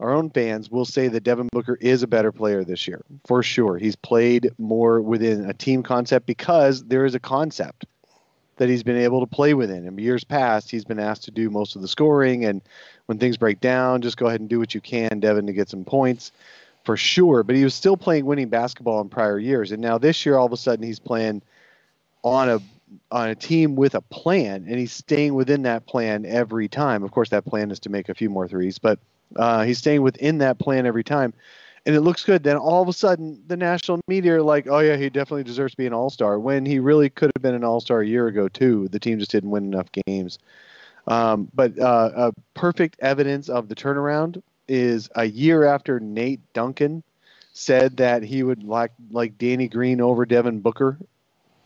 our 0.00 0.12
own 0.12 0.30
fans, 0.30 0.72
will 0.72 0.84
say 0.84 1.06
that 1.06 1.22
Devin 1.22 1.50
Booker 1.52 1.78
is 1.80 2.02
a 2.02 2.08
better 2.08 2.32
player 2.32 2.64
this 2.64 2.88
year, 2.88 3.04
for 3.28 3.44
sure. 3.44 3.78
He's 3.78 3.94
played 3.94 4.50
more 4.58 5.00
within 5.00 5.48
a 5.48 5.54
team 5.54 5.84
concept 5.84 6.26
because 6.26 6.82
there 6.82 7.04
is 7.04 7.14
a 7.14 7.20
concept 7.20 7.86
that 8.58 8.68
he's 8.68 8.82
been 8.82 8.96
able 8.96 9.20
to 9.20 9.26
play 9.26 9.54
within. 9.54 9.86
In 9.86 9.98
years 9.98 10.24
past, 10.24 10.70
he's 10.70 10.84
been 10.84 10.98
asked 11.00 11.24
to 11.24 11.30
do 11.30 11.50
most 11.50 11.76
of 11.76 11.82
the 11.82 11.88
scoring, 11.88 12.44
and 12.44 12.60
when 13.06 13.18
things 13.18 13.36
break 13.36 13.60
down, 13.60 14.02
just 14.02 14.16
go 14.16 14.26
ahead 14.26 14.40
and 14.40 14.48
do 14.48 14.58
what 14.58 14.74
you 14.74 14.80
can, 14.80 15.20
Devin, 15.20 15.46
to 15.46 15.52
get 15.52 15.68
some 15.68 15.84
points 15.84 16.32
for 16.84 16.96
sure. 16.96 17.42
But 17.42 17.56
he 17.56 17.64
was 17.64 17.74
still 17.74 17.96
playing 17.96 18.26
winning 18.26 18.48
basketball 18.48 19.00
in 19.00 19.08
prior 19.08 19.38
years, 19.38 19.72
and 19.72 19.80
now 19.80 19.98
this 19.98 20.26
year, 20.26 20.36
all 20.36 20.46
of 20.46 20.52
a 20.52 20.56
sudden, 20.56 20.84
he's 20.84 21.00
playing 21.00 21.42
on 22.22 22.48
a 22.48 22.60
on 23.10 23.28
a 23.28 23.34
team 23.34 23.76
with 23.76 23.94
a 23.94 24.00
plan, 24.00 24.64
and 24.68 24.78
he's 24.78 24.92
staying 24.92 25.34
within 25.34 25.62
that 25.62 25.86
plan 25.86 26.24
every 26.24 26.68
time. 26.68 27.02
Of 27.02 27.10
course, 27.10 27.30
that 27.30 27.44
plan 27.44 27.70
is 27.70 27.80
to 27.80 27.90
make 27.90 28.08
a 28.08 28.14
few 28.14 28.30
more 28.30 28.48
threes, 28.48 28.78
but 28.78 28.98
uh, 29.36 29.64
he's 29.64 29.78
staying 29.78 30.02
within 30.02 30.38
that 30.38 30.58
plan 30.58 30.86
every 30.86 31.04
time, 31.04 31.34
and 31.88 31.96
it 31.96 32.02
looks 32.02 32.22
good. 32.22 32.42
Then 32.42 32.58
all 32.58 32.82
of 32.82 32.88
a 32.88 32.92
sudden, 32.92 33.42
the 33.46 33.56
national 33.56 34.00
media 34.08 34.36
are 34.36 34.42
like, 34.42 34.68
"Oh 34.68 34.80
yeah, 34.80 34.96
he 34.96 35.08
definitely 35.08 35.44
deserves 35.44 35.72
to 35.72 35.78
be 35.78 35.86
an 35.86 35.94
All 35.94 36.10
Star," 36.10 36.38
when 36.38 36.66
he 36.66 36.78
really 36.78 37.08
could 37.08 37.32
have 37.34 37.42
been 37.42 37.54
an 37.54 37.64
All 37.64 37.80
Star 37.80 38.02
a 38.02 38.06
year 38.06 38.26
ago 38.26 38.46
too. 38.46 38.88
The 38.88 39.00
team 39.00 39.18
just 39.18 39.30
didn't 39.30 39.50
win 39.50 39.64
enough 39.64 39.88
games. 40.06 40.38
Um, 41.06 41.48
but 41.54 41.78
uh, 41.78 42.32
perfect 42.52 42.96
evidence 43.00 43.48
of 43.48 43.70
the 43.70 43.74
turnaround 43.74 44.42
is 44.68 45.08
a 45.16 45.24
year 45.24 45.64
after 45.64 45.98
Nate 45.98 46.40
Duncan 46.52 47.02
said 47.54 47.96
that 47.96 48.22
he 48.22 48.42
would 48.42 48.62
like 48.62 48.92
like 49.10 49.38
Danny 49.38 49.66
Green 49.66 50.02
over 50.02 50.26
Devin 50.26 50.60
Booker. 50.60 50.98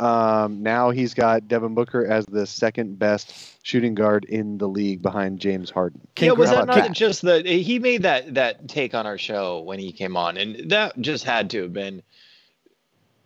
Um, 0.03 0.65
now 0.65 0.91
he's 0.91 1.15
got 1.15 1.47
Devin 1.47 1.75
Booker 1.75 2.05
as 2.05 2.27
the 2.27 2.45
second 2.45 2.99
best 2.99 3.57
shooting 3.65 3.95
guard 3.95 4.25
in 4.25 4.59
the 4.59 4.69
league 4.69 5.01
behind 5.01 5.39
James 5.39 5.71
Harden. 5.71 6.01
Yeah, 6.19 6.33
was 6.33 6.51
that 6.51 6.67
Congrats. 6.67 6.89
not 6.89 6.97
just 6.97 7.23
the 7.23 7.43
he 7.43 7.79
made 7.79 8.03
that 8.03 8.35
that 8.35 8.67
take 8.67 8.95
on 8.97 9.07
our 9.07 9.17
show 9.17 9.61
when 9.61 9.79
he 9.79 9.93
came 9.93 10.17
on, 10.17 10.37
and 10.37 10.71
that 10.73 11.01
just 11.01 11.23
had 11.23 11.51
to 11.51 11.63
have 11.63 11.73
been 11.73 12.03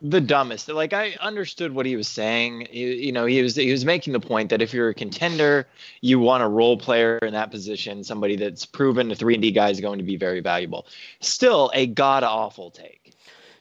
the 0.02 0.20
dumbest. 0.20 0.68
Like 0.68 0.92
I 0.92 1.16
understood 1.18 1.72
what 1.72 1.86
he 1.86 1.96
was 1.96 2.08
saying. 2.08 2.68
You, 2.70 2.88
you 2.88 3.12
know, 3.12 3.24
he 3.24 3.40
was 3.40 3.56
he 3.56 3.72
was 3.72 3.86
making 3.86 4.12
the 4.12 4.20
point 4.20 4.50
that 4.50 4.60
if 4.60 4.74
you're 4.74 4.90
a 4.90 4.94
contender, 4.94 5.66
you 6.02 6.20
want 6.20 6.42
a 6.42 6.48
role 6.48 6.76
player 6.76 7.16
in 7.18 7.32
that 7.32 7.50
position, 7.50 8.04
somebody 8.04 8.36
that's 8.36 8.66
proven 8.66 9.08
the 9.08 9.16
three 9.16 9.32
and 9.32 9.42
D 9.42 9.50
guy 9.50 9.70
is 9.70 9.80
going 9.80 9.96
to 9.96 10.04
be 10.04 10.18
very 10.18 10.40
valuable. 10.40 10.86
Still 11.20 11.70
a 11.72 11.86
god 11.86 12.22
awful 12.22 12.70
take. 12.70 13.05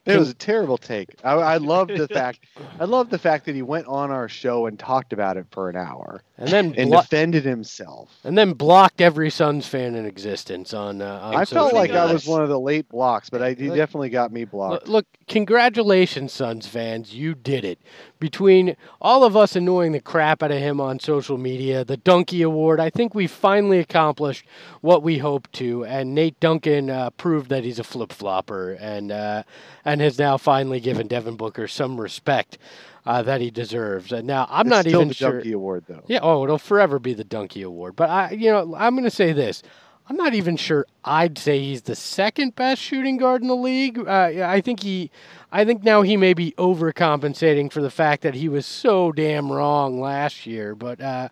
It 0.06 0.18
was 0.20 0.30
a 0.30 0.34
terrible 0.36 0.78
take. 0.78 1.16
I, 1.24 1.34
I 1.34 1.58
love 1.58 1.88
the 1.88 2.08
fact. 2.14 2.40
I 2.80 2.86
love 2.86 3.10
the 3.10 3.18
fact 3.18 3.46
that 3.46 3.56
he 3.56 3.62
went 3.64 3.88
on 3.88 4.12
our 4.12 4.30
show 4.30 4.68
and 4.68 4.78
talked 4.78 5.14
about 5.14 5.36
it 5.38 5.48
for 5.52 5.70
an 5.70 5.76
hour 5.76 6.22
And 6.38 6.50
then 6.50 6.76
and 6.78 6.92
blo- 6.92 7.02
defended 7.02 7.44
himself. 7.44 8.12
and 8.24 8.38
then 8.38 8.54
blocked 8.54 9.02
every 9.02 9.30
Suns 9.32 9.68
fan 9.68 9.96
in 9.96 10.06
existence 10.06 10.74
on. 10.74 11.02
Uh, 11.02 11.20
on 11.24 11.36
I 11.36 11.46
felt 11.46 11.74
like 11.74 11.92
I 11.92 12.12
was 12.14 12.28
one 12.28 12.44
of 12.44 12.50
the 12.50 12.60
late 12.60 12.88
blocks, 12.90 13.30
but 13.32 13.42
I, 13.42 13.54
he 13.54 13.68
Look- 13.70 13.78
definitely 13.78 14.10
got 14.10 14.32
me 14.32 14.46
blocked. 14.46 14.88
look, 14.88 15.08
congratulations, 15.28 16.34
Suns 16.34 16.68
fans. 16.68 17.14
You 17.14 17.34
did 17.34 17.64
it. 17.66 17.80
Between 18.20 18.76
all 19.02 19.24
of 19.24 19.36
us 19.38 19.56
annoying 19.56 19.92
the 19.92 20.00
crap 20.00 20.42
out 20.44 20.52
of 20.52 20.58
him 20.58 20.80
on 20.82 21.00
social 21.00 21.38
media, 21.38 21.84
the 21.86 21.98
Donkey 21.98 22.42
Award, 22.42 22.80
I 22.80 22.90
think 22.90 23.14
we 23.16 23.28
finally 23.28 23.80
accomplished 23.80 24.46
what 24.82 25.02
we 25.04 25.18
hoped 25.20 25.54
to. 25.54 25.86
And 25.86 26.14
Nate 26.16 26.40
Duncan 26.40 26.90
uh, 26.90 27.10
proved 27.12 27.50
that 27.50 27.64
he's 27.64 27.80
a 27.80 27.84
flip 27.84 28.12
flopper 28.12 28.72
and, 28.74 29.12
uh, 29.12 29.44
and 29.84 29.95
has 30.02 30.18
now 30.20 30.38
finally 30.38 30.80
given 30.80 31.08
Devin 31.08 31.36
Booker 31.36 31.68
some 31.68 32.00
respect 32.00 32.58
uh, 33.06 33.22
that 33.24 33.42
he 33.42 33.52
deserves. 33.52 34.12
And 34.12 34.28
now, 34.28 34.48
I'm 34.50 34.68
It's 34.68 34.70
not 34.70 34.82
still 34.86 34.96
even 35.02 35.08
the 35.10 35.14
sure. 35.14 35.32
Donkey 35.34 35.52
Award 35.52 35.86
though. 35.88 36.04
Yeah, 36.08 36.20
oh, 36.22 36.44
it'll 36.44 36.58
forever 36.58 37.00
be 37.00 37.14
the 37.14 37.24
Donkey 37.24 37.62
Award. 37.62 37.96
But 37.96 38.10
I, 38.10 38.32
you 38.32 38.52
know, 38.52 38.76
I'm 38.76 38.94
going 38.96 39.04
to 39.04 39.12
say 39.12 39.34
this. 39.34 39.62
I'm 40.08 40.18
not 40.18 40.36
even 40.36 40.56
sure 40.56 40.86
I'd 41.04 41.38
say 41.38 41.60
he's 41.60 41.84
the 41.84 41.96
second 41.96 42.56
best 42.56 42.80
shooting 42.80 43.18
guard 43.18 43.42
in 43.42 43.48
the 43.48 43.56
league. 43.56 43.98
Uh, 43.98 44.32
I 44.46 44.62
think 44.62 44.84
he, 44.84 45.10
I 45.52 45.66
think 45.66 45.84
now 45.84 46.04
he 46.04 46.16
may 46.16 46.36
be 46.36 46.52
overcompensating 46.60 47.72
for 47.72 47.82
the 47.82 47.90
fact 47.90 48.22
that 48.22 48.36
he 48.36 48.48
was 48.48 48.68
so 48.68 49.12
damn 49.12 49.52
wrong 49.52 50.00
last 50.00 50.46
year. 50.46 50.76
But, 50.76 51.02
uh, 51.02 51.30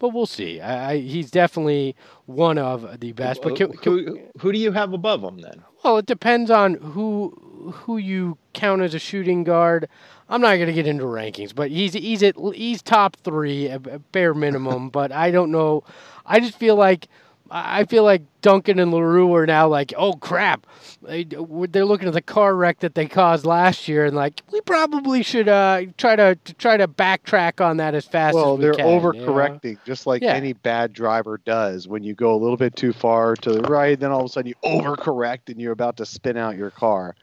but 0.00 0.08
we'll 0.08 0.26
see. 0.26 0.60
I, 0.60 0.90
I, 0.90 0.98
he's 0.98 1.30
definitely 1.30 1.94
one 2.24 2.58
of 2.58 2.98
the 2.98 3.12
best. 3.12 3.42
But 3.42 3.54
can, 3.54 3.72
can, 3.76 3.92
who 3.92 4.20
who 4.40 4.52
do 4.52 4.58
you 4.58 4.72
have 4.72 4.92
above 4.92 5.22
him 5.22 5.40
then? 5.40 5.62
well, 5.84 5.98
it 5.98 6.06
depends 6.06 6.50
on 6.50 6.74
who 6.74 7.32
who 7.70 7.96
you 7.98 8.38
count 8.52 8.82
as 8.82 8.94
a 8.94 8.98
shooting 8.98 9.44
guard. 9.44 9.88
I'm 10.28 10.40
not 10.40 10.56
going 10.56 10.66
to 10.66 10.72
get 10.72 10.86
into 10.86 11.04
rankings, 11.04 11.54
but 11.54 11.70
he's 11.70 11.92
he's 11.92 12.22
at 12.22 12.34
he's 12.54 12.82
top 12.82 13.16
three 13.16 13.68
at 13.68 14.12
bare 14.12 14.34
minimum. 14.34 14.88
but 14.90 15.12
I 15.12 15.30
don't 15.30 15.50
know. 15.50 15.84
I 16.24 16.40
just 16.40 16.58
feel 16.58 16.74
like 16.76 17.08
I 17.48 17.84
feel 17.84 18.02
like 18.02 18.22
Duncan 18.42 18.80
and 18.80 18.92
Leroux 18.92 19.32
are 19.36 19.46
now 19.46 19.68
like, 19.68 19.94
oh 19.96 20.14
crap, 20.14 20.66
they, 21.00 21.22
they're 21.22 21.84
looking 21.84 22.08
at 22.08 22.14
the 22.14 22.20
car 22.20 22.56
wreck 22.56 22.80
that 22.80 22.96
they 22.96 23.06
caused 23.06 23.46
last 23.46 23.86
year 23.86 24.04
and 24.06 24.16
like 24.16 24.42
we 24.50 24.60
probably 24.62 25.22
should 25.22 25.46
uh, 25.46 25.82
try 25.96 26.16
to, 26.16 26.34
to 26.44 26.54
try 26.54 26.76
to 26.76 26.88
backtrack 26.88 27.64
on 27.64 27.76
that 27.76 27.94
as 27.94 28.04
fast 28.04 28.34
Well, 28.34 28.54
as 28.54 28.58
we 28.58 28.64
they're 28.64 28.74
can. 28.74 28.88
you 28.88 29.00
know? 29.00 29.12
overcorrecting, 29.12 29.78
just 29.86 30.08
like 30.08 30.22
Yeah. 30.22 30.32
any 30.32 30.54
bad 30.54 30.92
driver 30.92 31.38
does. 31.44 31.86
When 31.86 32.02
you 32.02 32.14
go 32.14 32.34
a 32.34 32.38
little 32.38 32.56
bit 32.56 32.74
too 32.74 32.92
far 32.92 33.36
to 33.36 33.52
the 33.52 33.62
right, 33.62 33.98
then 33.98 34.10
all 34.10 34.22
of 34.22 34.26
a 34.26 34.28
sudden 34.28 34.48
you 34.48 34.54
overcorrect 34.68 35.48
and 35.48 35.60
you're 35.60 35.70
about 35.70 35.98
to 35.98 36.06
spin 36.06 36.36
out 36.36 36.56
your 36.56 36.70
car. 36.70 37.14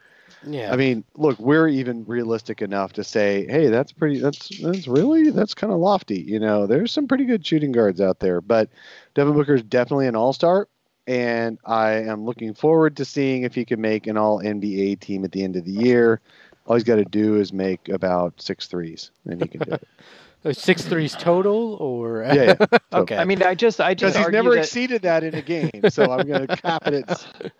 Yeah. 0.46 0.72
I 0.72 0.76
mean, 0.76 1.04
look, 1.16 1.38
we're 1.38 1.68
even 1.68 2.04
realistic 2.06 2.62
enough 2.62 2.92
to 2.94 3.04
say, 3.04 3.46
hey, 3.48 3.68
that's 3.68 3.92
pretty. 3.92 4.18
That's 4.18 4.48
that's 4.60 4.86
really 4.86 5.30
that's 5.30 5.54
kind 5.54 5.72
of 5.72 5.78
lofty. 5.78 6.20
You 6.20 6.38
know, 6.38 6.66
there's 6.66 6.92
some 6.92 7.06
pretty 7.08 7.24
good 7.24 7.44
shooting 7.46 7.72
guards 7.72 8.00
out 8.00 8.20
there, 8.20 8.40
but 8.40 8.68
Devin 9.14 9.34
Booker 9.34 9.54
is 9.54 9.62
definitely 9.62 10.06
an 10.06 10.16
all 10.16 10.32
star, 10.32 10.68
and 11.06 11.58
I 11.64 11.92
am 11.92 12.24
looking 12.24 12.54
forward 12.54 12.96
to 12.98 13.04
seeing 13.04 13.42
if 13.42 13.54
he 13.54 13.64
can 13.64 13.80
make 13.80 14.06
an 14.06 14.16
all 14.16 14.40
NBA 14.40 15.00
team 15.00 15.24
at 15.24 15.32
the 15.32 15.42
end 15.44 15.56
of 15.56 15.64
the 15.64 15.72
year. 15.72 16.20
All 16.66 16.76
he's 16.76 16.84
got 16.84 16.96
to 16.96 17.04
do 17.04 17.36
is 17.36 17.52
make 17.52 17.88
about 17.90 18.40
six 18.40 18.66
threes, 18.66 19.10
and 19.26 19.40
he 19.42 19.48
can 19.48 19.60
do 19.60 19.72
it. 19.74 19.88
Uh, 20.46 20.52
Six 20.52 20.82
threes 20.82 21.14
total, 21.14 21.74
or 21.76 22.22
Yeah, 22.22 22.34
yeah. 22.34 22.54
So- 22.92 22.98
okay. 23.00 23.16
I 23.16 23.24
mean, 23.24 23.42
I 23.42 23.54
just 23.54 23.80
I 23.80 23.94
because 23.94 24.12
just 24.12 24.18
he's 24.26 24.32
never 24.32 24.50
that- 24.54 24.60
exceeded 24.60 25.00
that 25.02 25.24
in 25.24 25.34
a 25.34 25.40
game. 25.42 25.70
So 25.88 26.10
I'm 26.12 26.26
going 26.26 26.46
to 26.46 26.56
cap 26.56 26.86
it 26.86 27.04
at. 27.08 27.26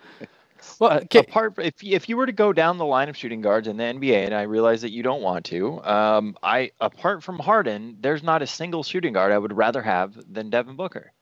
well, 0.81 0.92
Uh, 0.92 1.00
okay. 1.05 1.20
apart 1.20 1.55
if 1.59 1.83
if 1.83 2.09
you 2.09 2.16
were 2.16 2.27
to 2.27 2.33
go 2.33 2.53
down 2.53 2.79
the 2.79 2.85
line 2.85 3.09
of 3.09 3.16
shooting 3.16 3.40
guards 3.40 3.68
in 3.68 3.77
the 3.77 3.85
NBA, 3.85 4.24
and 4.24 4.35
I 4.35 4.42
realize 4.42 4.83
that 4.83 4.90
you 4.90 5.03
don't 5.03 5.22
want 5.22 5.44
to, 5.46 5.83
um, 5.85 6.37
I 6.42 6.70
apart 6.81 7.22
from 7.22 7.38
Harden, 7.38 7.96
there's 8.00 8.22
not 8.22 8.42
a 8.42 8.46
single 8.46 8.83
shooting 8.83 9.12
guard 9.12 9.33
I 9.33 9.38
would 9.38 9.57
rather 9.57 9.83
have 9.83 10.14
than 10.33 10.50
Devin 10.50 10.77
Booker. 10.77 11.12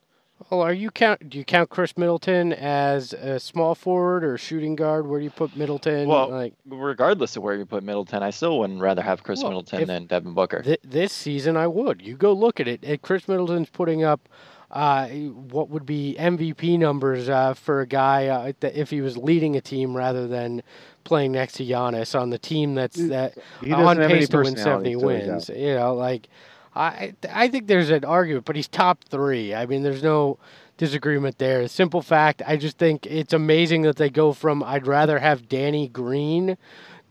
Well, 0.51 0.61
are 0.63 0.73
you 0.73 0.91
count? 0.91 1.31
Do 1.31 1.39
you 1.39 1.45
count 1.45 1.71
Khris 1.71 1.97
Middleton 1.97 2.53
as 2.53 3.13
a 3.13 3.39
small 3.39 3.77
forward 3.77 4.25
or 4.25 4.37
shooting 4.37 4.75
guard? 4.75 5.07
Where 5.07 5.21
do 5.21 5.25
you 5.25 5.31
put 5.31 5.57
Middleton? 5.57 6.09
Well, 6.09 6.31
like 6.31 6.55
regardless 6.67 7.37
of 7.37 7.45
where 7.45 7.55
you 7.55 7.65
put 7.65 7.85
Middleton, 7.85 8.25
I 8.25 8.31
still 8.31 8.59
wouldn't 8.59 8.81
rather 8.81 9.03
have 9.03 9.23
Khris 9.23 9.39
Well, 9.41 9.51
Middleton 9.53 9.87
than 9.87 10.07
Devin 10.07 10.35
Booker. 10.35 10.63
th- 10.63 10.81
this 10.83 11.13
season, 11.13 11.57
I 11.57 11.69
would. 11.69 12.03
You 12.03 12.17
go 12.17 12.33
look 12.33 12.59
at 12.59 12.67
it. 12.67 13.03
Khris 13.03 13.29
Middleton's 13.29 13.71
putting 13.71 14.03
up 14.03 14.29
uh, 14.73 15.07
what 15.09 15.69
would 15.69 15.85
be 15.85 16.17
MVP 16.19 16.79
numbers 16.79 17.29
uh, 17.29 17.53
for 17.55 17.83
a 17.83 17.87
guy 17.87 18.29
uh, 18.29 18.53
if 18.63 18.91
he 18.91 19.03
was 19.03 19.17
leading 19.17 19.55
a 19.57 19.61
team 19.61 19.95
rather 19.95 20.27
than 20.27 20.63
playing 21.05 21.33
next 21.33 21.55
to 21.55 21.65
Giannis 21.65 22.19
on 22.19 22.31
the 22.31 22.39
team 22.39 22.75
that's 22.75 22.97
that 23.09 23.37
on 23.71 23.97
pace 23.99 24.29
to 24.31 24.39
win 24.39 24.57
70 24.57 24.97
wins. 24.97 25.49
You 25.51 25.75
know, 25.75 25.95
like 25.95 26.29
I 26.75 27.15
I 27.31 27.49
think 27.49 27.67
there's 27.67 27.91
an 27.91 28.05
argument, 28.05 28.47
but 28.47 28.57
he's 28.57 28.69
top 28.69 29.05
three. 29.05 29.55
I 29.55 29.67
mean, 29.67 29.83
there's 29.83 30.03
no 30.03 30.39
disagreement 30.79 31.39
there. 31.39 31.69
Simple 31.69 32.01
fact, 32.01 32.41
I 32.47 32.57
just 32.57 32.79
think 32.79 33.07
it's 33.07 33.35
amazing 33.35 33.83
that 33.83 33.97
they 33.97 34.09
go 34.09 34.33
from 34.33 34.63
I'd 34.63 34.87
rather 34.87 35.19
have 35.19 35.49
Danny 35.49 35.87
Green 35.87 36.57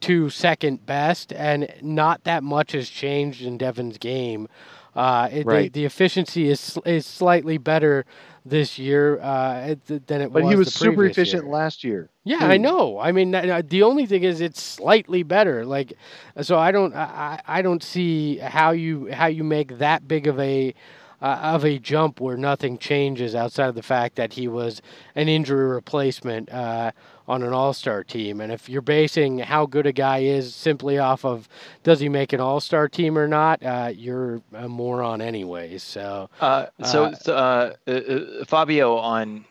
to 0.01 0.31
second 0.31 0.85
best, 0.87 1.31
and 1.31 1.71
not 1.81 2.23
that 2.23 2.41
much 2.43 2.71
has 2.71 2.89
changed 2.89 3.43
in 3.43 3.59
Devin's 3.59 3.99
game. 3.99 4.47
Uh, 4.95 5.29
it, 5.31 5.45
Right. 5.45 5.71
the, 5.73 5.81
the 5.81 5.85
efficiency 5.85 6.49
is 6.49 6.77
is 6.85 7.05
slightly 7.05 7.57
better 7.57 8.05
this 8.45 8.77
year 8.79 9.19
uh, 9.21 9.67
it- 9.87 10.07
than 10.07 10.21
it 10.21 10.33
But 10.33 10.43
was. 10.43 10.51
he 10.51 10.55
was 10.57 10.73
super 10.73 11.05
efficient 11.05 11.43
year. 11.43 11.51
last 11.53 11.83
year. 11.83 12.09
Yeah, 12.23 12.39
too. 12.39 12.45
I 12.45 12.57
know. 12.57 12.99
I 12.99 13.11
mean, 13.11 13.33
uh, 13.33 13.61
the 13.65 13.83
only 13.83 14.05
thing 14.05 14.23
is 14.23 14.41
it's 14.41 14.61
slightly 14.61 15.23
better. 15.23 15.65
Like, 15.65 15.93
so 16.41 16.57
I 16.59 16.71
don't, 16.71 16.93
I, 16.93 17.39
I 17.45 17.59
I 17.59 17.61
don't 17.61 17.81
see 17.83 18.37
how 18.37 18.71
you 18.71 19.11
how 19.11 19.27
you 19.27 19.43
make 19.43 19.77
that 19.77 20.07
big 20.07 20.27
of 20.27 20.39
a 20.39 20.73
uh, 21.21 21.25
of 21.55 21.63
a 21.65 21.77
jump 21.79 22.19
where 22.19 22.35
nothing 22.37 22.77
changes 22.79 23.33
outside 23.35 23.67
of 23.69 23.75
the 23.75 23.83
fact 23.83 24.15
that 24.15 24.33
he 24.33 24.47
was 24.47 24.81
an 25.15 25.29
injury 25.29 25.65
replacement 25.69 26.51
uh, 26.51 26.91
on 27.31 27.43
an 27.43 27.53
All 27.53 27.71
Star 27.73 28.03
team. 28.03 28.41
And 28.41 28.51
if 28.51 28.67
you're 28.67 28.81
basing 28.81 29.39
how 29.39 29.65
good 29.65 29.87
a 29.87 29.93
guy 29.93 30.19
is 30.19 30.53
simply 30.53 30.97
off 30.97 31.23
of 31.23 31.47
does 31.81 32.01
he 32.01 32.09
make 32.09 32.33
an 32.33 32.41
All 32.41 32.59
Star 32.59 32.89
team 32.89 33.17
or 33.17 33.27
not, 33.27 33.63
uh, 33.63 33.91
you're 33.95 34.41
a 34.53 34.67
moron 34.67 35.21
anyways. 35.21 35.81
So 35.81 36.29
Uh, 36.41 36.65
so, 36.83 37.05
Uh, 37.05 37.15
so, 37.15 37.35
uh, 37.35 37.73
uh, 37.87 37.91
uh, 37.91 38.45
Fabio 38.45 38.97
on 38.97 39.45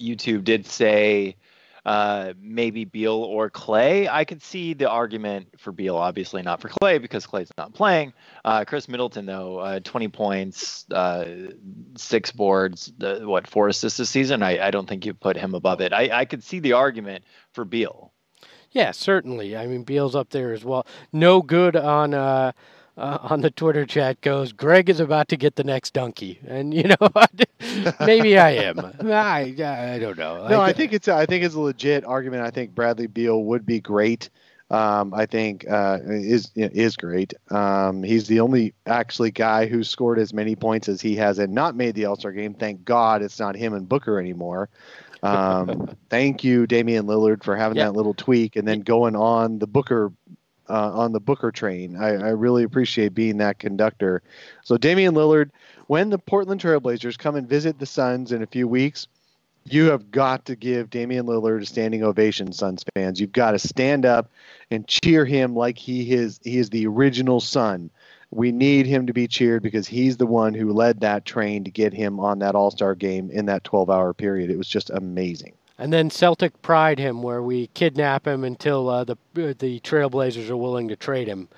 YouTube 0.00 0.42
did 0.42 0.64
say 0.64 1.36
uh, 1.88 2.34
maybe 2.38 2.84
Beal 2.84 3.14
or 3.14 3.48
Clay. 3.48 4.06
I 4.10 4.26
could 4.26 4.42
see 4.42 4.74
the 4.74 4.90
argument 4.90 5.48
for 5.56 5.72
Beal, 5.72 5.96
obviously 5.96 6.42
not 6.42 6.60
for 6.60 6.68
Clay 6.68 6.98
because 6.98 7.24
Clay's 7.24 7.50
not 7.56 7.72
playing. 7.72 8.12
Uh, 8.44 8.66
Khris 8.66 8.90
Middleton, 8.90 9.24
though, 9.24 9.56
uh, 9.56 9.80
20 9.80 10.08
points, 10.08 10.84
uh, 10.92 11.24
six 11.96 12.30
boards, 12.30 12.92
what, 12.98 13.46
four 13.46 13.68
assists 13.68 13.96
this 13.96 14.10
season. 14.10 14.42
I, 14.42 14.66
I 14.66 14.70
don't 14.70 14.86
think 14.86 15.06
you 15.06 15.14
put 15.14 15.38
him 15.38 15.54
above 15.54 15.80
it. 15.80 15.94
I, 15.94 16.10
I 16.12 16.24
could 16.26 16.44
see 16.44 16.60
the 16.60 16.74
argument 16.74 17.24
for 17.54 17.64
Beal. 17.64 18.12
Yeah, 18.70 18.90
certainly. 18.90 19.56
I 19.56 19.66
mean, 19.66 19.84
Beal's 19.84 20.14
up 20.14 20.28
there 20.28 20.52
as 20.52 20.62
well. 20.62 20.86
No 21.10 21.40
good 21.40 21.74
on 21.74 22.12
uh, 22.98 23.18
on 23.22 23.40
the 23.40 23.50
Twitter 23.50 23.86
chat 23.86 24.20
goes. 24.20 24.52
Greg 24.52 24.90
is 24.90 25.00
about 25.00 25.28
to 25.28 25.36
get 25.36 25.56
the 25.56 25.64
next 25.64 25.92
donkey, 25.94 26.40
and 26.46 26.74
you 26.74 26.84
know, 26.84 27.08
maybe 28.00 28.38
I 28.38 28.50
am. 28.50 28.80
I 28.80 29.54
I 29.62 29.98
don't 29.98 30.18
know. 30.18 30.46
No, 30.48 30.60
I 30.60 30.66
Like, 30.68 30.76
think 30.76 30.92
it's 30.92 31.08
a, 31.08 31.14
I 31.14 31.26
think 31.26 31.44
it's 31.44 31.54
a 31.54 31.60
legit 31.60 32.04
argument. 32.04 32.42
I 32.42 32.50
think 32.50 32.74
Bradley 32.74 33.06
Beal 33.06 33.44
would 33.44 33.64
be 33.64 33.80
great. 33.80 34.30
Um, 34.70 35.14
I 35.14 35.24
think 35.26 35.64
uh, 35.70 35.98
is 36.04 36.50
is 36.56 36.96
great. 36.96 37.32
Um, 37.50 38.02
he's 38.02 38.26
the 38.26 38.40
only 38.40 38.74
actually 38.86 39.30
guy 39.30 39.66
who 39.66 39.82
scored 39.82 40.18
as 40.18 40.34
many 40.34 40.56
points 40.56 40.88
as 40.90 41.00
he 41.00 41.16
has 41.16 41.38
and 41.38 41.54
not 41.54 41.74
made 41.74 41.94
the 41.94 42.04
All 42.04 42.16
Star 42.16 42.32
game. 42.32 42.52
Thank 42.54 42.84
God 42.84 43.22
it's 43.22 43.40
not 43.40 43.56
him 43.56 43.72
and 43.72 43.88
Booker 43.88 44.20
anymore. 44.20 44.68
Um, 45.22 45.88
thank 46.10 46.44
you, 46.44 46.66
Damian 46.66 47.06
Lillard, 47.06 47.42
for 47.44 47.56
having 47.56 47.78
Yeah. 47.78 47.86
that 47.86 47.92
little 47.94 48.14
tweak 48.14 48.56
and 48.56 48.68
then 48.68 48.80
going 48.80 49.16
on 49.16 49.58
the 49.58 49.66
Booker 49.66 50.12
uh, 50.68 50.92
on 50.92 51.12
the 51.12 51.20
Booker 51.20 51.50
train. 51.50 51.96
I, 51.96 52.08
I 52.08 52.30
really 52.30 52.62
appreciate 52.62 53.14
being 53.14 53.38
that 53.38 53.58
conductor. 53.58 54.22
So 54.64 54.76
Damian 54.76 55.14
Lillard, 55.14 55.50
when 55.86 56.10
the 56.10 56.18
Portland 56.18 56.60
Trailblazers 56.60 57.18
come 57.18 57.36
and 57.36 57.48
visit 57.48 57.78
the 57.78 57.86
Suns 57.86 58.32
in 58.32 58.42
a 58.42 58.46
few 58.46 58.68
weeks, 58.68 59.08
you 59.64 59.90
have 59.90 60.10
got 60.10 60.44
to 60.46 60.56
give 60.56 60.90
Damian 60.90 61.26
Lillard 61.26 61.62
a 61.62 61.66
standing 61.66 62.02
ovation, 62.02 62.52
Suns 62.52 62.84
fans. 62.94 63.20
You've 63.20 63.32
got 63.32 63.52
to 63.52 63.58
stand 63.58 64.06
up 64.06 64.30
and 64.70 64.86
cheer 64.86 65.24
him 65.24 65.54
like 65.54 65.78
he 65.78 66.12
is 66.12 66.40
he 66.42 66.58
is 66.58 66.70
the 66.70 66.86
original 66.86 67.40
Sun. 67.40 67.90
We 68.30 68.52
need 68.52 68.86
him 68.86 69.06
to 69.06 69.12
be 69.12 69.26
cheered 69.26 69.62
because 69.62 69.86
he's 69.86 70.18
the 70.18 70.26
one 70.26 70.52
who 70.52 70.72
led 70.72 71.00
that 71.00 71.24
train 71.24 71.64
to 71.64 71.70
get 71.70 71.94
him 71.94 72.20
on 72.20 72.38
that 72.40 72.54
All 72.54 72.70
Star 72.70 72.94
game 72.94 73.30
in 73.30 73.46
that 73.46 73.64
12 73.64 73.90
hour 73.90 74.12
period. 74.12 74.50
It 74.50 74.58
was 74.58 74.68
just 74.68 74.90
amazing. 74.90 75.54
And 75.78 75.92
then 75.92 76.10
Celtic 76.10 76.60
pride 76.62 76.98
him, 76.98 77.22
where 77.22 77.42
we 77.42 77.68
kidnap 77.68 78.26
him 78.26 78.44
until 78.44 78.88
uh, 78.88 79.04
the 79.04 79.12
uh, 79.12 79.54
the 79.58 79.80
Trailblazers 79.80 80.50
are 80.50 80.56
willing 80.56 80.88
to 80.88 80.96
trade 80.96 81.28
him 81.28 81.48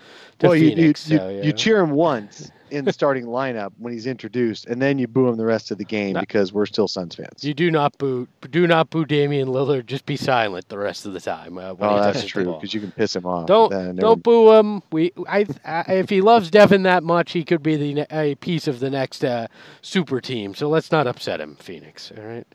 to 0.41 0.49
well, 0.49 0.57
you, 0.57 0.71
Phoenix. 0.71 1.09
you, 1.09 1.19
so, 1.19 1.29
you, 1.29 1.43
you 1.45 1.53
cheer 1.53 1.81
him 1.81 1.91
once 1.91 2.51
in 2.71 2.85
the 2.85 2.93
starting 2.93 3.27
lineup 3.27 3.73
when 3.79 3.93
he's 3.93 4.07
introduced, 4.07 4.67
and 4.67 4.81
then 4.81 4.99
you 4.99 5.07
boo 5.07 5.29
him 5.29 5.37
the 5.37 5.45
rest 5.45 5.71
of 5.71 5.79
the 5.79 5.85
game 5.85 6.15
No. 6.15 6.21
because 6.21 6.53
we're 6.53 6.67
still 6.67 6.89
Suns 6.89 7.15
fans. 7.15 7.43
You 7.43 7.55
do 7.55 7.71
not 7.71 7.97
boo, 7.99 8.29
do 8.51 8.67
not 8.67 8.91
boo 8.91 9.05
Damian 9.05 9.49
Lillard. 9.49 9.87
Just 9.87 10.07
be 10.07 10.17
silent 10.17 10.69
the 10.69 10.79
rest 10.79 11.07
of 11.07 11.13
the 11.13 11.21
time. 11.21 11.59
Uh, 11.59 11.75
oh, 11.81 11.97
that's 12.01 12.25
true 12.25 12.55
because 12.55 12.73
you 12.75 12.81
can 12.81 12.93
piss 12.93 13.17
him 13.17 13.27
off. 13.27 13.47
Don't 13.47 13.71
Then 13.71 13.97
don't 13.97 14.23
boo 14.23 14.53
him. 14.53 14.83
We 14.93 15.13
I, 15.29 15.47
I 15.65 15.85
if 15.95 16.11
he 16.11 16.21
loves 16.21 16.51
Devin 16.51 16.83
that 16.85 17.03
much, 17.03 17.33
he 17.33 17.45
could 17.45 17.63
be 17.63 17.77
the 17.77 18.07
a 18.11 18.35
piece 18.37 18.69
of 18.69 18.81
the 18.81 18.91
next 18.91 19.25
uh, 19.25 19.49
super 19.83 20.21
team. 20.21 20.55
So 20.55 20.69
let's 20.69 20.93
not 20.93 21.07
upset 21.07 21.41
him, 21.41 21.57
Phoenix. 21.57 22.13
All 22.17 22.25
right. 22.25 22.47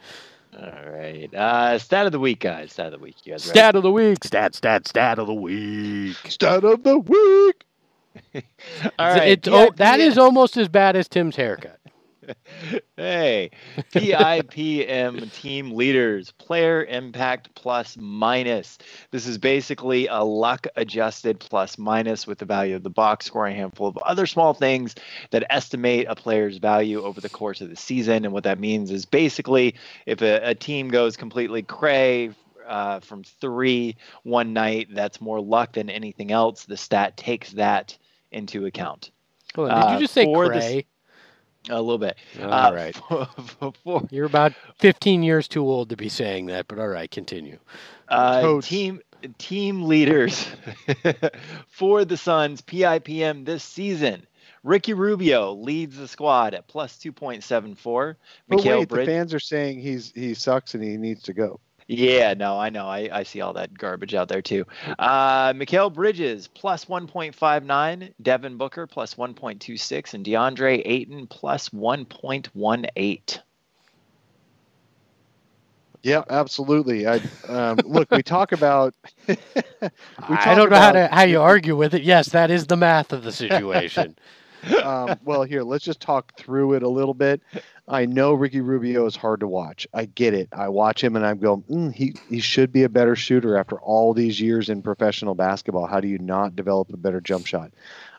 All 0.57 0.91
right. 0.91 1.33
Uh, 1.33 1.77
stat 1.79 2.05
of 2.05 2.11
the 2.13 2.19
week, 2.19 2.39
guys. 2.41 2.71
Stat 2.73 2.87
of 2.87 2.93
the 2.93 2.99
week. 2.99 3.17
You 3.25 3.33
guys 3.33 3.47
ready? 3.47 3.59
Stat 3.59 3.75
of 3.75 3.83
the 3.83 3.91
week. 3.91 4.23
Stat 4.23 4.55
stat 4.55 4.87
stat 4.87 5.19
of 5.19 5.27
the 5.27 5.33
week. 5.33 6.17
Stat 6.29 6.63
of 6.63 6.83
the 6.83 6.99
week. 6.99 7.65
All 8.99 9.09
right. 9.09 9.29
It's, 9.29 9.47
oh, 9.47 9.71
that 9.77 9.99
PIPM 9.99 10.07
is 10.07 10.17
almost 10.17 10.57
as 10.57 10.69
bad 10.69 10.95
as 10.95 11.07
Tim's 11.07 11.35
haircut. 11.35 11.79
Hey, 12.97 13.51
PIPM 13.93 15.31
team 15.33 15.71
leaders, 15.71 16.31
player 16.31 16.85
impact 16.85 17.53
plus 17.55 17.97
minus. 17.99 18.77
This 19.11 19.27
is 19.27 19.37
basically 19.37 20.07
a 20.07 20.23
luck 20.23 20.65
adjusted 20.77 21.39
plus 21.41 21.77
minus 21.77 22.25
with 22.25 22.39
the 22.39 22.45
value 22.45 22.75
of 22.75 22.83
the 22.83 22.89
box 22.89 23.25
score, 23.25 23.47
a 23.47 23.53
handful 23.53 23.87
of 23.87 23.97
other 23.97 24.25
small 24.25 24.53
things 24.53 24.95
that 25.31 25.45
estimate 25.49 26.07
a 26.09 26.15
player's 26.15 26.57
value 26.57 27.03
over 27.03 27.19
the 27.19 27.29
course 27.29 27.59
of 27.59 27.69
the 27.69 27.75
season. 27.75 28.23
And 28.23 28.33
what 28.33 28.45
that 28.45 28.59
means 28.59 28.91
is 28.91 29.05
basically 29.05 29.75
if 30.05 30.21
a, 30.21 30.51
a 30.51 30.55
team 30.55 30.87
goes 30.87 31.17
completely 31.17 31.61
cray, 31.63 32.31
uh, 32.65 32.99
from 33.01 33.23
three 33.23 33.95
one 34.23 34.53
night, 34.53 34.87
that's 34.91 35.21
more 35.21 35.39
luck 35.39 35.73
than 35.73 35.89
anything 35.89 36.31
else. 36.31 36.65
The 36.65 36.77
stat 36.77 37.17
takes 37.17 37.51
that 37.51 37.97
into 38.31 38.65
account 38.65 39.11
on, 39.57 39.69
did 39.69 39.89
you 39.89 39.95
Uh, 39.95 39.99
just 39.99 40.13
say 40.13 40.25
cray? 40.33 40.85
A 41.69 41.81
little 41.81 41.97
bit. 41.97 42.17
All 42.41 42.51
Uh, 42.53 42.73
right. 42.73 42.95
for- 42.95 43.25
for- 43.59 43.73
for- 43.83 44.07
You're 44.11 44.25
about 44.25 44.53
15 44.79 45.23
years 45.23 45.47
too 45.47 45.63
old 45.67 45.89
to 45.89 45.97
be 45.97 46.09
saying 46.09 46.47
that, 46.47 46.67
but 46.67 46.79
all 46.79 46.87
right, 46.87 47.09
continue. 47.09 47.57
Uh, 48.07 48.61
team 48.61 49.01
team 49.39 49.83
leaders 49.83 50.47
for 51.67 52.05
the 52.05 52.17
Suns 52.17 52.61
PIPM 52.61 53.45
this 53.45 53.63
season. 53.63 54.25
Ricky 54.63 54.93
Rubio 54.93 55.53
leads 55.53 55.97
the 55.97 56.07
squad 56.07 56.53
at 56.53 56.67
plus 56.67 56.97
2.74. 56.97 58.15
But 58.47 58.59
Mikal 58.59 58.79
wait, 58.79 58.89
the 58.89 59.05
fans 59.05 59.33
are 59.33 59.39
saying 59.39 59.79
he's 59.79 60.11
he 60.15 60.33
sucks 60.33 60.73
and 60.75 60.83
he 60.83 60.97
needs 60.97 61.23
to 61.23 61.33
go. 61.33 61.59
Yeah, 61.87 62.33
no, 62.33 62.57
I 62.57 62.69
know. 62.69 62.87
I, 62.87 63.09
I 63.11 63.23
see 63.23 63.41
all 63.41 63.53
that 63.53 63.77
garbage 63.77 64.15
out 64.15 64.27
there 64.27 64.41
too. 64.41 64.65
Uh, 64.97 65.53
Mikal 65.53 65.93
Bridges 65.93 66.47
plus 66.47 66.85
1.59, 66.85 68.13
Devin 68.21 68.57
Booker 68.57 68.87
plus 68.87 69.15
1.26, 69.15 70.13
and 70.15 70.25
DeAndre 70.25 70.81
Ayton 70.83 71.27
plus 71.27 71.69
1.18. 71.69 73.39
Yeah, 76.01 76.23
absolutely. 76.29 77.07
I 77.07 77.19
um, 77.49 77.77
look. 77.83 78.11
We 78.11 78.21
talk 78.21 78.51
about. 78.51 78.93
we 79.27 79.35
I 80.29 80.53
don't 80.53 80.69
know 80.69 80.77
how 80.77 80.91
to 80.91 81.07
how 81.07 81.23
you 81.23 81.41
argue 81.41 81.75
with 81.75 81.95
it. 81.95 82.03
Yes, 82.03 82.29
that 82.29 82.51
is 82.51 82.67
the 82.67 82.77
math 82.77 83.11
of 83.11 83.23
the 83.23 83.31
situation. 83.31 84.15
um, 84.83 85.19
well, 85.23 85.43
here, 85.43 85.63
let's 85.63 85.85
just 85.85 85.99
talk 85.99 86.35
through 86.37 86.73
it 86.73 86.83
a 86.83 86.89
little 86.89 87.13
bit. 87.13 87.41
I 87.87 88.05
know 88.05 88.33
Ricky 88.33 88.61
Rubio 88.61 89.05
is 89.05 89.15
hard 89.15 89.41
to 89.41 89.47
watch. 89.47 89.87
I 89.93 90.05
get 90.05 90.33
it. 90.33 90.49
I 90.51 90.69
watch 90.69 91.03
him 91.03 91.15
and 91.15 91.25
I'm 91.25 91.37
going, 91.37 91.63
mm, 91.63 91.93
he 91.93 92.15
he 92.29 92.39
should 92.39 92.71
be 92.71 92.83
a 92.83 92.89
better 92.89 93.15
shooter 93.15 93.57
after 93.57 93.79
all 93.79 94.13
these 94.13 94.41
years 94.41 94.69
in 94.69 94.81
professional 94.81 95.35
basketball. 95.35 95.85
How 95.85 95.99
do 95.99 96.07
you 96.07 96.17
not 96.17 96.55
develop 96.55 96.91
a 96.91 96.97
better 96.97 97.21
jump 97.21 97.45
shot? 97.45 97.71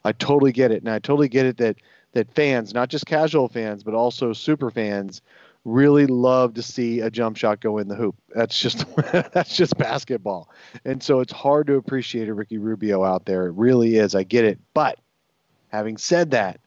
I 0.05 0.13
totally 0.13 0.53
get 0.53 0.71
it, 0.71 0.83
and 0.83 0.91
I 0.91 1.01
totally 1.01 1.29
get 1.29 1.47
it 1.47 1.57
that 1.59 1.77
that 2.13 2.33
fans, 2.35 2.73
not 2.73 2.89
just 2.89 3.07
casual 3.07 3.49
fans, 3.49 3.83
but 3.83 3.95
also 3.95 4.33
super 4.33 4.71
fans, 4.71 5.21
really 5.65 6.07
love 6.07 6.55
to 6.55 6.63
see 6.63 7.01
a 7.01 7.11
jump 7.11 7.37
shot 7.37 7.61
go 7.61 7.79
in 7.79 7.89
the 7.89 7.97
hoop. 7.97 8.15
That's 8.35 8.59
just 8.59 8.87
that's 9.33 9.57
just 9.57 9.77
basketball, 9.77 10.49
and 10.85 11.03
so 11.03 11.21
it's 11.21 11.33
hard 11.33 11.67
to 11.67 11.75
appreciate 11.75 12.29
a 12.29 12.35
Ricky 12.35 12.59
Rubio 12.59 13.05
out 13.05 13.27
there. 13.27 13.47
It 13.47 13.55
really 13.55 13.97
is. 13.97 14.15
I 14.15 14.23
get 14.23 14.45
it, 14.45 14.61
but 14.75 14.99
having 15.77 15.99
said 15.99 16.31
that, 16.31 16.59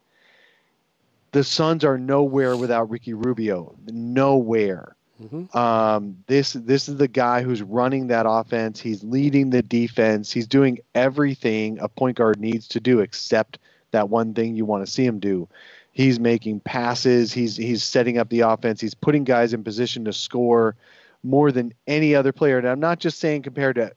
the 1.32 1.44
Suns 1.44 1.84
are 1.84 1.98
nowhere 1.98 2.56
without 2.56 2.90
Ricky 2.90 3.14
Rubio. 3.14 3.76
Nowhere. 3.88 4.96
Mhm. 5.22 5.54
Um, 5.54 6.18
this 6.28 6.54
this 6.54 6.88
is 6.88 6.96
the 6.98 7.08
guy 7.08 7.42
who's 7.42 7.62
running 7.62 8.08
that 8.08 8.26
offense. 8.28 8.80
He's 8.80 9.04
leading 9.04 9.50
the 9.50 9.62
defense. 9.62 10.32
He's 10.32 10.48
doing 10.48 10.80
everything 10.96 11.78
a 11.80 11.90
point 11.90 12.18
guard 12.18 12.40
needs 12.40 12.68
to 12.70 12.80
do, 12.80 13.00
except 13.00 13.60
that 13.92 14.10
one 14.10 14.34
thing 14.34 14.56
you 14.56 14.66
want 14.66 14.86
to 14.86 14.92
see 14.92 15.06
him 15.06 15.20
do. 15.20 15.48
He's 15.92 16.20
making 16.20 16.62
passes. 16.62 17.34
He's 17.34 17.58
he's 17.58 17.84
setting 17.84 18.18
up 18.18 18.30
the 18.30 18.42
offense. 18.42 18.80
He's 18.80 18.94
putting 18.94 19.24
guys 19.24 19.54
in 19.54 19.64
position 19.64 20.06
to 20.06 20.14
score 20.14 20.76
more 21.24 21.52
than 21.52 21.74
any 21.88 22.16
other 22.16 22.32
player. 22.32 22.58
And 22.58 22.68
I'm 22.68 22.80
not 22.80 23.00
just 23.00 23.20
saying 23.20 23.42
compared 23.42 23.76
to 23.76 23.92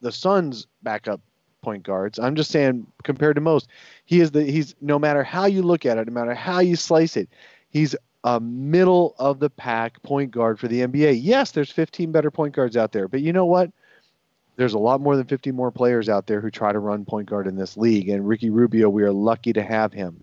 the 0.00 0.10
Suns' 0.10 0.66
backup 0.82 1.20
point 1.64 1.82
guards. 1.82 2.18
I'm 2.18 2.36
just 2.36 2.50
saying 2.50 2.86
compared 3.02 3.34
to 3.36 3.40
most, 3.40 3.68
he 4.04 4.20
is 4.20 4.30
the 4.30 4.44
he's 4.44 4.74
no 4.80 4.98
matter 4.98 5.24
how 5.24 5.46
you 5.46 5.62
look 5.62 5.86
at 5.86 5.98
it, 5.98 6.06
no 6.06 6.12
matter 6.12 6.34
how 6.34 6.60
you 6.60 6.76
slice 6.76 7.16
it, 7.16 7.28
he's 7.70 7.96
a 8.22 8.40
middle 8.40 9.14
of 9.18 9.38
the 9.40 9.50
pack 9.50 10.02
point 10.02 10.30
guard 10.30 10.58
for 10.60 10.68
the 10.68 10.80
NBA. 10.82 11.20
Yes, 11.22 11.50
there's 11.52 11.70
15 11.70 12.12
better 12.12 12.30
point 12.30 12.54
guards 12.54 12.76
out 12.76 12.92
there, 12.92 13.08
but 13.08 13.20
you 13.20 13.32
know 13.32 13.46
what? 13.46 13.70
There's 14.56 14.74
a 14.74 14.78
lot 14.78 15.00
more 15.00 15.16
than 15.16 15.26
50 15.26 15.50
more 15.50 15.72
players 15.72 16.08
out 16.08 16.26
there 16.26 16.40
who 16.40 16.50
try 16.50 16.72
to 16.72 16.78
run 16.78 17.04
point 17.04 17.28
guard 17.28 17.46
in 17.46 17.56
this 17.56 17.76
league, 17.76 18.08
and 18.08 18.26
Ricky 18.28 18.50
Rubio, 18.50 18.88
we 18.88 19.02
are 19.02 19.12
lucky 19.12 19.52
to 19.52 19.62
have 19.62 19.92
him. 19.92 20.22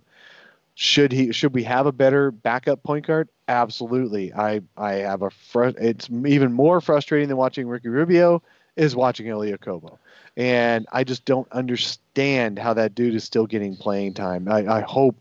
Should 0.75 1.11
he? 1.11 1.31
Should 1.31 1.53
we 1.53 1.63
have 1.63 1.85
a 1.85 1.91
better 1.91 2.31
backup 2.31 2.81
point 2.81 3.05
guard? 3.05 3.27
Absolutely. 3.47 4.33
I 4.33 4.61
I 4.77 4.93
have 4.93 5.21
a 5.21 5.29
fr- 5.29 5.77
It's 5.77 6.09
even 6.09 6.53
more 6.53 6.79
frustrating 6.79 7.27
than 7.27 7.37
watching 7.37 7.67
Ricky 7.67 7.89
Rubio 7.89 8.41
is 8.75 8.95
watching 8.95 9.27
Elie 9.27 9.51
Okobo, 9.51 9.97
and 10.37 10.87
I 10.91 11.03
just 11.03 11.25
don't 11.25 11.51
understand 11.51 12.57
how 12.57 12.73
that 12.73 12.95
dude 12.95 13.15
is 13.15 13.23
still 13.23 13.45
getting 13.45 13.75
playing 13.75 14.13
time. 14.13 14.47
I, 14.47 14.65
I 14.67 14.81
hope 14.81 15.15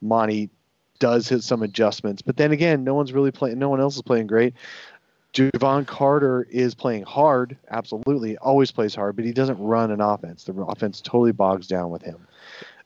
Monty 0.00 0.50
does 0.98 1.28
hit 1.28 1.42
some 1.42 1.62
adjustments, 1.62 2.22
but 2.22 2.36
then 2.36 2.52
again, 2.52 2.84
no 2.84 2.94
one's 2.94 3.12
really 3.12 3.30
playing. 3.30 3.58
No 3.58 3.68
one 3.68 3.80
else 3.80 3.96
is 3.96 4.02
playing 4.02 4.26
great. 4.26 4.54
Jevon 5.32 5.86
Carter 5.86 6.46
is 6.50 6.74
playing 6.74 7.02
hard, 7.02 7.58
absolutely, 7.70 8.38
always 8.38 8.70
plays 8.72 8.94
hard, 8.94 9.16
but 9.16 9.24
he 9.26 9.32
doesn't 9.32 9.58
run 9.58 9.90
an 9.90 10.00
offense. 10.00 10.44
The 10.44 10.54
offense 10.54 11.02
totally 11.02 11.32
bogs 11.32 11.66
down 11.66 11.90
with 11.90 12.00
him. 12.00 12.26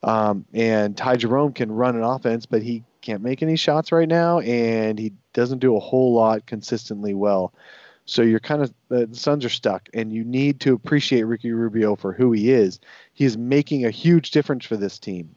Um, 0.03 0.45
and 0.53 0.97
Ty 0.97 1.17
Jerome 1.17 1.53
can 1.53 1.71
run 1.71 1.95
an 1.95 2.03
offense, 2.03 2.47
but 2.47 2.63
he 2.63 2.83
can't 3.03 3.23
make 3.23 3.43
any 3.43 3.55
shots 3.55 3.93
right 3.93 4.09
now, 4.09 4.41
and 4.41 4.99
he 4.99 5.13
doesn't 5.33 5.59
do 5.59 5.77
a 5.77 5.81
whole 5.81 6.13
lot 6.13 6.47
consistently 6.47 7.15
well. 7.15 7.53
So 8.11 8.23
you're 8.23 8.41
kind 8.41 8.61
of 8.61 8.75
the 8.89 9.09
Suns 9.13 9.45
are 9.45 9.49
stuck, 9.49 9.89
and 9.95 10.13
you 10.13 10.25
need 10.25 10.59
to 10.63 10.75
appreciate 10.75 11.23
Ricky 11.23 11.53
Rubio 11.53 11.95
for 11.95 12.13
who 12.13 12.33
he 12.33 12.51
is. 12.51 12.81
He 13.15 13.25
is 13.25 13.39
making 13.39 13.85
a 13.85 13.91
huge 13.91 14.33
difference 14.33 14.65
for 14.65 14.77
this 14.77 14.99
team, 14.99 15.33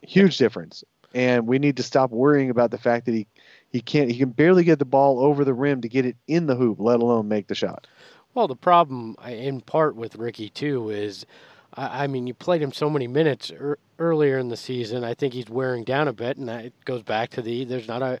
huge 0.00 0.38
difference, 0.38 0.84
and 1.12 1.48
we 1.48 1.58
need 1.58 1.76
to 1.78 1.82
stop 1.82 2.12
worrying 2.12 2.50
about 2.50 2.70
the 2.70 2.78
fact 2.78 3.06
that 3.06 3.14
he 3.16 3.26
he 3.72 3.80
can't 3.80 4.12
he 4.12 4.16
can 4.16 4.30
barely 4.30 4.62
get 4.62 4.78
the 4.78 4.84
ball 4.84 5.18
over 5.18 5.44
the 5.44 5.54
rim 5.54 5.80
to 5.80 5.88
get 5.88 6.06
it 6.06 6.16
in 6.28 6.46
the 6.46 6.54
hoop, 6.54 6.78
let 6.78 7.00
alone 7.00 7.26
make 7.26 7.48
the 7.48 7.54
shot. 7.56 7.88
Well, 8.32 8.46
the 8.46 8.54
problem, 8.54 9.16
in 9.26 9.60
part, 9.60 9.96
with 9.96 10.14
Ricky 10.14 10.50
too 10.50 10.90
is, 10.90 11.26
I 11.74 12.06
mean, 12.06 12.28
you 12.28 12.34
played 12.34 12.62
him 12.62 12.72
so 12.72 12.88
many 12.88 13.08
minutes 13.08 13.50
er, 13.50 13.76
earlier 13.98 14.38
in 14.38 14.50
the 14.50 14.56
season. 14.56 15.02
I 15.02 15.14
think 15.14 15.34
he's 15.34 15.50
wearing 15.50 15.82
down 15.82 16.06
a 16.06 16.12
bit, 16.12 16.36
and 16.36 16.48
that 16.48 16.72
goes 16.84 17.02
back 17.02 17.30
to 17.30 17.42
the 17.42 17.64
there's 17.64 17.88
not 17.88 18.02
a 18.02 18.20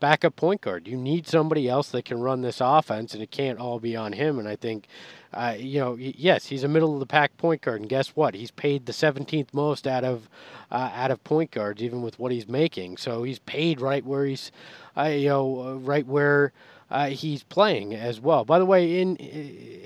backup 0.00 0.36
point 0.36 0.60
guard. 0.60 0.86
You 0.88 0.96
need 0.96 1.26
somebody 1.26 1.68
else 1.68 1.88
that 1.90 2.04
can 2.04 2.20
run 2.20 2.42
this 2.42 2.60
offense, 2.60 3.14
and 3.14 3.22
it 3.22 3.30
can't 3.30 3.58
all 3.58 3.78
be 3.78 3.96
on 3.96 4.12
him. 4.12 4.38
And 4.38 4.48
I 4.48 4.56
think, 4.56 4.86
uh, 5.32 5.54
you 5.58 5.80
know, 5.80 5.96
yes, 5.98 6.46
he's 6.46 6.64
a 6.64 6.68
middle 6.68 6.94
of 6.94 7.00
the 7.00 7.06
pack 7.06 7.36
point 7.36 7.62
guard, 7.62 7.80
and 7.80 7.88
guess 7.88 8.08
what? 8.08 8.34
He's 8.34 8.50
paid 8.50 8.86
the 8.86 8.92
17th 8.92 9.52
most 9.52 9.86
out 9.86 10.04
of 10.04 10.28
uh, 10.70 10.90
out 10.94 11.10
of 11.10 11.22
point 11.24 11.50
guards, 11.50 11.82
even 11.82 12.02
with 12.02 12.18
what 12.18 12.32
he's 12.32 12.48
making. 12.48 12.96
So 12.96 13.22
he's 13.22 13.38
paid 13.38 13.80
right 13.80 14.04
where 14.04 14.24
he's, 14.26 14.50
uh, 14.96 15.04
you 15.04 15.28
know, 15.28 15.68
uh, 15.68 15.74
right 15.74 16.06
where 16.06 16.52
uh, 16.90 17.06
he's 17.08 17.42
playing 17.42 17.94
as 17.94 18.20
well. 18.20 18.44
By 18.44 18.58
the 18.58 18.66
way, 18.66 19.00
in 19.00 19.16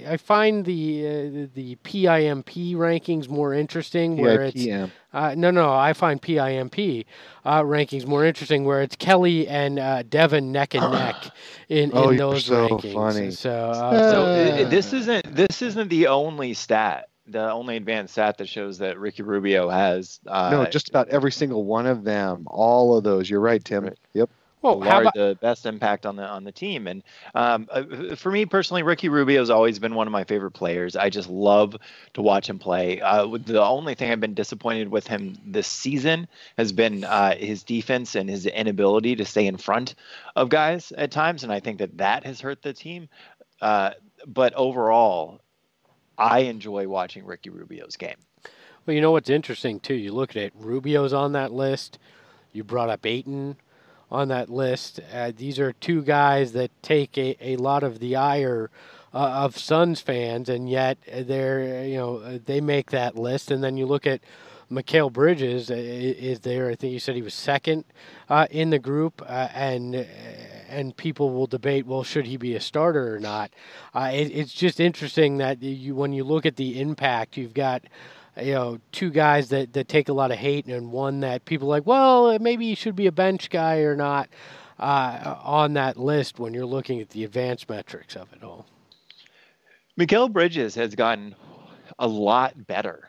I 0.08 0.16
find 0.16 0.64
the 0.64 1.06
uh, 1.06 1.46
the 1.54 1.76
PIMP 1.84 2.46
rankings 2.76 3.28
more 3.28 3.52
interesting, 3.54 4.16
where 4.16 4.42
it's 4.42 4.64
PIPM. 4.64 4.90
uh, 5.12 5.34
no, 5.36 5.50
no, 5.50 5.72
I 5.72 5.92
find 5.92 6.20
PIMP 6.20 7.06
uh, 7.44 7.62
rankings 7.62 8.06
more 8.06 8.24
interesting, 8.24 8.64
where 8.64 8.82
it's 8.82 8.96
Kelly 8.96 9.46
and 9.48 9.78
uh, 9.78 10.02
Devin 10.02 10.52
neck 10.52 10.74
and 10.74 10.90
neck 10.92 11.30
in, 11.68 11.90
Oh, 11.92 12.04
in 12.04 12.08
you're 12.10 12.18
those 12.18 12.44
so 12.44 12.68
rankings. 12.68 12.92
funny. 12.94 13.30
So, 13.30 13.50
uh, 13.50 14.10
So 14.10 14.22
Uh, 14.24 14.26
i- 14.26 14.60
i- 14.60 14.64
this 14.64 14.92
isn't 14.92 15.34
this 15.34 15.62
isn't 15.62 15.88
the 15.88 16.06
only 16.08 16.54
stat, 16.54 17.08
the 17.26 17.50
only 17.50 17.76
advanced 17.76 18.14
stat 18.14 18.38
that 18.38 18.48
shows 18.48 18.78
that 18.78 18.98
Ricky 18.98 19.22
Rubio 19.22 19.68
has. 19.68 20.20
Uh, 20.26 20.50
no, 20.50 20.66
just 20.66 20.88
about 20.88 21.08
every 21.08 21.32
single 21.32 21.64
one 21.64 21.86
of 21.86 22.04
them, 22.04 22.44
all 22.46 22.96
of 22.96 23.04
those. 23.04 23.28
You're 23.28 23.40
right, 23.40 23.62
Tim. 23.64 23.84
Right. 23.84 23.98
Yep. 24.14 24.30
Well, 24.60 24.80
the, 24.80 24.90
how 24.90 25.00
about 25.00 25.14
the 25.14 25.38
best 25.40 25.66
impact 25.66 26.04
on 26.04 26.16
the 26.16 26.24
on 26.24 26.44
the 26.44 26.52
team. 26.52 26.86
And 26.86 27.02
um, 27.34 27.68
uh, 27.70 28.16
for 28.16 28.30
me 28.32 28.44
personally, 28.44 28.82
Ricky 28.82 29.08
Rubio 29.08 29.40
has 29.40 29.50
always 29.50 29.78
been 29.78 29.94
one 29.94 30.06
of 30.06 30.12
my 30.12 30.24
favorite 30.24 30.50
players. 30.50 30.96
I 30.96 31.10
just 31.10 31.28
love 31.28 31.76
to 32.14 32.22
watch 32.22 32.48
him 32.48 32.58
play. 32.58 33.00
Uh, 33.00 33.38
the 33.38 33.62
only 33.62 33.94
thing 33.94 34.10
I've 34.10 34.20
been 34.20 34.34
disappointed 34.34 34.88
with 34.88 35.06
him 35.06 35.38
this 35.46 35.68
season 35.68 36.26
has 36.56 36.72
been 36.72 37.04
uh, 37.04 37.36
his 37.36 37.62
defense 37.62 38.16
and 38.16 38.28
his 38.28 38.46
inability 38.46 39.16
to 39.16 39.24
stay 39.24 39.46
in 39.46 39.56
front 39.56 39.94
of 40.34 40.48
guys 40.48 40.92
at 40.92 41.12
times, 41.12 41.44
and 41.44 41.52
I 41.52 41.60
think 41.60 41.78
that 41.78 41.98
that 41.98 42.24
has 42.24 42.40
hurt 42.40 42.62
the 42.62 42.72
team. 42.72 43.08
Uh, 43.60 43.90
but 44.26 44.54
overall, 44.54 45.40
I 46.16 46.40
enjoy 46.40 46.88
watching 46.88 47.24
Ricky 47.24 47.50
Rubio's 47.50 47.96
game. 47.96 48.16
Well, 48.86 48.94
you 48.94 49.00
know 49.00 49.12
what's 49.12 49.30
interesting 49.30 49.78
too. 49.78 49.94
You 49.94 50.12
look 50.12 50.30
at 50.30 50.36
it. 50.36 50.52
Rubio's 50.56 51.12
on 51.12 51.32
that 51.32 51.52
list. 51.52 51.98
You 52.52 52.64
brought 52.64 52.88
up 52.88 53.06
Ayton 53.06 53.56
on 54.10 54.28
that 54.28 54.48
list. 54.50 55.00
Uh, 55.12 55.32
these 55.36 55.58
are 55.58 55.72
two 55.72 56.02
guys 56.02 56.52
that 56.52 56.70
take 56.82 57.16
a, 57.18 57.36
a 57.40 57.56
lot 57.56 57.82
of 57.82 57.98
the 57.98 58.16
ire 58.16 58.70
uh, 59.14 59.18
of 59.18 59.56
Suns 59.56 60.00
fans, 60.00 60.48
and 60.48 60.68
yet 60.68 60.98
they're 61.06 61.84
you 61.84 61.96
know 61.96 62.16
uh, 62.18 62.38
they 62.44 62.60
make 62.60 62.90
that 62.90 63.16
list. 63.16 63.50
And 63.50 63.62
then 63.62 63.76
you 63.76 63.86
look 63.86 64.06
at 64.06 64.20
Mikal 64.70 65.12
Bridges 65.12 65.70
uh, 65.70 65.74
is 65.74 66.40
there. 66.40 66.68
I 66.68 66.74
think 66.74 66.92
you 66.92 66.98
said 66.98 67.16
he 67.16 67.22
was 67.22 67.34
second 67.34 67.84
uh, 68.28 68.46
in 68.50 68.70
the 68.70 68.78
group, 68.78 69.22
uh, 69.26 69.48
and 69.54 69.94
uh, 69.96 70.04
and 70.68 70.96
people 70.96 71.32
will 71.32 71.46
debate, 71.46 71.86
well, 71.86 72.04
should 72.04 72.26
he 72.26 72.36
be 72.36 72.54
a 72.54 72.60
starter 72.60 73.14
or 73.14 73.18
not? 73.18 73.50
Uh, 73.94 74.10
it, 74.12 74.26
it's 74.26 74.52
just 74.52 74.78
interesting 74.78 75.38
that 75.38 75.62
you 75.62 75.94
when 75.94 76.12
you 76.12 76.24
look 76.24 76.44
at 76.44 76.56
the 76.56 76.80
impact, 76.80 77.36
you've 77.36 77.54
got 77.54 77.84
you 78.42 78.52
know 78.54 78.78
two 78.92 79.10
guys 79.10 79.48
that, 79.50 79.72
that 79.72 79.88
take 79.88 80.08
a 80.08 80.12
lot 80.12 80.30
of 80.30 80.38
hate 80.38 80.66
and 80.66 80.92
one 80.92 81.20
that 81.20 81.44
people 81.44 81.68
like 81.68 81.86
well 81.86 82.38
maybe 82.38 82.66
he 82.66 82.74
should 82.74 82.96
be 82.96 83.06
a 83.06 83.12
bench 83.12 83.50
guy 83.50 83.78
or 83.80 83.96
not 83.96 84.28
uh, 84.78 85.36
on 85.42 85.72
that 85.74 85.96
list 85.96 86.38
when 86.38 86.54
you're 86.54 86.66
looking 86.66 87.00
at 87.00 87.10
the 87.10 87.24
advanced 87.24 87.68
metrics 87.68 88.16
of 88.16 88.32
it 88.32 88.42
all 88.44 88.66
Mikal 89.98 90.32
Bridges 90.32 90.74
has 90.76 90.94
gotten 90.94 91.34
a 91.98 92.06
lot 92.06 92.66
better 92.66 93.08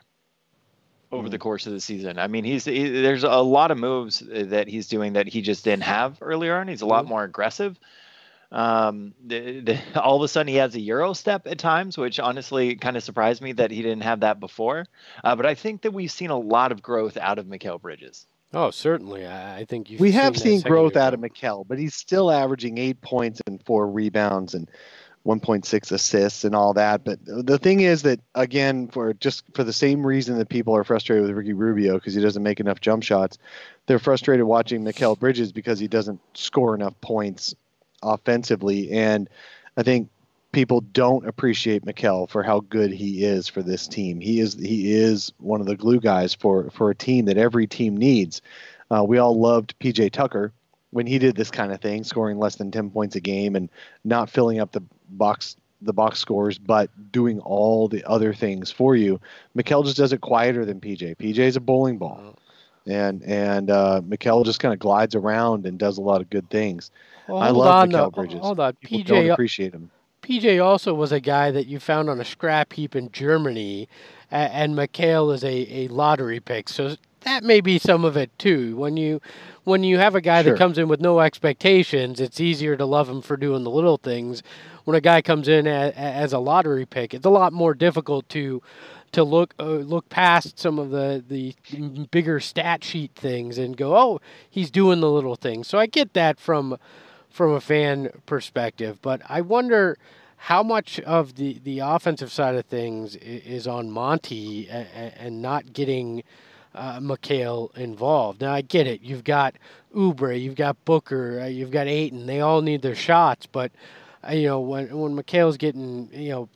over 1.12 1.28
Mm. 1.28 1.30
the 1.32 1.38
course 1.38 1.66
of 1.66 1.72
the 1.72 1.80
season. 1.80 2.18
I 2.18 2.26
mean, 2.28 2.44
he's 2.44 2.64
he, 2.64 2.88
there's 2.88 3.24
a 3.24 3.30
lot 3.40 3.70
of 3.72 3.78
moves 3.78 4.22
that 4.28 4.68
he's 4.68 4.86
doing 4.88 5.12
that 5.14 5.26
he 5.28 5.40
just 5.42 5.64
didn't 5.64 5.82
have 5.82 6.18
earlier 6.20 6.56
on. 6.56 6.68
He's 6.68 6.82
a 6.82 6.86
lot 6.86 7.04
Mhm. 7.04 7.08
more 7.08 7.24
aggressive. 7.24 7.78
Um, 8.52 9.14
the, 9.24 9.60
the, 9.60 9.78
all 10.02 10.16
of 10.16 10.22
a 10.22 10.28
sudden 10.28 10.48
he 10.48 10.56
has 10.56 10.74
a 10.74 10.80
euro 10.80 11.12
step 11.12 11.46
at 11.46 11.58
times, 11.58 11.96
which 11.96 12.18
honestly 12.18 12.74
kind 12.76 12.96
of 12.96 13.02
surprised 13.02 13.42
me 13.42 13.52
that 13.52 13.70
he 13.70 13.82
didn't 13.82 14.02
have 14.02 14.20
that 14.20 14.40
before. 14.40 14.86
Uh, 15.22 15.36
but 15.36 15.46
I 15.46 15.54
think 15.54 15.82
that 15.82 15.92
we've 15.92 16.10
seen 16.10 16.30
a 16.30 16.38
lot 16.38 16.72
of 16.72 16.82
growth 16.82 17.16
out 17.16 17.38
of 17.38 17.46
Mikal 17.46 17.80
Bridges. 17.80 18.26
oh 18.52 18.70
certainly 18.70 19.26
i, 19.26 19.58
I 19.58 19.64
think 19.64 19.90
you 19.90 19.98
we 19.98 20.10
have 20.12 20.36
seen 20.36 20.60
growth 20.60 20.96
out 20.96 21.14
of 21.14 21.20
Mikal, 21.20 21.64
but 21.66 21.78
he's 21.78 21.94
still 21.94 22.30
averaging 22.30 22.78
eight 22.78 23.00
points 23.00 23.40
and 23.46 23.64
four 23.64 23.88
rebounds 23.88 24.54
and 24.54 24.68
1.6 25.26 25.92
assists 25.92 26.44
and 26.44 26.54
all 26.54 26.72
that. 26.74 27.04
But 27.04 27.18
the 27.24 27.58
thing 27.58 27.80
is 27.80 28.02
that 28.02 28.20
again, 28.34 28.88
for 28.88 29.12
just 29.12 29.44
for 29.54 29.64
the 29.64 29.72
same 29.72 30.04
reason 30.04 30.38
that 30.38 30.48
people 30.48 30.74
are 30.74 30.82
frustrated 30.82 31.26
with 31.26 31.36
Ricky 31.36 31.52
Rubio 31.52 31.94
because 31.94 32.14
he 32.14 32.22
doesn't 32.22 32.42
make 32.42 32.58
enough 32.58 32.80
jump 32.80 33.02
shots, 33.02 33.38
they're 33.86 33.98
frustrated 33.98 34.46
watching 34.46 34.82
Mikal 34.82 35.18
Bridges 35.18 35.52
because 35.52 35.78
he 35.78 35.88
doesn't 35.88 36.20
score 36.34 36.74
enough 36.74 36.98
points 37.00 37.54
offensively. 38.02 38.90
And 38.90 39.28
I 39.76 39.82
think 39.82 40.08
people 40.52 40.80
don't 40.80 41.26
appreciate 41.26 41.84
Mikal 41.84 42.28
for 42.28 42.42
how 42.42 42.60
good 42.60 42.90
he 42.90 43.24
is 43.24 43.48
for 43.48 43.62
this 43.62 43.86
team. 43.86 44.20
He 44.20 44.40
is 44.40 44.54
he 44.54 44.92
is 44.92 45.32
one 45.38 45.60
of 45.60 45.66
the 45.66 45.76
glue 45.76 46.00
guys 46.00 46.34
for 46.34 46.70
for 46.70 46.90
a 46.90 46.94
team 46.94 47.26
that 47.26 47.38
every 47.38 47.66
team 47.66 47.96
needs. 47.96 48.42
Uh, 48.90 49.04
we 49.04 49.18
all 49.18 49.38
loved 49.38 49.78
PJ 49.78 50.10
Tucker 50.12 50.52
when 50.90 51.06
he 51.06 51.18
did 51.18 51.36
this 51.36 51.50
kind 51.50 51.72
of 51.72 51.80
thing, 51.80 52.02
scoring 52.02 52.38
less 52.38 52.56
than 52.56 52.72
10 52.72 52.90
points 52.90 53.14
a 53.14 53.20
game 53.20 53.54
and 53.54 53.70
not 54.04 54.28
filling 54.28 54.58
up 54.58 54.72
the 54.72 54.82
box 55.10 55.56
the 55.82 55.92
box 55.92 56.18
scores, 56.18 56.58
but 56.58 56.90
doing 57.10 57.40
all 57.40 57.88
the 57.88 58.04
other 58.04 58.34
things 58.34 58.70
for 58.70 58.96
you. 58.96 59.18
Mikal 59.56 59.84
just 59.84 59.96
does 59.96 60.12
it 60.12 60.20
quieter 60.20 60.64
than 60.64 60.80
PJ. 60.80 61.16
PJ 61.16 61.38
is 61.38 61.56
a 61.56 61.60
bowling 61.60 61.96
ball. 61.96 62.36
And 62.90 63.22
and 63.22 63.70
uh, 63.70 64.00
Mikal 64.06 64.44
just 64.44 64.60
kind 64.60 64.72
of 64.74 64.80
glides 64.80 65.14
around 65.14 65.66
and 65.66 65.78
does 65.78 65.98
a 65.98 66.02
lot 66.02 66.20
of 66.20 66.28
good 66.30 66.48
things. 66.50 66.90
well, 67.28 67.38
I 67.38 67.50
love 67.50 67.74
on, 67.74 67.90
Mikal. 67.90 68.12
Bridges. 68.12 68.40
hold 68.40 68.60
on 68.60 68.74
People 68.82 69.16
don't 69.16 69.30
appreciate 69.30 69.72
him. 69.72 69.90
PJ 70.22 70.62
also 70.64 70.92
was 70.94 71.12
a 71.12 71.20
guy 71.20 71.50
that 71.50 71.66
you 71.66 71.80
found 71.80 72.10
on 72.10 72.20
a 72.20 72.24
scrap 72.24 72.72
heap 72.74 72.94
in 72.94 73.10
Germany, 73.10 73.88
and 74.30 74.74
Mikal 74.74 75.34
is 75.34 75.42
a, 75.42 75.84
a 75.84 75.88
lottery 75.88 76.40
pick. 76.40 76.68
So 76.68 76.96
that 77.22 77.42
may 77.42 77.60
be 77.60 77.78
some 77.78 78.04
of 78.04 78.16
it 78.16 78.30
too. 78.38 78.76
When 78.76 78.96
you 78.96 79.20
when 79.64 79.82
you 79.84 79.98
have 79.98 80.14
a 80.14 80.20
guy 80.20 80.42
Sure. 80.42 80.52
that 80.52 80.58
comes 80.58 80.78
in 80.78 80.88
with 80.88 81.00
no 81.00 81.20
expectations, 81.20 82.20
it's 82.20 82.40
easier 82.40 82.76
to 82.76 82.84
love 82.86 83.08
him 83.08 83.22
for 83.22 83.36
doing 83.36 83.64
the 83.64 83.70
little 83.70 83.96
things. 83.98 84.42
When 84.84 84.96
a 84.96 85.00
guy 85.00 85.20
comes 85.22 85.46
in 85.48 85.66
as, 85.66 85.92
as 85.94 86.32
a 86.32 86.38
lottery 86.38 86.86
pick, 86.86 87.12
it's 87.14 87.26
a 87.26 87.30
lot 87.30 87.52
more 87.52 87.74
difficult 87.74 88.28
to 88.30 88.62
to 89.12 89.24
look 89.24 89.54
uh, 89.58 89.64
look 89.64 90.08
past 90.08 90.58
some 90.58 90.78
of 90.78 90.90
the 90.90 91.24
the 91.26 91.54
bigger 92.10 92.40
stat 92.40 92.84
sheet 92.84 93.12
things 93.14 93.58
and 93.58 93.76
go, 93.76 93.96
oh, 93.96 94.20
he's 94.48 94.70
doing 94.70 95.00
the 95.00 95.10
little 95.10 95.36
things. 95.36 95.68
So 95.68 95.78
I 95.78 95.86
get 95.86 96.14
that 96.14 96.38
from 96.38 96.76
from 97.28 97.52
a 97.52 97.60
fan 97.60 98.10
perspective, 98.26 98.98
but 99.02 99.22
I 99.28 99.40
wonder 99.40 99.96
how 100.36 100.62
much 100.62 100.98
of 101.00 101.36
the 101.36 101.60
the 101.64 101.80
offensive 101.80 102.32
side 102.32 102.54
of 102.54 102.64
things 102.66 103.16
is 103.16 103.66
on 103.66 103.90
Monty 103.90 104.68
and, 104.68 105.42
not 105.42 105.72
getting 105.72 106.22
uh, 106.74 106.98
Mikal 106.98 107.76
involved. 107.76 108.40
Now 108.40 108.54
I 108.54 108.62
get 108.62 108.86
it. 108.86 109.02
You've 109.02 109.24
got 109.24 109.54
Oubre, 109.94 110.40
you've 110.40 110.54
got 110.54 110.82
Booker, 110.84 111.40
uh, 111.42 111.46
you've 111.46 111.70
got 111.70 111.88
Ayton. 111.88 112.26
They 112.26 112.40
all 112.40 112.62
need 112.62 112.82
their 112.82 112.94
shots, 112.94 113.46
but 113.46 113.70
uh, 114.26 114.32
you 114.32 114.46
know 114.46 114.60
when 114.60 114.96
when 114.96 115.14
Mikal's 115.14 115.56
getting 115.56 116.08
you 116.12 116.30
know 116.30 116.48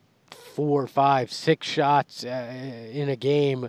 four, 0.55 0.87
five, 0.87 1.31
six 1.31 1.67
shots 1.67 2.23
uh, 2.23 2.53
in 2.91 3.09
a 3.09 3.15
game, 3.15 3.65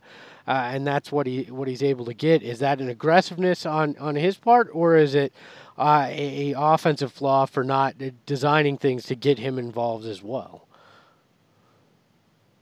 uh, 0.46 0.51
and 0.51 0.87
that's 0.87 1.11
what 1.11 1.27
he 1.27 1.44
what 1.44 1.66
he's 1.66 1.83
able 1.83 2.05
to 2.05 2.14
get. 2.14 2.42
Is 2.42 2.61
that 2.61 2.81
an 2.81 2.88
aggressiveness 2.88 3.66
on 3.66 3.96
on 3.99 4.14
his 4.14 4.37
part, 4.37 4.68
or 4.72 4.96
is 4.96 5.14
it 5.14 5.33
uh, 5.77 6.07
a, 6.09 6.53
a 6.53 6.55
offensive 6.57 7.12
flaw 7.12 7.44
for 7.44 7.64
not 7.64 7.96
designing 8.25 8.79
things 8.79 9.05
to 9.07 9.16
get 9.16 9.38
him 9.38 9.59
involved 9.59 10.07
as 10.07 10.22
well? 10.22 10.68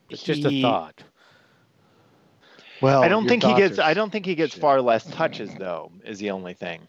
It's 0.08 0.22
just 0.22 0.44
a 0.44 0.62
thought. 0.62 1.02
Well, 2.80 3.02
I 3.02 3.08
don't 3.08 3.28
think 3.28 3.42
he 3.42 3.54
gets. 3.54 3.78
I 3.78 3.94
don't 3.94 4.10
think 4.10 4.26
he 4.26 4.34
gets 4.34 4.54
shit. 4.54 4.60
far 4.60 4.80
less 4.80 5.04
touches 5.10 5.54
though. 5.54 5.92
Is 6.04 6.18
the 6.18 6.30
only 6.30 6.54
thing. 6.54 6.88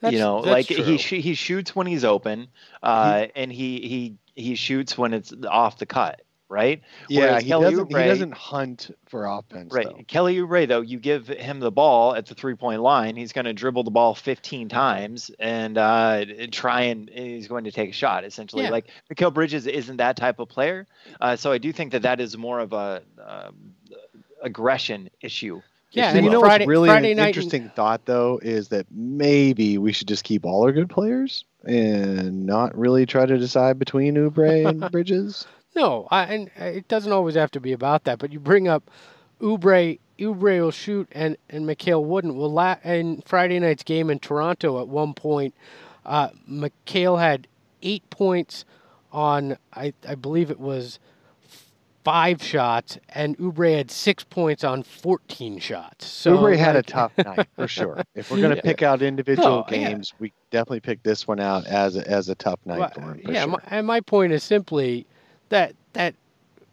That's- 0.00 0.12
you 0.12 0.18
know, 0.18 0.38
like 0.40 0.66
true. 0.66 0.84
he 0.84 0.98
sh- 0.98 1.22
he 1.22 1.34
shoots 1.34 1.74
when 1.74 1.86
he's 1.86 2.04
open, 2.04 2.48
uh, 2.82 3.26
and 3.34 3.50
he 3.50 3.80
he 3.80 4.18
he 4.34 4.54
shoots 4.54 4.96
when 4.98 5.12
it's 5.14 5.32
off 5.48 5.78
the 5.78 5.86
cut, 5.86 6.22
right? 6.48 6.82
Yeah, 7.08 7.20
Whereas 7.20 7.42
he 7.42 7.48
Kelly 7.48 7.70
doesn't. 7.70 7.88
Oubre- 7.90 8.02
He 8.02 8.08
doesn't 8.08 8.34
hunt 8.34 8.90
for 9.06 9.26
offense. 9.26 9.72
Right. 9.72 9.86
though. 9.86 10.00
Kelly 10.08 10.36
Oubre, 10.36 10.66
though, 10.68 10.80
you 10.80 10.98
give 10.98 11.28
him 11.28 11.60
the 11.60 11.70
ball 11.70 12.14
at 12.14 12.26
the 12.26 12.34
three 12.34 12.54
point 12.54 12.80
line, 12.82 13.16
he's 13.16 13.32
going 13.32 13.44
to 13.46 13.52
dribble 13.52 13.84
the 13.84 13.90
ball 13.90 14.14
15 14.14 14.68
times 14.68 15.30
and 15.38 15.78
uh, 15.78 16.24
try 16.52 16.82
and 16.82 17.08
he's 17.12 17.48
going 17.48 17.64
to 17.64 17.72
take 17.72 17.90
a 17.90 17.92
shot, 17.92 18.24
essentially. 18.24 18.64
Yeah. 18.64 18.70
Like, 18.70 18.86
Mikal 19.12 19.32
Bridges 19.32 19.66
isn't 19.66 19.96
that 19.98 20.16
type 20.16 20.38
of 20.38 20.48
player. 20.48 20.86
Uh, 21.20 21.36
so 21.36 21.52
I 21.52 21.58
do 21.58 21.72
think 21.72 21.92
that 21.92 22.02
that 22.02 22.20
is 22.20 22.36
more 22.36 22.58
of 22.60 22.72
a 22.72 23.02
um, 23.24 23.74
aggression 24.42 25.10
issue. 25.20 25.62
Yeah, 25.92 26.12
and 26.12 26.24
you 26.24 26.30
know 26.32 26.40
Friday- 26.40 26.64
what's 26.64 26.68
really 26.68 26.88
Friday 26.88 27.12
an 27.12 27.18
night- 27.18 27.28
interesting 27.28 27.70
thought 27.76 28.04
though 28.04 28.40
is 28.42 28.68
that 28.70 28.86
maybe 28.90 29.78
we 29.78 29.92
should 29.92 30.08
just 30.08 30.24
keep 30.24 30.44
all 30.44 30.64
our 30.64 30.72
good 30.72 30.90
players 30.90 31.44
and 31.66 32.46
not 32.46 32.76
really 32.76 33.06
try 33.06 33.26
to 33.26 33.38
decide 33.38 33.78
between 33.78 34.14
Oubre 34.14 34.68
and 34.68 34.90
Bridges. 34.92 35.46
No, 35.74 36.06
I, 36.10 36.24
and 36.24 36.50
it 36.56 36.86
doesn't 36.88 37.12
always 37.12 37.34
have 37.34 37.50
to 37.52 37.60
be 37.60 37.72
about 37.72 38.04
that. 38.04 38.18
But 38.18 38.32
you 38.32 38.38
bring 38.40 38.68
up 38.68 38.90
Oubre, 39.40 39.98
Oubre 40.18 40.60
will 40.60 40.70
shoot, 40.70 41.08
and 41.12 41.36
and 41.50 41.64
Mikal 41.66 42.04
wouldn't. 42.04 42.34
Well, 42.36 42.52
la- 42.52 42.76
in 42.84 43.22
Friday 43.26 43.58
night's 43.58 43.82
game 43.82 44.10
in 44.10 44.18
Toronto, 44.20 44.80
at 44.80 44.88
one 44.88 45.14
point, 45.14 45.54
uh, 46.06 46.28
Mikal 46.48 47.18
had 47.18 47.48
eight 47.82 48.08
points 48.10 48.64
on 49.12 49.56
I 49.72 49.92
I 50.08 50.14
believe 50.14 50.50
it 50.50 50.60
was 50.60 50.98
five 52.04 52.42
shots, 52.42 52.98
and 53.08 53.36
Oubre 53.38 53.76
had 53.76 53.90
six 53.90 54.22
points 54.24 54.62
on 54.62 54.82
fourteen 54.82 55.58
shots. 55.58 56.06
So 56.06 56.36
Oubre 56.36 56.56
had 56.56 56.76
a 56.76 56.82
tough 56.82 57.12
night 57.24 57.48
for 57.56 57.66
sure. 57.66 58.02
If 58.14 58.30
we're 58.30 58.40
gonna 58.40 58.56
Yeah. 58.56 58.60
pick 58.62 58.82
out 58.82 59.02
individual 59.02 59.64
Oh, 59.68 59.72
yeah. 59.74 59.88
games, 59.88 60.12
we 60.18 60.32
definitely 60.50 60.80
pick 60.80 61.02
this 61.02 61.26
one 61.26 61.40
out 61.40 61.66
as 61.66 61.96
a, 61.96 62.08
as 62.08 62.28
a 62.28 62.34
tough 62.34 62.60
night 62.64 62.78
Well, 62.78 62.90
for 62.94 63.00
him. 63.00 63.20
For 63.24 63.32
yeah, 63.32 63.42
sure. 63.42 63.50
my, 63.52 63.58
and 63.68 63.86
my 63.86 64.00
point 64.00 64.32
is 64.32 64.42
simply 64.44 65.06
that 65.48 65.74
that 65.94 66.14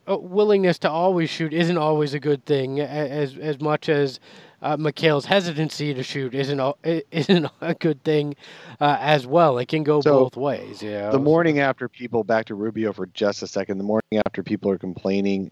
uh, 0.10 0.18
willingness 0.18 0.78
to 0.80 0.90
always 0.90 1.30
shoot 1.30 1.54
isn't 1.54 1.78
always 1.78 2.14
a 2.14 2.20
good 2.20 2.46
thing, 2.46 2.80
as 2.80 3.38
as 3.38 3.60
much 3.62 3.88
as 3.90 4.20
uh, 4.62 4.78
Mikal's 4.78 5.26
hesitancy 5.26 5.94
to 5.94 6.04
shoot 6.04 6.34
isn't 6.34 6.60
i- 6.60 7.04
isn't 7.12 7.48
a 7.62 7.74
good 7.74 8.04
thing 8.04 8.36
uh, 8.80 8.98
as 9.00 9.26
well. 9.26 9.58
It 9.58 9.68
can 9.68 9.84
go 9.84 10.02
So, 10.02 10.24
both 10.24 10.38
ways. 10.38 10.82
You 10.82 10.92
know? 10.92 11.12
the 11.12 11.20
morning 11.20 11.60
after 11.60 11.90
people 11.90 12.24
back 12.24 12.46
to 12.48 12.56
Rubio 12.56 12.94
for 12.94 13.08
just 13.08 13.44
a 13.44 13.48
second. 13.48 13.78
The 13.78 13.84
morning 13.84 14.22
after 14.26 14.44
people 14.44 14.72
are 14.72 14.78
complaining 14.78 15.52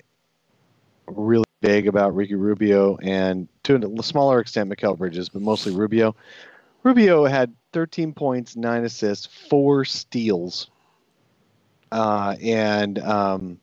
really 1.07 1.45
big 1.61 1.87
about 1.87 2.15
Ricky 2.15 2.35
Rubio 2.35 2.97
and 3.01 3.47
to 3.63 3.75
a 3.75 4.03
smaller 4.03 4.39
extent 4.39 4.69
Mikal 4.69 4.97
Bridges, 4.97 5.29
but 5.29 5.41
mostly 5.41 5.73
Rubio. 5.73 6.15
Rubio 6.83 7.25
had 7.25 7.53
13 7.73 8.13
points, 8.13 8.55
nine 8.55 8.85
assists, 8.85 9.27
four 9.49 9.83
steals, 9.83 10.69
uh, 11.91 12.35
and 12.41 12.99
um, 12.99 13.59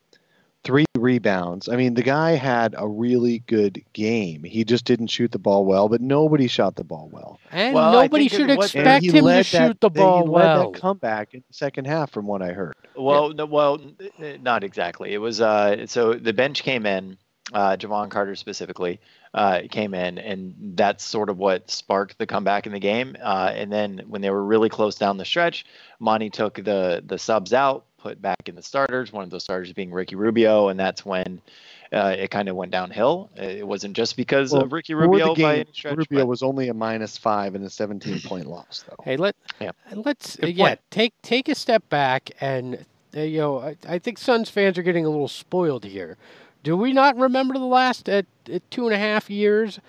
three 0.67 0.85
rebounds. 0.97 1.69
I 1.69 1.77
mean, 1.77 1.93
the 1.93 2.03
guy 2.03 2.31
had 2.31 2.75
a 2.77 2.85
really 2.87 3.39
good 3.47 3.81
game. 3.93 4.43
He 4.43 4.65
just 4.65 4.83
didn't 4.83 5.07
shoot 5.07 5.31
the 5.31 5.39
ball 5.39 5.63
well, 5.65 5.87
but 5.87 6.01
nobody 6.01 6.47
shot 6.47 6.75
the 6.75 6.83
ball 6.83 7.09
well. 7.11 7.39
and 7.51 7.73
Well, 7.73 7.93
nobody 7.93 8.27
should 8.27 8.49
was- 8.57 8.75
expect 8.75 9.05
him 9.05 9.13
to 9.13 9.21
led 9.23 9.45
shoot 9.45 9.57
that- 9.57 9.79
the 9.79 9.89
he 9.89 9.95
ball 9.97 10.25
led 10.25 10.31
well. 10.43 10.71
That 10.71 10.79
comeback 10.81 11.33
in 11.33 11.43
the 11.47 11.53
second 11.53 11.85
half, 11.87 12.11
from 12.11 12.27
what 12.27 12.41
I 12.41 12.49
heard. 12.51 12.75
Well, 12.97 13.29
no, 13.29 13.45
well, 13.45 13.75
n- 13.81 13.95
n- 14.19 14.43
not 14.43 14.63
exactly. 14.65 15.13
It 15.13 15.19
was 15.19 15.39
uh, 15.39 15.87
so 15.87 16.13
the 16.13 16.33
bench 16.33 16.63
came 16.63 16.85
in, 16.85 17.17
uh, 17.53 17.77
Jevon 17.77 18.09
Carter 18.09 18.35
specifically 18.35 18.99
uh, 19.33 19.61
came 19.71 19.93
in, 19.93 20.17
and 20.17 20.53
that's 20.75 21.03
sort 21.03 21.29
of 21.29 21.37
what 21.37 21.69
sparked 21.71 22.17
the 22.17 22.25
comeback 22.25 22.65
in 22.65 22.73
the 22.73 22.79
game. 22.79 23.15
Uh, 23.21 23.51
and 23.55 23.71
then 23.71 24.01
when 24.07 24.21
they 24.21 24.29
were 24.31 24.43
really 24.43 24.67
close 24.67 24.95
down 24.95 25.15
the 25.17 25.23
stretch, 25.25 25.65
Monty 25.99 26.29
took 26.29 26.55
the 26.55 27.01
the 27.05 27.17
subs 27.17 27.53
out, 27.53 27.85
put 27.97 28.21
back 28.21 28.47
in 28.47 28.55
the 28.55 28.61
starters. 28.63 29.11
One 29.11 29.23
of 29.23 29.29
those 29.29 29.43
starters 29.43 29.73
being 29.73 29.91
Ricky 29.91 30.15
Rubio, 30.15 30.69
and 30.69 30.79
that's 30.79 31.05
when. 31.05 31.41
Uh, 31.89 32.13
it 32.19 32.29
kind 32.29 32.49
of 32.49 32.55
went 32.57 32.69
downhill. 32.69 33.29
It 33.37 33.65
wasn't 33.65 33.95
just 33.95 34.17
because 34.17 34.51
Well, 34.51 34.63
of 34.63 34.73
Ricky 34.73 34.93
Rubio 34.93 35.33
the 35.33 35.41
by 35.41 35.53
game, 35.55 35.59
any 35.61 35.69
stretch, 35.71 35.95
Rubio 35.95 36.19
but- 36.19 36.27
was 36.27 36.43
only 36.43 36.67
a 36.67 36.73
minus 36.73 37.17
five 37.17 37.55
in 37.55 37.63
a 37.63 37.69
17 37.69 38.19
point 38.25 38.45
loss, 38.49 38.83
though. 38.89 39.01
Hey, 39.05 39.15
let 39.15 39.37
Yeah. 39.61 39.71
let's 39.93 40.35
Good 40.35 40.53
yeah 40.57 40.65
point. 40.71 40.79
take 40.91 41.13
take 41.21 41.47
a 41.47 41.55
step 41.55 41.87
back 41.87 42.29
and 42.41 42.85
uh, 43.15 43.21
you 43.21 43.37
know 43.37 43.59
I, 43.61 43.77
I 43.87 43.99
think 43.99 44.17
Suns 44.17 44.49
fans 44.49 44.77
are 44.77 44.83
getting 44.83 45.05
a 45.05 45.09
little 45.09 45.29
spoiled 45.29 45.85
here. 45.85 46.17
Do 46.61 46.75
we 46.75 46.91
not 46.91 47.15
remember 47.15 47.53
the 47.53 47.61
last 47.63 48.09
uh, 48.09 48.23
uh, 48.53 48.59
two 48.69 48.83
and 48.85 48.93
a 48.93 48.97
half 48.99 49.29
years 49.29 49.79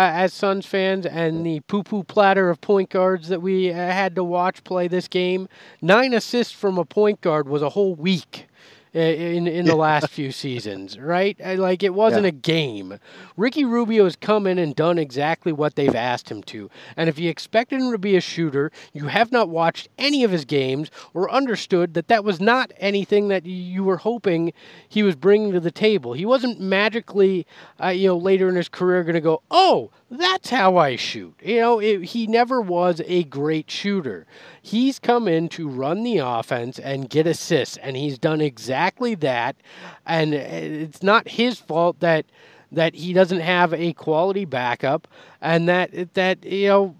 as 0.00 0.32
Suns 0.32 0.66
fans 0.66 1.06
and 1.06 1.46
the 1.46 1.60
poo 1.60 1.82
poo 1.82 2.04
platter 2.04 2.50
of 2.50 2.60
point 2.60 2.90
guards 2.90 3.28
that 3.28 3.40
we 3.40 3.70
uh, 3.70 3.74
had 3.74 4.14
to 4.16 4.24
watch 4.24 4.64
play 4.64 4.88
this 4.88 5.08
game? 5.08 5.48
Nine 5.80 6.12
assists 6.12 6.52
from 6.52 6.78
a 6.78 6.84
point 6.84 7.20
guard 7.20 7.48
was 7.48 7.62
a 7.62 7.70
whole 7.70 7.94
week. 7.94 8.46
Uh, 8.94 8.98
In 8.98 9.46
in 9.46 9.66
the 9.66 9.74
last 9.74 10.08
few 10.08 10.30
seasons, 10.30 10.98
right? 10.98 11.36
Like 11.58 11.82
it 11.82 11.94
wasn't 11.94 12.24
Yeah. 12.24 12.28
a 12.28 12.32
game. 12.32 12.98
Ricky 13.36 13.64
Rubio 13.64 14.04
has 14.04 14.16
come 14.16 14.46
in 14.46 14.58
and 14.58 14.74
done 14.74 14.98
exactly 14.98 15.52
what 15.52 15.74
they've 15.74 15.94
asked 15.94 16.30
him 16.30 16.42
to. 16.44 16.70
And 16.96 17.08
if 17.08 17.18
you 17.18 17.28
expected 17.28 17.80
him 17.80 17.90
to 17.92 17.98
be 17.98 18.16
a 18.16 18.20
shooter, 18.20 18.70
you 18.92 19.06
have 19.08 19.32
not 19.32 19.48
watched 19.48 19.88
any 19.98 20.22
of 20.22 20.30
his 20.30 20.44
games 20.44 20.90
or 21.12 21.30
understood 21.30 21.94
that 21.94 22.08
that 22.08 22.24
was 22.24 22.40
not 22.40 22.72
anything 22.78 23.28
that 23.28 23.44
you 23.46 23.82
were 23.82 23.96
hoping 23.98 24.52
he 24.88 25.02
was 25.02 25.16
bringing 25.16 25.52
to 25.52 25.60
the 25.60 25.72
table. 25.72 26.12
He 26.12 26.24
wasn't 26.24 26.60
magically, 26.60 27.46
uh, 27.82 27.88
you 27.88 28.08
know, 28.08 28.16
later 28.16 28.48
in 28.48 28.54
his 28.54 28.68
career 28.68 29.02
going 29.02 29.14
to 29.14 29.20
go, 29.20 29.42
oh, 29.50 29.90
that's 30.18 30.50
how 30.50 30.76
I 30.76 30.96
shoot. 30.96 31.34
You 31.42 31.60
know, 31.60 31.78
it, 31.80 32.02
he 32.04 32.26
never 32.26 32.60
was 32.60 33.00
a 33.06 33.24
great 33.24 33.70
shooter. 33.70 34.26
He's 34.60 34.98
come 34.98 35.28
in 35.28 35.48
to 35.50 35.68
run 35.68 36.02
the 36.02 36.18
offense 36.18 36.78
and 36.78 37.10
get 37.10 37.26
assists, 37.26 37.76
and 37.78 37.96
he's 37.96 38.18
done 38.18 38.40
exactly 38.40 39.14
that. 39.16 39.56
And 40.06 40.34
uh, 40.34 40.38
it's 40.38 41.02
not 41.02 41.28
his 41.28 41.58
fault 41.58 42.00
that 42.00 42.26
that 42.72 42.94
he 42.94 43.12
doesn't 43.12 43.40
have 43.40 43.72
a 43.72 43.92
quality 43.92 44.44
backup, 44.44 45.06
and 45.40 45.68
that 45.68 46.14
that 46.14 46.44
you 46.44 46.68
know 46.68 46.96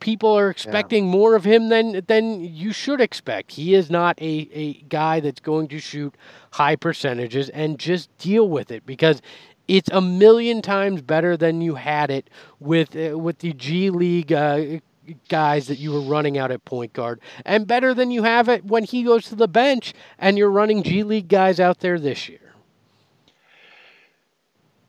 people 0.00 0.36
are 0.36 0.50
expecting 0.50 1.06
more 1.06 1.34
of 1.34 1.44
him 1.44 1.68
than 1.68 2.04
than 2.06 2.40
you 2.40 2.72
should 2.72 3.00
expect. 3.00 3.52
He 3.52 3.74
is 3.74 3.90
not 3.90 4.20
a, 4.20 4.48
a 4.52 4.74
guy 4.88 5.20
that's 5.20 5.40
going 5.40 5.68
to 5.68 5.78
shoot 5.78 6.14
high 6.52 6.76
percentages 6.76 7.48
and 7.50 7.78
just 7.78 8.16
deal 8.18 8.48
with 8.48 8.70
it 8.70 8.86
because 8.86 9.20
it's 9.68 9.90
a 9.90 10.00
million 10.00 10.62
times 10.62 11.02
better 11.02 11.36
than 11.36 11.60
you 11.60 11.76
had 11.76 12.10
it 12.10 12.28
with 12.58 12.96
uh, 12.96 13.18
with 13.18 13.38
the 13.38 13.52
G 13.52 13.90
League 13.90 14.32
uh, 14.32 14.80
guys 15.28 15.68
that 15.68 15.78
you 15.78 15.92
were 15.92 16.00
running 16.00 16.36
out 16.36 16.50
at 16.50 16.64
point 16.64 16.92
guard 16.92 17.20
and 17.44 17.66
better 17.66 17.94
than 17.94 18.10
you 18.10 18.24
have 18.24 18.48
it 18.48 18.64
when 18.64 18.84
he 18.84 19.02
goes 19.02 19.26
to 19.26 19.34
the 19.34 19.48
bench 19.48 19.94
and 20.18 20.36
you're 20.36 20.50
running 20.50 20.82
G 20.82 21.02
League 21.02 21.28
guys 21.28 21.60
out 21.60 21.80
there 21.80 21.98
this 21.98 22.28
year. 22.28 22.47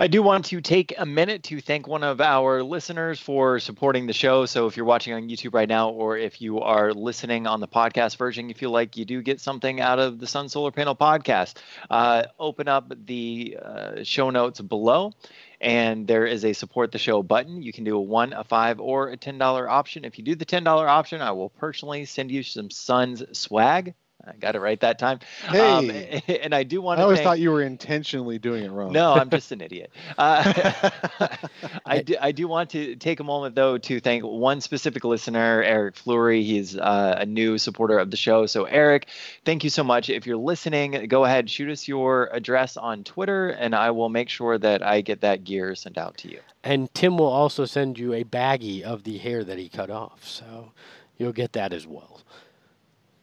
I 0.01 0.07
do 0.07 0.23
want 0.23 0.45
to 0.45 0.61
take 0.61 0.93
a 0.97 1.05
minute 1.05 1.43
to 1.43 1.59
thank 1.59 1.85
one 1.85 2.03
of 2.03 2.21
our 2.21 2.63
listeners 2.63 3.19
for 3.19 3.59
supporting 3.59 4.07
the 4.07 4.13
show. 4.13 4.45
So, 4.45 4.65
if 4.65 4.77
you're 4.77 4.85
watching 4.85 5.11
on 5.13 5.27
YouTube 5.27 5.53
right 5.53 5.67
now, 5.67 5.89
or 5.89 6.17
if 6.17 6.39
you 6.39 6.61
are 6.61 6.93
listening 6.93 7.47
on 7.47 7.59
the 7.59 7.67
podcast 7.67 8.15
version, 8.15 8.47
you 8.47 8.55
feel 8.55 8.71
like 8.71 8.95
you 8.95 9.03
do 9.03 9.21
get 9.21 9.41
something 9.41 9.81
out 9.81 9.99
of 9.99 10.17
the 10.17 10.25
Sun 10.25 10.47
Solar 10.47 10.71
Panel 10.71 10.95
podcast, 10.95 11.55
uh, 11.89 12.23
open 12.39 12.69
up 12.69 12.93
the 13.07 13.57
uh, 13.61 14.03
show 14.05 14.29
notes 14.29 14.61
below, 14.61 15.11
and 15.59 16.07
there 16.07 16.25
is 16.25 16.45
a 16.45 16.53
support 16.53 16.93
the 16.93 16.97
show 16.97 17.21
button. 17.21 17.61
You 17.61 17.73
can 17.73 17.83
do 17.83 17.97
a 17.97 18.01
one, 18.01 18.31
a 18.31 18.45
five, 18.45 18.79
or 18.79 19.09
a 19.09 19.17
ten 19.17 19.37
dollar 19.37 19.67
option. 19.67 20.05
If 20.05 20.17
you 20.17 20.23
do 20.23 20.33
the 20.33 20.45
ten 20.45 20.63
dollar 20.63 20.87
option, 20.87 21.21
I 21.21 21.31
will 21.31 21.49
personally 21.49 22.05
send 22.05 22.31
you 22.31 22.41
some 22.43 22.69
Suns 22.69 23.21
swag. 23.37 23.93
I 24.25 24.33
got 24.33 24.55
it 24.55 24.59
right 24.59 24.79
that 24.81 24.99
time. 24.99 25.19
Um, 25.47 25.89
Hey. 25.89 26.39
and 26.43 26.53
I 26.53 26.63
do 26.63 26.81
want 26.81 26.97
to. 26.97 27.01
I 27.01 27.03
always 27.03 27.19
thank, 27.19 27.27
thought 27.27 27.39
you 27.39 27.51
were 27.51 27.61
intentionally 27.61 28.37
doing 28.37 28.63
it 28.63 28.71
wrong. 28.71 28.91
no, 28.91 29.13
I'm 29.13 29.29
just 29.29 29.51
an 29.51 29.61
idiot. 29.61 29.91
Uh, 30.17 30.89
I 31.85 32.01
do. 32.01 32.15
I 32.19 32.31
do 32.31 32.47
want 32.47 32.69
to 32.71 32.95
take 32.95 33.19
a 33.19 33.23
moment 33.23 33.55
though 33.55 33.77
to 33.77 33.99
thank 33.99 34.23
one 34.23 34.61
specific 34.61 35.03
listener, 35.03 35.63
Eric 35.63 35.95
Fleury. 35.95 36.43
He's 36.43 36.77
uh, 36.77 37.15
a 37.19 37.25
new 37.25 37.57
supporter 37.57 37.97
of 37.97 38.11
the 38.11 38.17
show. 38.17 38.45
So 38.45 38.65
Eric, 38.65 39.07
thank 39.45 39.63
you 39.63 39.69
so 39.69 39.83
much. 39.83 40.09
If 40.09 40.27
you're 40.27 40.37
listening, 40.37 41.07
go 41.07 41.25
ahead, 41.25 41.49
shoot 41.49 41.69
us 41.69 41.87
your 41.87 42.29
address 42.33 42.77
on 42.77 43.03
Twitter, 43.03 43.49
and 43.49 43.73
I 43.73 43.91
will 43.91 44.09
make 44.09 44.29
sure 44.29 44.57
that 44.57 44.83
I 44.85 45.01
get 45.01 45.21
that 45.21 45.43
gear 45.43 45.75
sent 45.75 45.97
out 45.97 46.17
to 46.17 46.29
you. 46.29 46.39
And 46.63 46.93
Tim 46.93 47.17
will 47.17 47.27
also 47.27 47.65
send 47.65 47.97
you 47.97 48.13
a 48.13 48.23
baggie 48.23 48.81
of 48.81 49.03
the 49.03 49.17
hair 49.17 49.43
that 49.43 49.57
he 49.57 49.69
cut 49.69 49.89
off, 49.89 50.25
so 50.25 50.71
you'll 51.17 51.31
get 51.31 51.53
that 51.53 51.71
as 51.71 51.87
well. 51.87 52.21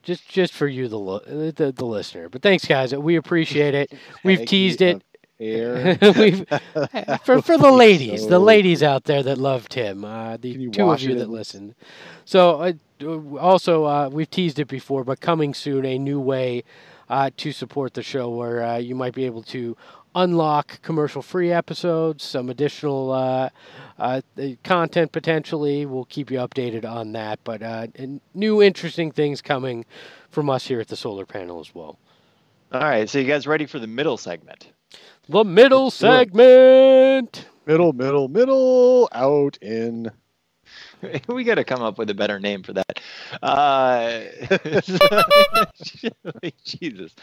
Just, 0.07 0.29
just 0.29 0.53
for 0.53 0.69
you, 0.69 0.87
the 0.87 1.01
li- 1.01 1.51
the, 1.51 1.73
the 1.73 1.85
listener. 1.85 2.29
But 2.29 2.41
thanks, 2.41 2.65
guys. 2.65 2.95
We 2.95 3.17
appreciate 3.17 3.75
it. 3.75 3.93
We've 4.25 4.47
teased 4.47 4.81
it. 4.81 5.03
Air. 5.41 5.99
We've 6.17 6.47
for 7.25 7.43
for 7.43 7.59
the 7.59 7.73
ladies, 7.73 8.29
the 8.29 8.39
ladies 8.39 8.85
out 8.85 9.03
there 9.05 9.25
that 9.25 9.37
loved 9.37 9.75
him, 9.75 10.05
uh, 10.05 10.37
the 10.37 10.71
two 10.71 10.89
of 10.91 11.03
you 11.03 11.17
that 11.17 11.25
in- 11.25 11.31
listen. 11.33 11.75
So 12.25 12.63
uh, 12.63 12.73
uh, 13.03 13.37
also 13.37 13.85
uh, 13.85 14.09
we've 14.11 14.31
teased 14.31 14.61
it 14.61 14.69
before, 14.69 15.03
but 15.03 15.21
coming 15.21 15.53
soon, 15.55 15.85
a 15.85 15.99
new 15.99 16.21
way 16.21 16.63
uh, 17.11 17.31
to 17.39 17.51
support 17.51 17.95
the 17.95 18.03
show 18.05 18.31
where 18.31 18.63
uh, 18.63 18.77
you 18.77 18.95
might 18.95 19.13
be 19.13 19.25
able 19.27 19.43
to 19.43 19.77
unlock 20.15 20.81
commercial-free 20.83 21.53
episodes, 21.53 22.23
some 22.23 22.49
additional 22.49 23.51
uh, 23.99 24.21
uh, 24.39 24.43
content 24.65 25.13
potentially. 25.13 25.87
We'll 25.87 26.05
keep 26.05 26.31
you 26.31 26.39
updated 26.39 26.85
on 26.85 27.13
that, 27.13 27.41
but 27.45 27.63
uh, 27.63 27.89
and 27.95 28.21
new 28.35 28.63
interesting 28.63 29.11
things 29.11 29.43
coming 29.43 29.85
from 30.31 30.51
us 30.51 30.67
here 30.67 30.81
at 30.81 30.89
the 30.89 30.97
Solar 30.97 31.27
Panel 31.27 31.61
as 31.61 31.75
well. 31.75 31.99
All 32.73 32.81
right. 32.81 33.09
So 33.09 33.19
you 33.19 33.27
guys 33.27 33.47
ready 33.47 33.67
for 33.67 33.79
the 33.79 33.87
middle 33.87 34.17
segment? 34.17 34.73
The 35.29 35.45
middle 35.45 35.85
Let's 35.85 35.97
segment. 35.97 37.47
middle, 37.67 37.93
middle, 37.93 38.29
middle, 38.29 39.09
out 39.13 39.59
in. 39.61 40.11
we 41.29 41.45
got 41.45 41.57
to 41.57 41.65
come 41.65 41.83
up 41.83 41.99
with 41.99 42.11
a 42.11 42.15
better 42.15 42.41
name 42.41 42.63
for 42.63 42.73
that. 42.75 43.01
Uh, 43.43 44.23
Jesus. 46.65 47.15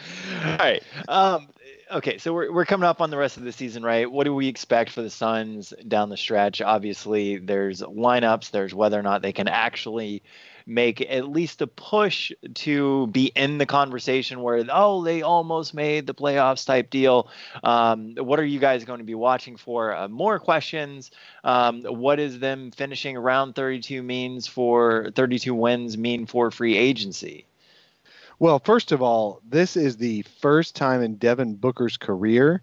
All 0.44 0.56
right. 0.58 0.82
Um, 1.08 1.48
okay, 1.90 2.18
so 2.18 2.32
we're, 2.32 2.52
we're 2.52 2.64
coming 2.64 2.88
up 2.88 3.00
on 3.00 3.10
the 3.10 3.16
rest 3.16 3.36
of 3.36 3.44
the 3.44 3.52
season, 3.52 3.82
right? 3.82 4.10
What 4.10 4.24
do 4.24 4.34
we 4.34 4.48
expect 4.48 4.90
for 4.90 5.02
the 5.02 5.10
Suns 5.10 5.72
down 5.86 6.08
the 6.08 6.16
stretch? 6.16 6.60
Obviously, 6.60 7.38
there's 7.38 7.82
lineups, 7.82 8.50
there's 8.50 8.74
whether 8.74 8.98
or 8.98 9.02
not 9.02 9.22
they 9.22 9.32
can 9.32 9.48
actually 9.48 10.22
make 10.66 11.00
at 11.00 11.28
least 11.28 11.60
a 11.60 11.66
push 11.66 12.32
to 12.54 13.06
be 13.08 13.26
in 13.26 13.58
the 13.58 13.66
conversation 13.66 14.40
where, 14.40 14.64
oh, 14.72 15.04
they 15.04 15.22
almost 15.22 15.74
made 15.74 16.06
the 16.06 16.14
playoffs 16.14 16.64
type 16.64 16.90
deal. 16.90 17.28
Um, 17.62 18.14
what 18.16 18.40
are 18.40 18.44
you 18.44 18.58
guys 18.58 18.84
going 18.84 18.98
to 18.98 19.04
be 19.04 19.14
watching 19.14 19.56
for? 19.56 19.94
Uh, 19.94 20.08
more 20.08 20.38
questions. 20.38 21.10
Um, 21.42 21.82
what 21.82 22.18
is 22.18 22.38
them 22.38 22.70
finishing 22.70 23.16
around 23.16 23.54
32 23.54 24.02
means 24.02 24.46
for 24.46 25.10
32 25.14 25.54
wins 25.54 25.98
mean 25.98 26.26
for 26.26 26.50
free 26.50 26.76
agency? 26.76 27.44
Well, 28.38 28.58
first 28.58 28.92
of 28.92 29.02
all, 29.02 29.40
this 29.48 29.76
is 29.76 29.96
the 29.96 30.22
first 30.40 30.76
time 30.76 31.02
in 31.02 31.16
Devin 31.16 31.54
Booker's 31.56 31.96
career 31.96 32.62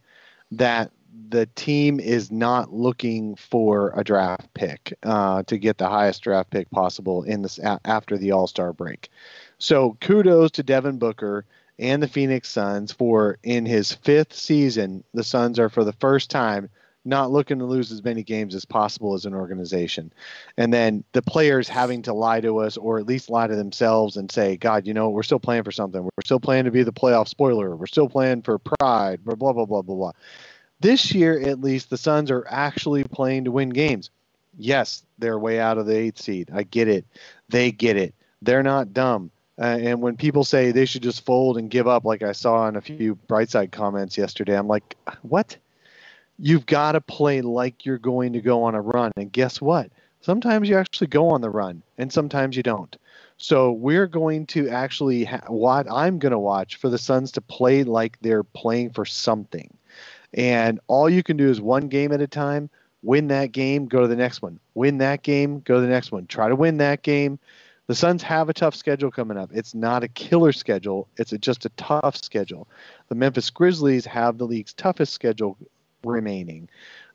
that 0.51 0.91
the 1.29 1.45
team 1.55 1.99
is 1.99 2.31
not 2.31 2.73
looking 2.73 3.35
for 3.35 3.93
a 3.95 4.03
draft 4.03 4.53
pick 4.53 4.93
uh, 5.03 5.43
to 5.43 5.57
get 5.57 5.77
the 5.77 5.87
highest 5.87 6.23
draft 6.23 6.49
pick 6.49 6.69
possible 6.71 7.23
in 7.23 7.41
this 7.41 7.57
a- 7.59 7.79
after 7.85 8.17
the 8.17 8.31
All 8.31 8.47
Star 8.47 8.73
break. 8.73 9.09
So 9.57 9.97
kudos 10.01 10.51
to 10.51 10.63
Devin 10.63 10.97
Booker 10.97 11.45
and 11.79 12.03
the 12.03 12.07
Phoenix 12.07 12.49
Suns 12.49 12.91
for 12.91 13.37
in 13.43 13.65
his 13.65 13.93
fifth 13.93 14.33
season, 14.33 15.03
the 15.13 15.23
Suns 15.23 15.57
are 15.59 15.69
for 15.69 15.83
the 15.83 15.93
first 15.93 16.29
time 16.29 16.69
not 17.03 17.31
looking 17.31 17.59
to 17.59 17.65
lose 17.65 17.91
as 17.91 18.03
many 18.03 18.23
games 18.23 18.53
as 18.53 18.65
possible 18.65 19.13
as 19.13 19.25
an 19.25 19.33
organization. 19.33 20.13
And 20.57 20.73
then 20.73 21.03
the 21.13 21.21
players 21.21 21.67
having 21.67 22.01
to 22.03 22.13
lie 22.13 22.41
to 22.41 22.59
us 22.59 22.77
or 22.77 22.99
at 22.99 23.07
least 23.07 23.29
lie 23.29 23.47
to 23.47 23.55
themselves 23.55 24.17
and 24.17 24.31
say, 24.31 24.57
God, 24.57 24.85
you 24.85 24.93
know, 24.93 25.09
we're 25.09 25.23
still 25.23 25.39
playing 25.39 25.63
for 25.63 25.71
something. 25.71 26.03
We're 26.03 26.09
still 26.23 26.39
playing 26.39 26.65
to 26.65 26.71
be 26.71 26.83
the 26.83 26.93
playoff 26.93 27.27
spoiler. 27.27 27.75
We're 27.75 27.87
still 27.87 28.09
playing 28.09 28.43
for 28.43 28.59
pride, 28.59 29.23
blah, 29.23 29.35
blah, 29.35 29.53
blah, 29.53 29.65
blah, 29.65 29.81
blah, 29.81 29.95
blah. 29.95 30.11
This 30.79 31.13
year, 31.13 31.39
at 31.39 31.61
least, 31.61 31.89
the 31.89 31.97
Suns 31.97 32.31
are 32.31 32.45
actually 32.49 33.03
playing 33.03 33.45
to 33.45 33.51
win 33.51 33.69
games. 33.69 34.09
Yes, 34.57 35.03
they're 35.19 35.39
way 35.39 35.59
out 35.59 35.77
of 35.77 35.85
the 35.85 35.95
eighth 35.95 36.21
seed. 36.21 36.49
I 36.53 36.63
get 36.63 36.87
it. 36.87 37.05
They 37.49 37.71
get 37.71 37.97
it. 37.97 38.13
They're 38.41 38.63
not 38.63 38.93
dumb. 38.93 39.31
Uh, 39.59 39.77
and 39.79 40.01
when 40.01 40.17
people 40.17 40.43
say 40.43 40.71
they 40.71 40.85
should 40.85 41.03
just 41.03 41.23
fold 41.23 41.57
and 41.57 41.69
give 41.69 41.87
up, 41.87 42.03
like 42.03 42.23
I 42.23 42.31
saw 42.31 42.67
in 42.67 42.75
a 42.75 42.81
few 42.81 43.15
Brightside 43.27 43.71
comments 43.71 44.17
yesterday, 44.17 44.57
I'm 44.57 44.67
like, 44.67 44.97
what? 45.21 45.55
You've 46.43 46.65
got 46.65 46.93
to 46.93 47.01
play 47.01 47.41
like 47.41 47.85
you're 47.85 47.99
going 47.99 48.33
to 48.33 48.41
go 48.41 48.63
on 48.63 48.73
a 48.73 48.81
run. 48.81 49.11
And 49.15 49.31
guess 49.31 49.61
what? 49.61 49.91
Sometimes 50.21 50.67
you 50.67 50.75
actually 50.75 51.07
go 51.07 51.29
on 51.29 51.41
the 51.41 51.51
run, 51.51 51.83
and 51.99 52.11
sometimes 52.11 52.57
you 52.57 52.63
don't. 52.63 52.97
So 53.37 53.71
we're 53.71 54.07
going 54.07 54.47
to 54.47 54.67
actually 54.67 55.25
ha- 55.25 55.43
what 55.47 55.85
I'm 55.91 56.17
going 56.17 56.31
to 56.31 56.39
watch 56.39 56.77
for 56.77 56.89
the 56.89 56.97
Suns 56.97 57.31
to 57.33 57.41
play 57.41 57.83
like 57.83 58.17
they're 58.21 58.43
playing 58.43 58.89
for 58.89 59.05
something. 59.05 59.71
And 60.33 60.79
all 60.87 61.07
you 61.07 61.21
can 61.21 61.37
do 61.37 61.47
is 61.47 61.61
one 61.61 61.87
game 61.89 62.11
at 62.11 62.21
a 62.21 62.27
time. 62.27 62.71
Win 63.03 63.27
that 63.27 63.51
game, 63.51 63.87
go 63.87 64.01
to 64.01 64.07
the 64.07 64.15
next 64.15 64.41
one. 64.41 64.59
Win 64.73 64.97
that 64.97 65.21
game, 65.21 65.59
go 65.59 65.75
to 65.75 65.81
the 65.81 65.87
next 65.87 66.11
one. 66.11 66.25
Try 66.25 66.49
to 66.49 66.55
win 66.55 66.77
that 66.77 67.03
game. 67.03 67.37
The 67.85 67.95
Suns 67.95 68.23
have 68.23 68.49
a 68.49 68.53
tough 68.53 68.73
schedule 68.73 69.11
coming 69.11 69.37
up. 69.37 69.51
It's 69.53 69.75
not 69.75 70.03
a 70.03 70.07
killer 70.07 70.53
schedule. 70.53 71.07
It's 71.17 71.33
a, 71.33 71.37
just 71.37 71.65
a 71.65 71.69
tough 71.77 72.15
schedule. 72.15 72.67
The 73.09 73.15
Memphis 73.15 73.49
Grizzlies 73.49 74.05
have 74.05 74.37
the 74.37 74.47
league's 74.47 74.73
toughest 74.73 75.13
schedule 75.13 75.57
remaining. 76.03 76.69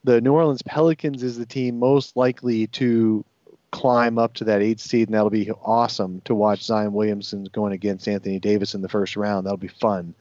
The 0.04 0.20
New 0.20 0.32
Orleans 0.32 0.62
Pelicans 0.62 1.22
is 1.22 1.38
the 1.38 1.46
team 1.46 1.78
most 1.78 2.16
likely 2.16 2.66
to 2.68 3.24
climb 3.72 4.18
up 4.18 4.34
to 4.34 4.44
that 4.44 4.62
eighth 4.62 4.80
seed, 4.80 5.08
and 5.08 5.14
that'll 5.14 5.30
be 5.30 5.50
awesome 5.50 6.20
to 6.22 6.34
watch 6.34 6.62
Zion 6.62 6.92
Williamson 6.92 7.44
going 7.52 7.72
against 7.72 8.08
Anthony 8.08 8.38
Davis 8.38 8.74
in 8.74 8.82
the 8.82 8.88
first 8.88 9.16
round. 9.16 9.46
That'll 9.46 9.56
be 9.56 9.68
fun 9.68 10.14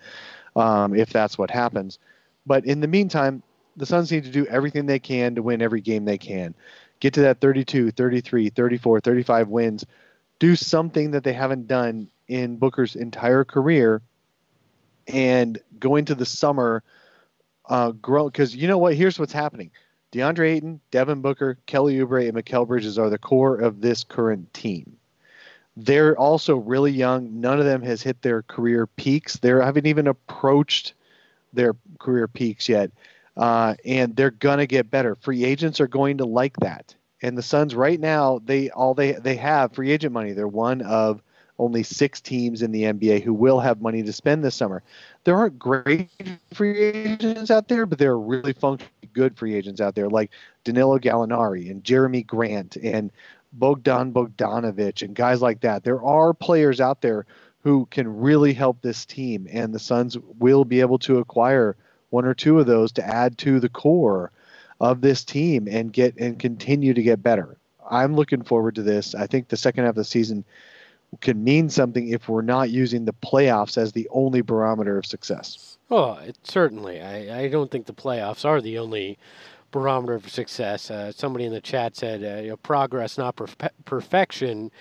um, 0.56 0.96
if 0.96 1.10
that's 1.10 1.38
what 1.38 1.52
happens. 1.52 2.00
But 2.46 2.66
in 2.66 2.80
the 2.80 2.88
meantime, 2.88 3.44
the 3.78 3.86
Suns 3.86 4.12
need 4.12 4.24
to 4.24 4.32
do 4.32 4.46
everything 4.48 4.86
they 4.86 5.00
can 5.00 5.36
to 5.36 5.44
win 5.44 5.62
every 5.62 5.82
game 5.82 6.06
they 6.06 6.18
can. 6.18 6.56
Get 7.00 7.14
to 7.16 7.22
that 7.22 7.42
32, 7.42 7.92
33, 7.92 8.50
34, 8.50 9.00
35 9.02 9.48
wins. 9.50 9.86
Do 10.40 10.56
something 10.56 11.12
that 11.12 11.24
they 11.24 11.34
haven't 11.34 11.68
done 11.68 12.10
in 12.28 12.58
Booker's 12.58 12.96
entire 12.96 13.44
career 13.44 14.02
and 15.08 15.60
go 15.80 15.96
into 15.96 16.16
the 16.16 16.26
summer 16.26 16.84
uh, 17.70 17.92
grow 17.92 18.26
because 18.30 18.56
you 18.56 18.68
know 18.68 18.78
what? 18.78 18.96
Here's 18.96 19.20
what's 19.20 19.34
happening. 19.34 19.72
DeAndre 20.12 20.56
Ayton, 20.56 20.80
Devin 20.92 21.22
Booker, 21.22 21.58
Kelly 21.66 21.96
Oubre, 21.98 22.28
and 22.28 22.38
Mikal 22.38 22.68
Bridges 22.68 22.98
are 22.98 23.10
the 23.10 23.18
core 23.18 23.58
of 23.58 23.82
this 23.82 24.04
current 24.04 24.54
team. 24.54 24.98
They're 25.76 26.18
also 26.18 26.56
really 26.56 26.92
young. 26.92 27.42
None 27.42 27.60
of 27.60 27.66
them 27.66 27.82
has 27.82 28.02
hit 28.02 28.22
their 28.22 28.44
career 28.44 28.88
peaks. 28.88 29.38
They 29.38 29.50
haven't 29.50 29.88
even 29.88 30.08
approached 30.08 30.94
their 31.52 31.76
career 32.00 32.28
peaks 32.30 32.70
yet, 32.70 32.92
uh, 33.36 33.76
and 33.84 34.16
they're 34.16 34.32
gonna 34.32 34.68
get 34.68 34.90
better. 34.90 35.16
Free 35.16 35.44
agents 35.44 35.82
are 35.82 35.88
going 35.88 36.20
to 36.20 36.26
like 36.26 36.56
that. 36.58 36.96
And 37.22 37.38
the 37.38 37.42
Suns 37.42 37.76
right 37.76 38.00
now, 38.00 38.40
they 38.46 38.70
all 38.70 38.94
they 38.94 39.14
they 39.14 39.36
have 39.36 39.74
free 39.74 39.92
agent 39.92 40.14
money. 40.14 40.32
They're 40.32 40.48
one 40.48 40.82
of 40.82 41.22
only 41.58 41.84
six 41.84 42.20
teams 42.20 42.62
in 42.62 42.72
the 42.72 42.84
NBA 42.84 43.24
who 43.24 43.34
will 43.34 43.60
have 43.60 43.82
money 43.82 44.04
to 44.04 44.14
spend 44.14 44.44
this 44.44 44.56
summer. 44.56 44.84
There 45.24 45.38
aren't 45.38 45.58
great 45.58 46.10
free 46.54 46.78
agents 46.80 47.50
out 47.50 47.68
there, 47.68 47.86
but 47.86 47.98
there 47.98 48.12
are 48.12 48.20
really 48.20 48.54
functionally 48.54 48.92
good 49.14 49.38
free 49.38 49.56
agents 49.56 49.80
out 49.80 49.96
there, 49.96 50.10
like 50.10 50.32
Danilo 50.64 51.00
Gallinari 51.00 51.72
and 51.72 51.84
Jerami 51.84 52.26
Grant 52.26 52.76
and 52.76 53.12
Bogdan 53.54 54.12
Bogdanovich 54.12 55.02
and 55.02 55.16
guys 55.16 55.42
like 55.42 55.62
that. 55.62 55.84
There 55.84 56.04
are 56.04 56.34
players 56.34 56.82
out 56.82 57.02
there 57.02 57.26
who 57.64 57.88
can 57.90 58.20
really 58.20 58.54
help 58.54 58.82
this 58.82 59.06
team, 59.06 59.48
and 59.50 59.74
the 59.74 59.80
Suns 59.80 60.18
will 60.40 60.66
be 60.66 60.82
able 60.82 61.00
to 61.00 61.20
acquire 61.20 61.76
one 62.10 62.26
or 62.26 62.34
two 62.34 62.60
of 62.60 62.68
those 62.68 62.92
to 62.94 63.06
add 63.06 63.38
to 63.40 63.60
the 63.60 63.70
core 63.70 64.32
of 64.80 65.02
this 65.02 65.24
team 65.24 65.68
and 65.70 65.92
get 65.92 66.16
and 66.18 66.38
continue 66.38 66.94
to 66.94 67.02
get 67.02 67.24
better. 67.24 67.58
I'm 67.90 68.16
looking 68.16 68.44
forward 68.44 68.76
to 68.76 68.84
this. 68.84 69.16
I 69.16 69.28
think 69.28 69.48
the 69.48 69.58
second 69.58 69.86
half 69.86 69.92
of 69.92 69.96
the 69.96 70.04
season 70.04 70.44
can 71.22 71.44
mean 71.44 71.70
something 71.70 72.10
if 72.10 72.30
we're 72.30 72.42
not 72.42 72.70
using 72.70 73.06
the 73.06 73.14
playoffs 73.14 73.78
as 73.78 73.92
the 73.92 74.08
only 74.12 74.42
barometer 74.42 74.98
of 74.98 75.06
success. 75.06 75.78
Well, 75.90 76.18
it, 76.18 76.38
certainly. 76.44 77.02
I, 77.02 77.44
I 77.44 77.48
don't 77.48 77.70
think 77.70 77.86
the 77.86 77.94
playoffs 77.94 78.46
are 78.46 78.62
the 78.62 78.78
only 78.80 79.18
barometer 79.72 80.14
of 80.14 80.30
success. 80.30 80.90
Uh, 80.90 81.12
somebody 81.12 81.46
in 81.46 81.52
the 81.52 81.62
chat 81.62 81.96
said, 81.96 82.24
uh, 82.24 82.42
you 82.42 82.50
know, 82.50 82.58
progress, 82.58 83.18
not 83.18 83.36
perfe- 83.36 83.70
perfection, 83.86 84.72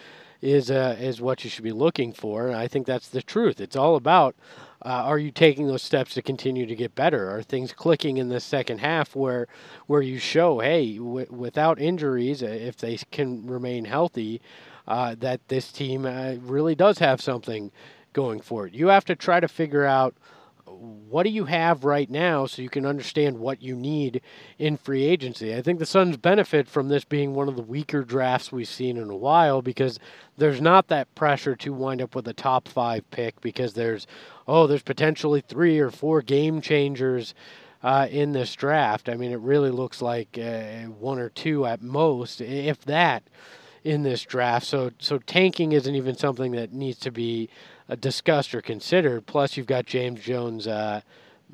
is 0.41 0.71
uh, 0.71 0.97
is 1.01 1.21
what 1.21 1.43
you 1.43 1.51
should 1.51 1.65
be 1.65 1.73
looking 1.73 2.13
for. 2.13 2.49
And 2.49 2.57
I 2.57 2.69
think 2.69 2.87
that's 2.87 3.09
the 3.09 3.23
truth. 3.23 3.61
It's 3.61 3.77
all 3.77 3.97
about 3.97 4.37
uh, 4.85 4.89
are 4.89 5.19
you 5.19 5.31
taking 5.31 5.67
those 5.67 5.83
steps 5.83 6.15
to 6.15 6.23
continue 6.23 6.67
to 6.67 6.75
get 6.75 6.95
better? 6.95 7.31
Are 7.35 7.43
things 7.43 7.73
clicking 7.73 8.19
in 8.19 8.29
the 8.29 8.41
second 8.41 8.79
half 8.79 9.17
where 9.17 9.47
where 9.87 10.03
you 10.03 10.19
show, 10.19 10.61
hey, 10.61 10.99
w- 10.99 11.27
without 11.31 11.81
injuries, 11.81 12.43
uh, 12.43 12.47
if 12.47 12.77
they 12.77 12.99
can 13.11 13.47
remain 13.47 13.87
healthy, 13.87 14.43
uh, 14.87 15.15
that 15.21 15.49
this 15.49 15.73
team 15.73 16.05
uh, 16.05 16.35
really 16.41 16.75
does 16.75 16.99
have 16.99 17.21
something 17.21 17.71
going 18.13 18.41
for 18.41 18.67
it. 18.67 18.75
You 18.75 18.89
have 18.89 19.05
to 19.07 19.17
try 19.17 19.41
to 19.41 19.49
figure 19.49 19.85
out 19.85 20.15
what 20.67 21.25
do 21.25 21.31
you 21.31 21.45
have 21.45 21.85
right 21.85 22.11
now 22.11 22.47
so 22.47 22.63
you 22.63 22.69
can 22.71 22.87
understand 22.87 23.39
what 23.39 23.63
you 23.63 23.77
need 23.77 24.21
in 24.59 24.77
free 24.77 25.05
agency. 25.05 25.55
I 25.55 25.63
think 25.63 25.79
the 25.79 25.87
Suns 25.87 26.17
benefit 26.17 26.69
from 26.69 26.89
this 26.89 27.05
being 27.05 27.35
one 27.35 27.49
of 27.49 27.57
the 27.57 27.63
weaker 27.63 28.03
drafts 28.03 28.51
we've 28.51 28.69
seen 28.69 28.97
in 28.97 29.11
a 29.11 29.17
while 29.17 29.63
because 29.63 29.99
there's 30.37 30.61
not 30.61 30.89
that 30.89 31.15
pressure 31.15 31.55
to 31.57 31.73
wind 31.73 32.01
up 32.03 32.15
with 32.15 32.27
a 32.29 32.33
top 32.33 32.67
5 32.67 33.09
pick 33.11 33.41
because 33.41 33.75
there's 33.75 34.07
oh, 34.47 34.67
there's 34.67 34.83
potentially 34.83 35.41
3 35.41 35.79
or 35.79 35.91
4 35.91 36.23
game 36.23 36.61
changers 36.61 37.35
uh, 37.83 38.09
in 38.11 38.33
this 38.33 38.55
draft. 38.55 39.09
I 39.09 39.15
mean, 39.15 39.31
it 39.31 39.41
really 39.41 39.71
looks 39.71 40.01
like 40.01 40.39
uh, 40.39 40.85
one 40.85 41.19
or 41.19 41.29
two 41.29 41.67
at 41.67 41.83
most, 41.83 42.41
if 42.41 42.81
that, 42.87 43.23
in 43.85 44.03
this 44.03 44.23
draft. 44.23 44.67
So, 44.67 44.91
so 44.99 45.19
tanking 45.19 45.73
isn't 45.73 45.95
even 45.95 46.17
something 46.17 46.53
that 46.53 46.73
needs 46.73 46.99
to 47.01 47.11
be 47.11 47.51
uh, 47.89 47.97
discussed 47.97 48.55
or 48.55 48.63
considered. 48.63 49.27
Plus, 49.27 49.57
you've 49.57 49.67
got 49.67 49.85
James 49.85 50.23
Jones' 50.23 50.67
uh, 50.67 51.03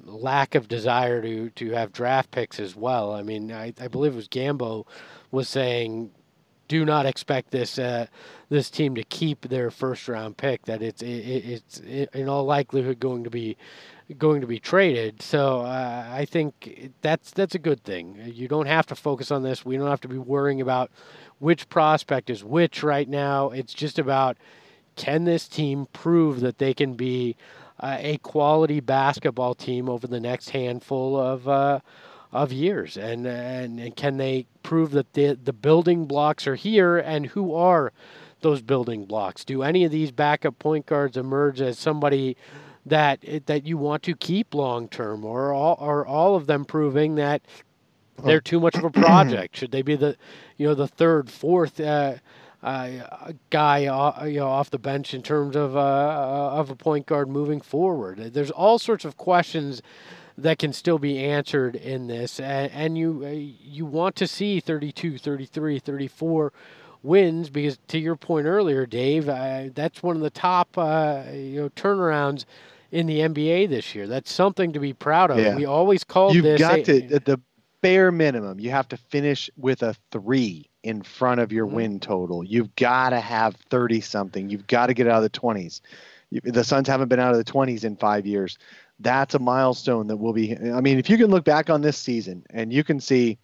lack 0.05 0.55
of 0.55 0.68
desire 0.68 1.20
to 1.20 1.51
to 1.51 1.70
have 1.72 1.93
draft 1.93 2.30
picks 2.30 2.61
as 2.61 2.76
well. 2.76 3.12
I 3.12 3.22
mean, 3.22 3.53
I, 3.53 3.74
I 3.80 3.88
believe 3.88 4.12
it 4.12 4.16
was 4.16 4.28
Gambo 4.28 4.86
was 5.32 5.49
saying, 5.49 6.12
do 6.70 6.84
not 6.84 7.04
expect 7.04 7.50
this 7.50 7.80
uh, 7.80 8.06
this 8.48 8.70
team 8.70 8.94
to 8.94 9.02
keep 9.02 9.48
their 9.48 9.72
first 9.72 10.06
round 10.06 10.36
pick. 10.36 10.64
That 10.66 10.82
it's 10.82 11.02
it, 11.02 11.08
it's 11.08 11.78
in 11.80 12.28
all 12.28 12.44
likelihood 12.44 13.00
going 13.00 13.24
to 13.24 13.30
be 13.30 13.56
going 14.16 14.40
to 14.40 14.46
be 14.46 14.60
traded. 14.60 15.20
So 15.20 15.62
uh, 15.62 16.08
I 16.08 16.24
think 16.24 16.92
that's 17.02 17.32
that's 17.32 17.56
a 17.56 17.58
good 17.58 17.82
thing. 17.82 18.22
You 18.24 18.46
don't 18.46 18.66
have 18.66 18.86
to 18.86 18.94
focus 18.94 19.32
on 19.32 19.42
this. 19.42 19.64
We 19.64 19.76
don't 19.76 19.90
have 19.90 20.00
to 20.02 20.08
be 20.08 20.16
worrying 20.18 20.60
about 20.60 20.92
which 21.40 21.68
prospect 21.68 22.30
is 22.30 22.44
which 22.44 22.84
right 22.84 23.08
now. 23.08 23.50
It's 23.50 23.74
just 23.74 23.98
about 23.98 24.36
can 24.94 25.24
this 25.24 25.48
team 25.48 25.88
prove 25.92 26.38
that 26.38 26.58
they 26.58 26.72
can 26.72 26.94
be 26.94 27.34
uh, 27.80 27.96
a 27.98 28.18
quality 28.18 28.78
basketball 28.78 29.56
team 29.56 29.88
over 29.88 30.06
the 30.06 30.20
next 30.20 30.50
handful 30.50 31.16
of 31.18 31.48
uh, 31.48 31.80
of 32.32 32.52
years, 32.52 32.96
and, 32.96 33.26
and 33.26 33.80
and 33.80 33.96
can 33.96 34.16
they 34.16 34.46
prove 34.62 34.92
that 34.92 35.14
the 35.14 35.34
the 35.34 35.52
building 35.52 36.06
blocks 36.06 36.46
are 36.46 36.54
here, 36.54 36.96
and 36.96 37.26
who 37.26 37.54
are 37.54 37.92
those 38.40 38.62
building 38.62 39.04
blocks? 39.04 39.44
Do 39.44 39.62
any 39.62 39.84
of 39.84 39.90
these 39.90 40.12
backup 40.12 40.58
point 40.58 40.86
guards 40.86 41.16
emerge 41.16 41.60
as 41.60 41.78
somebody 41.78 42.36
that 42.86 43.24
that 43.46 43.66
you 43.66 43.76
want 43.76 44.02
to 44.04 44.14
keep 44.14 44.54
long 44.54 44.88
term, 44.88 45.24
or 45.24 45.52
all, 45.52 45.76
are 45.80 46.06
all 46.06 46.36
of 46.36 46.46
them 46.46 46.64
proving 46.64 47.16
that 47.16 47.42
they're 48.22 48.40
too 48.40 48.60
much 48.60 48.76
of 48.76 48.84
a 48.84 48.90
project? 48.90 49.56
Should 49.56 49.72
they 49.72 49.82
be 49.82 49.96
the 49.96 50.16
you 50.56 50.68
know 50.68 50.74
the 50.74 50.88
third, 50.88 51.30
fourth? 51.30 51.80
Uh, 51.80 52.16
uh, 52.62 53.32
guy 53.48 53.86
uh, 53.86 54.24
you 54.26 54.38
know 54.38 54.46
off 54.46 54.70
the 54.70 54.78
bench 54.78 55.14
in 55.14 55.22
terms 55.22 55.56
of 55.56 55.74
uh, 55.76 56.50
of 56.52 56.68
a 56.68 56.76
point 56.76 57.06
guard 57.06 57.26
moving 57.26 57.60
forward. 57.60 58.18
There's 58.18 58.50
all 58.50 58.78
sorts 58.78 59.06
of 59.06 59.16
questions 59.16 59.80
that 60.43 60.59
can 60.59 60.72
still 60.72 60.99
be 60.99 61.18
answered 61.18 61.76
in 61.76 62.07
this 62.07 62.41
and, 62.41 62.70
and 62.72 62.99
you 62.99 63.22
uh, 63.24 63.28
you 63.28 63.86
want 63.86 64.16
to 64.16 64.26
see 64.26 64.61
32, 64.61 65.18
33, 65.18 65.78
34 65.78 66.53
wins 67.03 67.51
because 67.51 67.78
to 67.88 67.99
your 67.99 68.16
point 68.16 68.47
earlier, 68.47 68.86
Dave, 68.86 69.28
uh, 69.28 69.64
that's 69.74 70.03
one 70.03 70.16
of 70.16 70.22
the 70.22 70.30
top 70.30 70.76
you 70.76 71.61
know 71.61 71.68
turnarounds 71.76 72.45
in 72.91 73.07
the 73.07 73.20
NBA 73.20 73.68
this 73.68 73.95
year. 73.95 74.07
That's 74.07 74.32
something 74.32 74.72
to 74.72 74.80
be 74.80 74.93
proud 74.93 75.30
of. 75.30 75.38
Yeah. 75.38 75.55
We 75.55 75.64
always 75.64 76.05
called 76.05 76.34
You've 76.34 76.45
this. 76.45 76.61
You've 76.61 76.68
got 76.68 76.78
a, 76.80 76.82
to 76.82 77.14
at 77.14 77.24
the 77.24 77.41
bare 77.80 78.12
minimum. 78.12 78.61
You 78.61 78.70
have 78.70 78.88
to 78.88 78.97
finish 78.97 79.51
with 79.57 79.82
a 79.82 79.95
three 80.11 80.68
in 80.82 81.03
front 81.03 81.41
of 81.41 81.53
your 81.53 81.66
mm-hmm. 81.66 81.76
win 81.76 82.01
total. 82.01 82.45
You've 82.45 82.74
got 82.76 83.11
to 83.11 83.20
have 83.20 83.57
30 83.70 84.01
something. 84.01 84.51
You've 84.51 84.66
got 84.66 84.86
to 84.86 84.95
get 84.95 85.07
out 85.07 85.22
of 85.22 85.30
the 85.30 85.38
20s. 85.38 85.80
The 86.45 86.64
Suns 86.64 86.86
haven't 86.86 87.09
been 87.09 87.18
out 87.18 87.32
of 87.32 87.45
the 87.45 87.53
20s 87.53 87.84
in 87.84 87.97
five 87.97 88.26
years. 88.26 88.57
That's 89.01 89.34
a 89.34 89.38
milestone 89.38 90.07
that 90.09 90.16
will 90.16 90.32
be. 90.32 90.57
I 90.57 90.80
mean, 90.80 90.98
if 90.98 91.09
you 91.09 91.16
can 91.16 91.30
look 91.30 91.44
back 91.44 91.70
on 91.70 91.80
this 91.80 91.96
season 91.96 92.44
and 92.51 92.72
you 92.72 92.84
can 92.84 93.01
see 93.01 93.38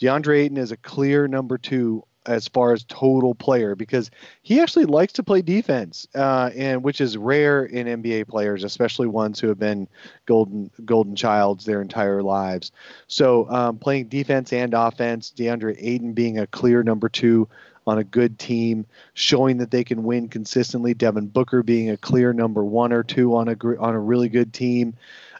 DeAndre 0.00 0.44
Ayton 0.44 0.56
is 0.56 0.72
a 0.72 0.76
clear 0.76 1.26
number 1.26 1.58
two 1.58 2.04
as 2.26 2.46
far 2.48 2.72
as 2.72 2.84
total 2.84 3.34
player 3.34 3.74
because 3.74 4.10
he 4.42 4.60
actually 4.60 4.84
likes 4.84 5.12
to 5.14 5.22
play 5.22 5.40
defense, 5.40 6.06
uh, 6.14 6.50
and 6.54 6.82
which 6.84 7.00
is 7.00 7.16
rare 7.16 7.64
in 7.64 8.02
NBA 8.02 8.28
players, 8.28 8.62
especially 8.62 9.06
ones 9.06 9.40
who 9.40 9.48
have 9.48 9.58
been 9.58 9.88
golden 10.26 10.70
golden 10.84 11.16
childs 11.16 11.64
their 11.64 11.80
entire 11.80 12.22
lives. 12.22 12.72
So 13.06 13.48
um, 13.50 13.78
playing 13.78 14.08
defense 14.08 14.52
and 14.52 14.74
offense, 14.74 15.32
DeAndre 15.34 15.76
Ayton 15.78 16.12
being 16.12 16.38
a 16.38 16.46
clear 16.46 16.82
number 16.82 17.08
two 17.08 17.48
on 17.90 17.98
a 17.98 18.04
good 18.04 18.38
team, 18.38 18.86
showing 19.14 19.58
that 19.58 19.70
they 19.70 19.84
can 19.84 20.04
win 20.04 20.28
consistently. 20.28 20.94
Devin 20.94 21.26
Booker 21.26 21.62
being 21.62 21.90
a 21.90 21.96
clear 21.96 22.32
number 22.32 22.64
one 22.64 22.92
or 22.92 23.02
two 23.02 23.36
on 23.36 23.48
a 23.48 23.56
on 23.78 23.94
a 23.94 24.00
really 24.00 24.28
good 24.28 24.54
team. 24.54 24.94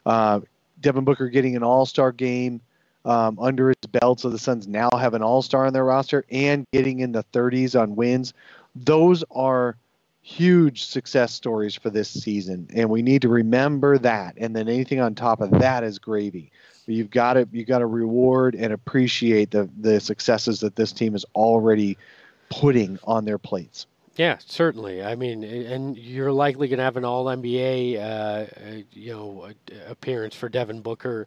Uh, 0.05 0.41
Devin 0.81 1.05
Booker 1.05 1.29
getting 1.29 1.57
an 1.57 1.63
All 1.63 1.87
Star 1.87 2.13
game 2.13 2.61
um, 3.05 3.39
under 3.39 3.69
his 3.69 3.91
belt. 3.91 4.21
So 4.21 4.31
the 4.31 4.39
Suns 4.39 4.67
now 4.67 4.91
have 4.99 5.15
an 5.15 5.23
all 5.23 5.43
star 5.43 5.67
on 5.67 5.73
their 5.73 5.85
roster 5.85 6.25
and 6.31 6.67
getting 6.73 7.01
in 7.01 7.13
the 7.13 7.25
30s 7.33 7.81
on 7.81 7.97
wins. 7.97 8.35
Those 8.75 9.25
are 9.31 9.77
huge 10.23 10.85
success 10.85 11.33
stories 11.33 11.75
for 11.75 11.91
this 11.91 12.11
season. 12.11 12.69
And 12.75 12.91
we 12.91 13.03
need 13.03 13.23
to 13.23 13.29
remember 13.29 13.99
that. 13.99 14.35
And 14.37 14.55
then 14.55 14.69
anything 14.69 15.01
on 15.01 15.15
top 15.15 15.41
of 15.41 15.51
that 15.53 15.83
is 15.83 15.99
gravy. 15.99 16.53
You've 16.87 17.11
got 17.11 17.35
to 17.35 17.49
you 17.53 17.65
got 17.65 17.79
to 17.79 17.87
reward 17.87 18.57
and 18.57 18.73
appreciate 18.73 19.53
the 19.53 19.71
the 19.79 20.01
successes 20.01 20.59
that 20.61 20.75
this 20.75 20.91
team 20.93 21.13
has 21.13 21.25
already 21.37 21.97
putting 22.51 22.99
on 23.05 23.25
their 23.25 23.39
plates. 23.39 23.87
Yeah, 24.17 24.37
certainly. 24.45 25.03
I 25.03 25.15
mean, 25.15 25.45
and 25.45 25.97
you're 25.97 26.33
likely 26.33 26.69
going 26.69 26.79
to 26.79 26.85
have 26.85 26.99
an 26.99 27.05
All 27.05 27.25
NBA, 27.25 27.97
uh, 27.97 28.01
uh, 28.01 28.47
you 28.93 29.13
know, 29.13 29.49
appearance 29.89 30.35
for 30.35 30.49
Devin 30.49 30.83
Booker 30.83 31.27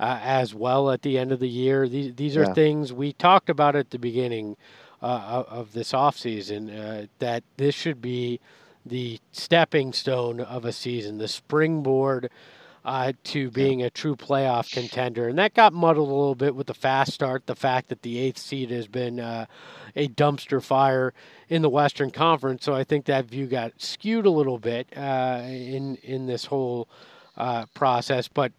uh, 0.00 0.18
as 0.20 0.54
well 0.54 0.90
at 0.90 1.02
the 1.02 1.18
end 1.18 1.30
of 1.30 1.38
the 1.38 1.48
year. 1.48 1.88
These 1.88 2.14
these 2.16 2.36
are 2.36 2.42
yeah. 2.42 2.54
things 2.54 2.92
we 2.92 3.12
talked 3.12 3.48
about 3.48 3.76
at 3.76 3.90
the 3.90 3.98
beginning 3.98 4.56
uh, 5.00 5.44
of 5.48 5.72
this 5.72 5.92
offseason 5.92 7.04
uh, 7.04 7.06
that 7.20 7.44
this 7.58 7.74
should 7.74 8.02
be 8.02 8.40
the 8.84 9.20
stepping 9.30 9.92
stone 9.92 10.40
of 10.40 10.64
a 10.64 10.72
season, 10.72 11.18
the 11.18 11.28
springboard 11.28 12.30
uh, 12.84 13.12
to 13.24 13.50
being 13.50 13.82
a 13.82 13.90
true 13.90 14.16
playoff 14.16 14.72
contender. 14.72 15.28
And 15.28 15.38
that 15.38 15.54
got 15.54 15.72
muddled 15.72 16.08
a 16.08 16.12
little 16.12 16.34
bit 16.34 16.54
with 16.54 16.66
the 16.66 16.74
fast 16.74 17.12
start, 17.12 17.46
the 17.46 17.54
fact 17.54 17.88
that 17.88 18.02
the 18.02 18.18
eighth 18.18 18.38
seed 18.38 18.70
has 18.70 18.88
been 18.88 19.20
uh, 19.20 19.46
a 19.94 20.08
dumpster 20.08 20.62
fire 20.62 21.12
in 21.48 21.62
the 21.62 21.68
Western 21.68 22.10
Conference. 22.10 22.64
So 22.64 22.74
I 22.74 22.84
think 22.84 23.04
that 23.04 23.26
view 23.26 23.46
got 23.46 23.80
skewed 23.80 24.26
a 24.26 24.30
little 24.30 24.58
bit 24.58 24.88
uh, 24.96 25.42
in 25.44 25.96
in 26.02 26.26
this 26.26 26.46
whole 26.46 26.88
uh, 27.36 27.66
process. 27.74 28.26
But 28.28 28.52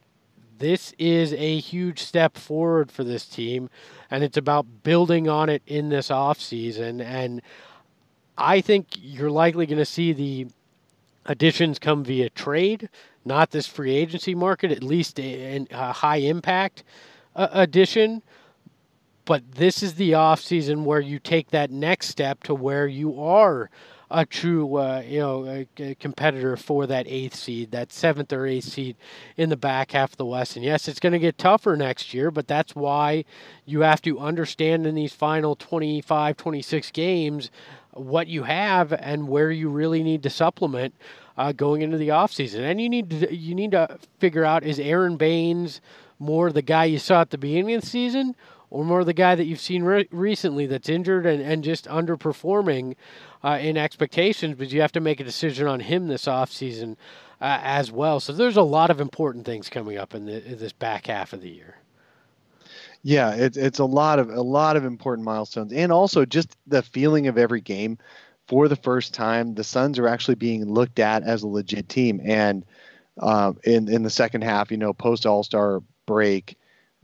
this 0.59 0.93
is 0.97 1.33
a 1.33 1.59
huge 1.59 1.99
step 1.99 2.37
forward 2.37 2.91
for 2.91 3.03
this 3.03 3.25
team, 3.25 3.69
and 4.09 4.23
it's 4.23 4.37
about 4.37 4.83
building 4.83 5.27
on 5.27 5.49
it 5.49 5.61
in 5.67 5.89
this 5.89 6.07
offseason. 6.07 7.03
And 7.03 7.41
I 8.37 8.61
think 8.61 8.87
you're 8.95 9.31
likely 9.31 9.65
going 9.65 9.79
to 9.79 9.85
see 9.85 10.13
the 10.13 10.47
additions 11.25 11.79
come 11.79 12.03
via 12.03 12.29
trade, 12.29 12.89
not 13.25 13.51
this 13.51 13.67
free 13.67 13.95
agency 13.95 14.35
market, 14.35 14.71
at 14.71 14.83
least 14.83 15.19
a, 15.19 15.65
a 15.71 15.91
high 15.93 16.17
impact 16.17 16.83
uh, 17.35 17.47
addition. 17.51 18.21
But 19.25 19.53
this 19.53 19.81
is 19.81 19.95
the 19.95 20.11
offseason 20.11 20.83
where 20.83 20.99
you 20.99 21.19
take 21.19 21.51
that 21.51 21.71
next 21.71 22.07
step 22.07 22.43
to 22.43 22.53
where 22.53 22.87
you 22.87 23.21
are 23.21 23.69
a 24.13 24.25
true, 24.25 24.75
uh, 24.75 25.01
you 25.05 25.19
know, 25.19 25.45
a, 25.45 25.67
a 25.79 25.95
competitor 25.95 26.55
for 26.55 26.85
that 26.85 27.07
eighth 27.07 27.35
seed, 27.35 27.71
that 27.71 27.91
seventh 27.91 28.31
or 28.31 28.45
eighth 28.45 28.65
seed 28.65 28.95
in 29.37 29.49
the 29.49 29.57
back 29.57 29.91
half 29.91 30.11
of 30.11 30.17
the 30.17 30.25
West. 30.25 30.55
And 30.55 30.63
yes, 30.63 30.87
it's 30.87 30.99
going 30.99 31.13
to 31.13 31.19
get 31.19 31.37
tougher 31.39 31.75
next 31.75 32.13
year, 32.13 32.29
but 32.29 32.47
that's 32.47 32.75
why 32.75 33.25
you 33.65 33.81
have 33.81 34.03
to 34.03 34.19
understand 34.19 34.85
in 34.85 34.93
these 34.93 35.13
final 35.13 35.55
25, 35.55 36.37
26 36.37 36.91
games 36.91 37.49
what 37.91 38.27
you 38.27 38.43
have 38.43 38.93
and 38.93 39.27
where 39.27 39.51
you 39.51 39.69
really 39.69 40.03
need 40.03 40.21
to 40.23 40.29
supplement 40.29 40.93
uh, 41.37 41.51
going 41.51 41.81
into 41.81 41.97
the 41.97 42.09
offseason. 42.09 42.59
And 42.59 42.81
you 42.81 42.89
need 42.89 43.09
to 43.09 43.35
you 43.35 43.55
need 43.55 43.71
to 43.71 43.97
figure 44.19 44.45
out 44.45 44.63
is 44.63 44.79
Aron 44.79 45.17
Baynes 45.17 45.81
more 46.19 46.51
the 46.51 46.61
guy 46.61 46.85
you 46.85 46.99
saw 46.99 47.21
at 47.21 47.31
the 47.31 47.37
beginning 47.37 47.75
of 47.75 47.81
the 47.81 47.87
season 47.87 48.35
or 48.69 48.83
more 48.83 49.03
the 49.03 49.13
guy 49.13 49.35
that 49.35 49.45
you've 49.45 49.59
seen 49.59 49.83
re- 49.83 50.07
recently 50.11 50.65
that's 50.65 50.89
injured 50.89 51.25
and, 51.25 51.41
and 51.41 51.63
just 51.63 51.85
underperforming 51.85 52.95
uh, 53.43 53.59
in 53.61 53.77
expectations, 53.77 54.55
but 54.57 54.71
you 54.71 54.81
have 54.81 54.91
to 54.91 54.99
make 54.99 55.19
a 55.19 55.23
decision 55.23 55.67
on 55.67 55.79
him 55.79 56.07
this 56.07 56.25
offseason 56.25 56.95
uh, 57.39 57.59
as 57.61 57.91
well. 57.91 58.19
So 58.19 58.33
there's 58.33 58.57
a 58.57 58.63
lot 58.63 58.89
of 58.89 58.99
important 58.99 59.45
things 59.45 59.69
coming 59.69 59.97
up 59.97 60.15
in, 60.15 60.25
the, 60.25 60.43
in 60.43 60.57
this 60.57 60.73
back 60.73 61.05
half 61.05 61.33
of 61.33 61.41
the 61.41 61.49
year. 61.49 61.75
Yeah, 63.03 63.31
it's 63.35 63.57
it's 63.57 63.79
a 63.79 63.85
lot 63.85 64.17
of 64.17 64.29
a 64.29 64.41
lot 64.41 64.77
of 64.77 64.85
important 64.85 65.25
milestones, 65.25 65.73
and 65.73 65.91
also 65.91 66.23
just 66.23 66.55
the 66.67 66.81
feeling 66.81 67.27
of 67.27 67.37
every 67.37 67.59
game. 67.59 67.97
For 68.47 68.67
the 68.67 68.75
first 68.75 69.13
time, 69.13 69.55
the 69.55 69.63
Suns 69.63 69.97
are 69.99 70.07
actually 70.07 70.35
being 70.35 70.65
looked 70.65 70.99
at 70.99 71.23
as 71.23 71.43
a 71.43 71.47
legit 71.47 71.89
team, 71.89 72.21
and 72.23 72.65
uh, 73.19 73.53
in 73.63 73.87
in 73.87 74.03
the 74.03 74.09
second 74.09 74.43
half, 74.43 74.71
you 74.71 74.77
know, 74.77 74.93
post 74.93 75.25
All 75.25 75.43
Star 75.43 75.81
break, 76.05 76.57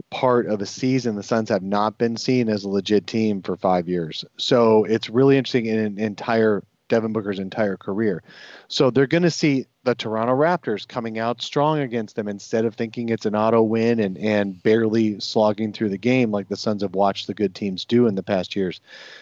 part 0.10 0.48
of 0.48 0.62
a 0.62 0.66
season, 0.66 1.16
the 1.16 1.24
Suns 1.24 1.50
have 1.50 1.64
not 1.64 1.98
been 1.98 2.18
seen 2.18 2.50
as 2.50 2.64
a 2.64 2.70
legit 2.70 3.08
team 3.08 3.42
for 3.42 3.56
five 3.56 3.88
years. 3.88 4.26
So 4.38 4.84
it's 4.86 5.10
really 5.10 5.38
interesting 5.38 5.66
in 5.68 5.80
an 5.80 6.00
entire 6.00 6.64
Devin 6.90 7.14
Booker's 7.14 7.40
entire 7.40 7.78
career. 7.78 8.22
So 8.68 8.90
they're 8.90 9.08
going 9.08 9.24
to 9.24 9.32
see 9.32 9.66
the 9.84 9.96
Toronto 9.96 10.36
Raptors 10.36 10.86
coming 10.86 11.18
out 11.18 11.42
strong 11.42 11.80
against 11.80 12.16
them 12.16 12.28
instead 12.28 12.66
of 12.66 12.76
thinking 12.76 13.10
it's 13.10 13.26
an 13.26 13.36
auto 13.36 13.62
win 13.62 14.00
and, 14.00 14.18
and 14.18 14.62
barely 14.62 15.20
slogging 15.22 15.72
through 15.72 15.90
the 15.90 15.98
game 15.98 16.32
like 16.32 16.50
the 16.50 16.58
Suns 16.58 16.82
have 16.82 16.96
watched 16.96 17.28
the 17.28 17.34
good 17.34 17.56
teams 17.56 17.86
do 17.86 18.06
in 18.08 18.16
the 18.16 18.24
past 18.24 18.56
years. 18.56 18.82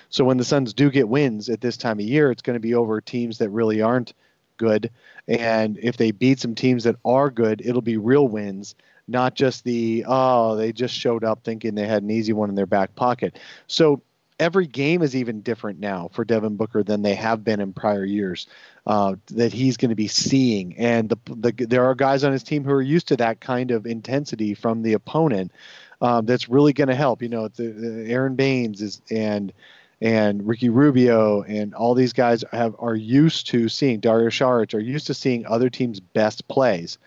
So 0.09 0.25
when 0.25 0.37
the 0.37 0.43
Suns 0.43 0.73
do 0.73 0.89
get 0.89 1.07
wins 1.07 1.47
at 1.49 1.61
this 1.61 1.77
time 1.77 1.99
of 1.99 2.05
year, 2.05 2.31
it's 2.31 2.41
going 2.41 2.55
to 2.55 2.59
be 2.59 2.73
over 2.73 2.99
teams 2.99 3.37
that 3.37 3.49
really 3.49 3.81
aren't 3.81 4.13
good. 4.57 4.89
And 5.27 5.77
if 5.81 5.97
they 5.97 6.11
beat 6.11 6.39
some 6.39 6.55
teams 6.55 6.83
that 6.85 6.95
are 7.05 7.29
good, 7.29 7.61
it'll 7.63 7.81
be 7.81 7.97
real 7.97 8.27
wins, 8.27 8.73
not 9.07 9.35
just 9.35 9.63
the, 9.63 10.05
oh, 10.07 10.55
they 10.55 10.71
just 10.71 10.95
showed 10.95 11.23
up 11.23 11.43
thinking 11.43 11.75
they 11.75 11.87
had 11.87 12.03
an 12.03 12.11
easy 12.11 12.33
one 12.33 12.49
in 12.49 12.55
their 12.55 12.65
back 12.65 12.95
pocket. 12.95 13.37
So 13.67 14.01
every 14.39 14.67
game 14.67 15.01
is 15.01 15.15
even 15.15 15.41
different 15.41 15.79
now 15.79 16.09
for 16.13 16.23
Devin 16.23 16.55
Booker 16.55 16.83
than 16.83 17.01
they 17.01 17.15
have 17.15 17.43
been 17.43 17.59
in 17.59 17.73
prior 17.73 18.05
years. 18.05 18.47
Uh, 18.85 19.15
that 19.31 19.51
he's 19.51 19.75
going 19.75 19.89
to 19.89 19.95
be 19.95 20.07
seeing, 20.07 20.77
and 20.77 21.09
the, 21.09 21.17
the 21.35 21.65
there 21.65 21.85
are 21.85 21.93
guys 21.93 22.23
on 22.23 22.31
his 22.31 22.43
team 22.43 22.63
who 22.63 22.71
are 22.71 22.81
used 22.81 23.09
to 23.09 23.17
that 23.17 23.41
kind 23.41 23.71
of 23.71 23.85
intensity 23.85 24.53
from 24.53 24.81
the 24.81 24.93
opponent. 24.93 25.51
Um, 25.99 26.25
that's 26.25 26.47
really 26.47 26.73
going 26.73 26.87
to 26.87 26.95
help. 26.95 27.21
You 27.21 27.27
know, 27.27 27.47
the, 27.49 27.67
the 27.67 28.11
Aron 28.11 28.35
Baynes 28.35 28.81
is 28.81 29.01
and 29.11 29.51
and 29.99 30.47
Ricky 30.47 30.69
Rubio 30.69 31.41
and 31.41 31.73
all 31.73 31.95
these 31.95 32.13
guys 32.13 32.45
have 32.51 32.75
are 32.79 32.95
used 32.95 33.47
to 33.47 33.67
seeing 33.67 33.99
Dario 33.99 34.29
Saric 34.29 34.73
are 34.73 34.79
used 34.79 35.07
to 35.07 35.13
seeing 35.13 35.45
other 35.45 35.69
teams' 35.69 35.99
best 35.99 36.47
plays, 36.47 36.97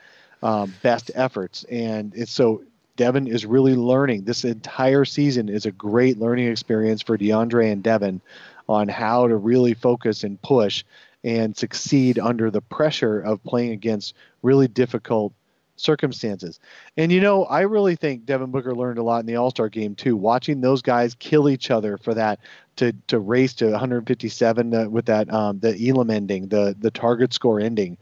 um, 0.42 0.74
best 0.82 1.10
efforts, 1.14 1.64
and 1.64 2.12
it's 2.14 2.32
so 2.32 2.62
Devin 2.96 3.26
is 3.26 3.46
really 3.46 3.74
learning. 3.74 4.24
This 4.24 4.44
entire 4.44 5.04
season 5.04 5.48
is 5.48 5.66
a 5.66 5.72
great 5.72 6.18
learning 6.18 6.48
experience 6.48 7.02
for 7.02 7.16
DeAndre 7.16 7.72
and 7.72 7.82
Devin 7.82 8.20
on 8.68 8.88
how 8.88 9.26
to 9.26 9.36
really 9.36 9.74
focus 9.74 10.22
and 10.24 10.40
push 10.42 10.84
and 11.24 11.56
succeed 11.56 12.18
under 12.18 12.50
the 12.50 12.60
pressure 12.60 13.20
of 13.20 13.42
playing 13.44 13.72
against 13.72 14.14
really 14.42 14.68
difficult 14.68 15.32
circumstances. 15.80 16.60
And 16.96 17.10
you 17.10 17.20
know, 17.20 17.44
I 17.44 17.62
really 17.62 17.96
think 17.96 18.26
Devin 18.26 18.50
Booker 18.50 18.74
learned 18.74 18.98
a 18.98 19.02
lot 19.02 19.20
in 19.20 19.26
the 19.26 19.36
All 19.36 19.50
Star 19.50 19.68
game 19.68 19.94
too. 19.94 20.16
Watching 20.16 20.60
those 20.60 20.82
guys 20.82 21.14
kill 21.14 21.48
each 21.48 21.70
other 21.70 21.96
for 21.96 22.14
that 22.14 22.40
to 22.76 22.92
to 23.08 23.18
race 23.18 23.54
to 23.54 23.70
157 23.70 24.74
uh, 24.74 24.88
with 24.88 25.06
that 25.06 25.32
um, 25.32 25.58
the 25.60 25.88
Elam 25.88 26.10
ending, 26.10 26.48
the 26.48 26.76
the 26.78 26.90
target 26.90 27.32
score 27.32 27.60
ending. 27.60 27.96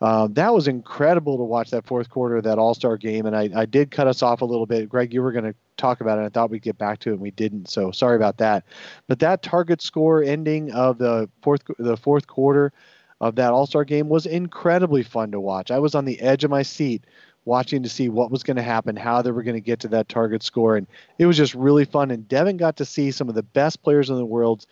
Um, 0.00 0.34
that 0.34 0.52
was 0.52 0.68
incredible 0.68 1.36
to 1.36 1.44
watch 1.44 1.70
that 1.70 1.86
fourth 1.86 2.10
quarter 2.10 2.36
of 2.36 2.44
that 2.44 2.58
All 2.58 2.74
Star 2.74 2.96
game, 2.96 3.26
and 3.26 3.36
I, 3.36 3.50
I 3.54 3.66
did 3.66 3.90
cut 3.90 4.06
us 4.06 4.22
off 4.22 4.40
a 4.40 4.44
little 4.44 4.66
bit. 4.66 4.88
Greg, 4.88 5.12
you 5.12 5.22
were 5.22 5.32
going 5.32 5.44
to 5.44 5.54
talk 5.76 6.00
about 6.00 6.18
it. 6.18 6.22
I 6.22 6.28
thought 6.28 6.50
we'd 6.50 6.62
get 6.62 6.78
back 6.78 6.98
to 7.00 7.10
it, 7.10 7.14
and 7.14 7.20
we 7.20 7.30
didn't. 7.30 7.68
So 7.68 7.90
sorry 7.90 8.16
about 8.16 8.38
that. 8.38 8.64
But 9.06 9.18
that 9.20 9.42
target 9.42 9.82
score 9.82 10.22
ending 10.22 10.72
of 10.72 10.98
the 10.98 11.28
fourth 11.42 11.62
the 11.78 11.96
fourth 11.96 12.26
quarter 12.26 12.72
of 13.20 13.36
that 13.36 13.52
All 13.52 13.66
Star 13.66 13.84
game 13.84 14.08
was 14.08 14.26
incredibly 14.26 15.02
fun 15.02 15.30
to 15.32 15.40
watch. 15.40 15.70
I 15.70 15.78
was 15.78 15.94
on 15.94 16.04
the 16.04 16.20
edge 16.20 16.44
of 16.44 16.50
my 16.50 16.62
seat 16.62 17.04
watching 17.46 17.82
to 17.82 17.88
see 17.88 18.08
what 18.08 18.30
was 18.30 18.42
going 18.42 18.56
to 18.56 18.62
happen, 18.62 18.96
how 18.96 19.20
they 19.20 19.30
were 19.30 19.42
going 19.42 19.56
to 19.56 19.60
get 19.60 19.80
to 19.80 19.88
that 19.88 20.08
target 20.08 20.42
score, 20.42 20.76
and 20.76 20.86
it 21.18 21.26
was 21.26 21.36
just 21.36 21.54
really 21.54 21.84
fun. 21.84 22.10
And 22.10 22.26
Devin 22.28 22.56
got 22.56 22.76
to 22.78 22.84
see 22.84 23.10
some 23.10 23.28
of 23.28 23.34
the 23.34 23.42
best 23.42 23.82
players 23.82 24.10
in 24.10 24.16
the 24.16 24.24
world 24.24 24.66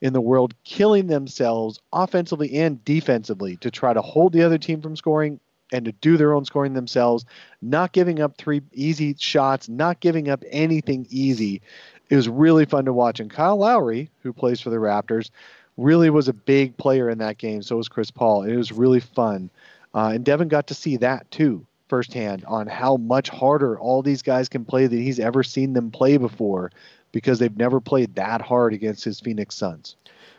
in 0.00 0.12
the 0.12 0.20
world 0.20 0.54
killing 0.64 1.06
themselves 1.06 1.80
offensively 1.92 2.58
and 2.58 2.84
defensively 2.84 3.56
to 3.56 3.70
try 3.70 3.92
to 3.92 4.02
hold 4.02 4.32
the 4.32 4.42
other 4.42 4.58
team 4.58 4.80
from 4.80 4.96
scoring 4.96 5.40
and 5.72 5.84
to 5.84 5.92
do 5.92 6.16
their 6.16 6.34
own 6.34 6.44
scoring 6.44 6.74
themselves, 6.74 7.24
not 7.60 7.92
giving 7.92 8.20
up 8.20 8.36
three 8.36 8.62
easy 8.72 9.14
shots, 9.18 9.68
not 9.68 10.00
giving 10.00 10.28
up 10.28 10.44
anything 10.50 11.06
easy. 11.10 11.60
It 12.08 12.16
was 12.16 12.28
really 12.28 12.66
fun 12.66 12.84
to 12.84 12.92
watch. 12.92 13.18
And 13.18 13.30
Kyle 13.30 13.56
Lowry, 13.56 14.10
who 14.22 14.32
plays 14.32 14.60
for 14.60 14.70
the 14.70 14.76
Raptors, 14.76 15.30
really 15.76 16.08
was 16.08 16.28
a 16.28 16.32
big 16.32 16.76
player 16.76 17.10
in 17.10 17.18
that 17.18 17.38
game. 17.38 17.62
So 17.62 17.76
was 17.76 17.88
Chris 17.88 18.10
Paul. 18.10 18.44
It 18.44 18.56
was 18.56 18.70
really 18.70 19.00
fun. 19.00 19.50
Uh, 19.94 20.12
and 20.14 20.24
Devin 20.24 20.48
got 20.48 20.68
to 20.68 20.74
see 20.74 20.96
that 20.98 21.28
too 21.30 21.66
firsthand 21.88 22.44
on 22.46 22.66
how 22.66 22.96
much 22.96 23.28
harder 23.28 23.78
all 23.78 24.02
these 24.02 24.22
guys 24.22 24.48
can 24.48 24.64
play 24.64 24.86
than 24.86 25.00
he's 25.00 25.20
ever 25.20 25.42
seen 25.42 25.72
them 25.72 25.90
play 25.90 26.16
before 26.16 26.70
because 27.16 27.38
they've 27.38 27.56
never 27.56 27.80
played 27.80 28.14
that 28.16 28.42
hard 28.42 28.74
against 28.74 29.02
his 29.02 29.20
Phoenix 29.20 29.54
Suns. 29.54 29.96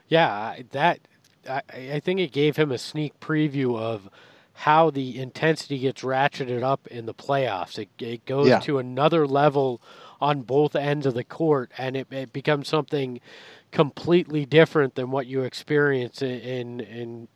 Yeah, 0.09 0.57
that 0.73 0.99
I, 1.49 1.63
I 1.93 1.99
think 1.99 2.19
it 2.19 2.31
gave 2.31 2.55
him 2.55 2.71
a 2.71 2.77
sneak 2.77 3.19
preview 3.19 3.79
of 3.79 4.07
how 4.53 4.91
the 4.91 5.19
intensity 5.19 5.79
gets 5.79 6.03
ratcheted 6.03 6.61
up 6.61 6.85
in 6.85 7.07
the 7.07 7.15
playoffs. 7.15 7.79
It, 7.79 7.89
it 7.97 8.25
goes 8.25 8.47
yeah. 8.49 8.59
to 8.59 8.77
another 8.77 9.25
level 9.25 9.81
on 10.21 10.43
both 10.43 10.75
ends 10.75 11.07
of 11.07 11.15
the 11.15 11.23
court, 11.23 11.71
and 11.79 11.97
it, 11.97 12.13
it 12.13 12.31
becomes 12.31 12.67
something 12.67 13.21
completely 13.71 14.45
different 14.45 14.93
than 14.93 15.09
what 15.09 15.25
you 15.25 15.41
experience 15.41 16.21
in, 16.21 16.29
in, 16.41 16.79
in 16.81 17.27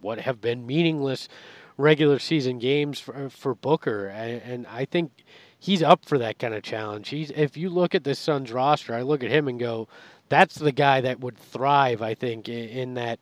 what 0.00 0.18
have 0.18 0.40
been 0.40 0.66
meaningless 0.66 1.28
regular 1.76 2.18
season 2.18 2.58
games 2.58 2.98
for, 2.98 3.30
for 3.30 3.54
Booker. 3.54 4.08
And, 4.08 4.42
and 4.42 4.66
I 4.66 4.84
think 4.84 5.12
he's 5.58 5.82
up 5.82 6.04
for 6.04 6.18
that 6.18 6.38
kind 6.38 6.54
of 6.54 6.62
challenge. 6.62 7.08
He's 7.08 7.30
if 7.32 7.56
you 7.56 7.70
look 7.70 7.94
at 7.94 8.04
this 8.04 8.18
Suns 8.18 8.52
roster, 8.52 8.94
I 8.94 9.02
look 9.02 9.22
at 9.22 9.30
him 9.30 9.48
and 9.48 9.58
go, 9.58 9.88
that's 10.28 10.56
the 10.56 10.72
guy 10.72 11.00
that 11.00 11.20
would 11.20 11.36
thrive. 11.38 12.02
I 12.02 12.14
think 12.14 12.48
in, 12.48 12.94
that 12.94 13.18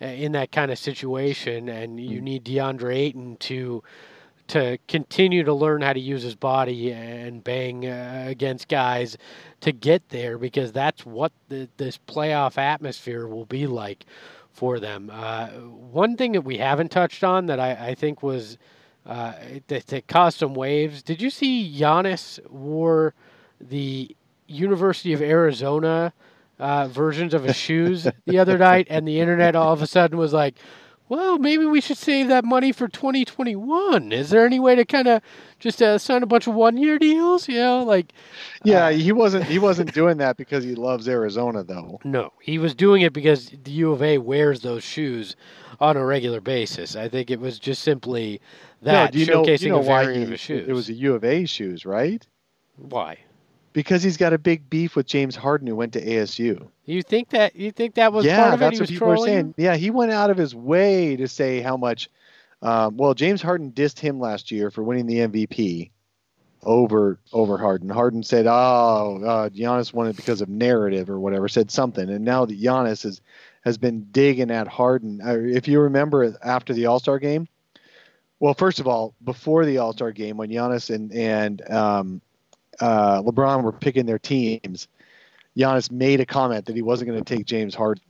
in 0.00 0.32
that 0.32 0.52
kind 0.52 0.70
of 0.70 0.78
situation, 0.78 1.68
and 1.68 2.00
you 2.00 2.20
need 2.20 2.44
DeAndre 2.44 2.96
Ayton 2.96 3.36
to 3.36 3.82
to 4.48 4.78
continue 4.86 5.42
to 5.42 5.52
learn 5.52 5.82
how 5.82 5.92
to 5.92 5.98
use 5.98 6.22
his 6.22 6.36
body 6.36 6.92
and 6.92 7.42
bang 7.42 7.84
uh, 7.84 8.26
against 8.28 8.68
guys 8.68 9.18
to 9.60 9.72
get 9.72 10.08
there 10.10 10.38
because 10.38 10.70
that's 10.70 11.04
what 11.04 11.32
the, 11.48 11.68
this 11.78 11.98
playoff 12.06 12.56
atmosphere 12.56 13.26
will 13.26 13.46
be 13.46 13.66
like 13.66 14.06
for 14.52 14.78
them. 14.78 15.10
Uh, 15.12 15.48
one 15.48 16.16
thing 16.16 16.30
that 16.32 16.42
we 16.42 16.58
haven't 16.58 16.92
touched 16.92 17.24
on 17.24 17.46
that 17.46 17.58
I, 17.58 17.88
I 17.88 17.94
think 17.96 18.22
was 18.22 18.56
uh, 19.06 19.32
that, 19.68 19.86
that 19.86 20.08
caused 20.08 20.38
some 20.38 20.54
waves. 20.54 21.02
Did 21.02 21.22
you 21.22 21.30
see 21.30 21.72
Giannis 21.78 22.38
wore 22.50 23.14
the 23.60 24.14
University 24.46 25.12
of 25.12 25.22
Arizona 25.22 26.12
uh, 26.58 26.88
versions 26.88 27.34
of 27.34 27.44
his 27.44 27.56
shoes 27.56 28.06
the 28.26 28.38
other 28.38 28.58
night, 28.70 28.86
and 28.90 29.06
the 29.06 29.20
internet 29.20 29.54
all 29.54 29.72
of 29.72 29.82
a 29.82 29.86
sudden 29.86 30.18
was 30.18 30.32
like, 30.32 30.56
well, 31.08 31.38
maybe 31.38 31.64
we 31.64 31.80
should 31.80 31.98
save 31.98 32.28
that 32.28 32.44
money 32.44 32.72
for 32.72 32.88
2021. 32.88 34.12
Is 34.12 34.30
there 34.30 34.44
any 34.44 34.58
way 34.58 34.74
to 34.74 34.84
kind 34.84 35.06
of 35.06 35.22
just 35.58 35.80
uh, 35.80 35.98
sign 35.98 36.22
a 36.22 36.26
bunch 36.26 36.46
of 36.46 36.54
one-year 36.54 36.98
deals? 36.98 37.48
You 37.48 37.58
know, 37.58 37.84
like 37.84 38.12
yeah, 38.64 38.86
uh, 38.86 38.92
he 38.92 39.12
wasn't 39.12 39.44
he 39.44 39.58
wasn't 39.58 39.92
doing 39.92 40.18
that 40.18 40.36
because 40.36 40.64
he 40.64 40.74
loves 40.74 41.08
Arizona, 41.08 41.62
though. 41.62 42.00
No, 42.04 42.32
he 42.40 42.58
was 42.58 42.74
doing 42.74 43.02
it 43.02 43.12
because 43.12 43.50
the 43.50 43.70
U 43.72 43.92
of 43.92 44.02
A 44.02 44.18
wears 44.18 44.60
those 44.60 44.82
shoes 44.82 45.36
on 45.80 45.96
a 45.96 46.04
regular 46.04 46.40
basis. 46.40 46.96
I 46.96 47.08
think 47.08 47.30
it 47.30 47.40
was 47.40 47.58
just 47.58 47.82
simply 47.82 48.40
that 48.82 49.06
no, 49.06 49.10
do 49.12 49.18
you 49.18 49.26
showcasing 49.26 49.60
know, 49.62 49.66
you 49.66 49.70
know 49.70 49.80
a 49.80 50.04
variant 50.04 50.32
of 50.32 50.40
shoes. 50.40 50.68
It 50.68 50.72
was 50.72 50.88
a 50.88 50.94
U 50.94 51.14
of 51.14 51.24
A 51.24 51.44
shoes, 51.44 51.86
right? 51.86 52.26
Why? 52.76 53.18
Because 53.76 54.02
he's 54.02 54.16
got 54.16 54.32
a 54.32 54.38
big 54.38 54.70
beef 54.70 54.96
with 54.96 55.04
James 55.04 55.36
Harden, 55.36 55.66
who 55.68 55.76
went 55.76 55.92
to 55.92 56.02
ASU. 56.02 56.66
You 56.86 57.02
think 57.02 57.28
that? 57.28 57.54
You 57.56 57.70
think 57.70 57.96
that 57.96 58.10
was 58.10 58.24
yeah, 58.24 58.40
part 58.40 58.54
of 58.54 58.60
that's 58.60 58.80
it? 58.80 58.88
He 58.88 58.94
what 58.94 59.00
people 59.00 59.12
are 59.12 59.16
saying. 59.18 59.52
Yeah, 59.58 59.76
he 59.76 59.90
went 59.90 60.12
out 60.12 60.30
of 60.30 60.38
his 60.38 60.54
way 60.54 61.14
to 61.16 61.28
say 61.28 61.60
how 61.60 61.76
much. 61.76 62.08
Um, 62.62 62.96
well, 62.96 63.12
James 63.12 63.42
Harden 63.42 63.72
dissed 63.72 63.98
him 63.98 64.18
last 64.18 64.50
year 64.50 64.70
for 64.70 64.82
winning 64.82 65.04
the 65.04 65.18
MVP 65.18 65.90
over 66.62 67.18
over 67.34 67.58
Harden. 67.58 67.90
Harden 67.90 68.22
said, 68.22 68.46
"Oh, 68.46 69.20
uh, 69.22 69.48
Giannis 69.50 69.92
won 69.92 70.06
it 70.06 70.16
because 70.16 70.40
of 70.40 70.48
narrative 70.48 71.10
or 71.10 71.20
whatever." 71.20 71.46
Said 71.46 71.70
something, 71.70 72.08
and 72.08 72.24
now 72.24 72.46
that 72.46 72.58
Giannis 72.58 73.04
is 73.04 73.20
has 73.60 73.76
been 73.76 74.06
digging 74.10 74.50
at 74.50 74.68
Harden. 74.68 75.20
Uh, 75.22 75.36
if 75.36 75.68
you 75.68 75.80
remember 75.80 76.34
after 76.42 76.72
the 76.72 76.86
All 76.86 76.98
Star 76.98 77.18
game, 77.18 77.46
well, 78.40 78.54
first 78.54 78.80
of 78.80 78.86
all, 78.86 79.14
before 79.22 79.66
the 79.66 79.76
All 79.76 79.92
Star 79.92 80.12
game, 80.12 80.38
when 80.38 80.48
Giannis 80.48 80.88
and 80.88 81.12
and 81.12 81.70
um, 81.70 82.22
uh, 82.80 83.22
LeBron 83.22 83.62
were 83.62 83.72
picking 83.72 84.06
their 84.06 84.18
teams, 84.18 84.88
Giannis 85.56 85.90
made 85.90 86.20
a 86.20 86.26
comment 86.26 86.66
that 86.66 86.76
he 86.76 86.82
wasn't 86.82 87.10
going 87.10 87.22
to 87.22 87.36
take 87.36 87.46
James 87.46 87.74
Harden 87.74 88.02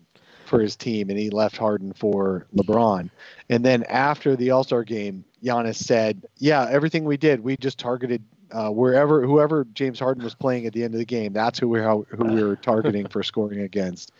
for 0.47 0.61
his 0.61 0.77
team, 0.77 1.11
and 1.11 1.19
he 1.19 1.31
left 1.31 1.57
Harden 1.57 1.93
for 1.93 2.47
LeBron. 2.55 3.11
And 3.51 3.65
then 3.65 3.85
after 3.85 4.37
the 4.37 4.51
All 4.51 4.65
Star 4.65 4.85
game, 4.85 5.25
Giannis 5.45 5.77
said, 5.77 6.23
"Yeah, 6.39 6.69
everything 6.71 7.05
we 7.05 7.17
did, 7.17 7.41
we 7.41 7.57
just 7.57 7.79
targeted 7.79 8.23
uh, 8.53 8.71
wherever 8.71 9.25
whoever 9.25 9.65
James 9.75 9.99
Harden 9.99 10.25
was 10.25 10.35
playing 10.35 10.67
at 10.67 10.73
the 10.73 10.83
end 10.85 10.95
of 10.95 10.99
the 10.99 11.07
game. 11.07 11.33
That's 11.33 11.59
who 11.59 11.69
we 11.69 11.81
who 11.81 12.25
we 12.25 12.43
were 12.43 12.57
targeting 12.57 13.07
for 13.09 13.23
scoring 13.23 13.61
against." 13.61 14.13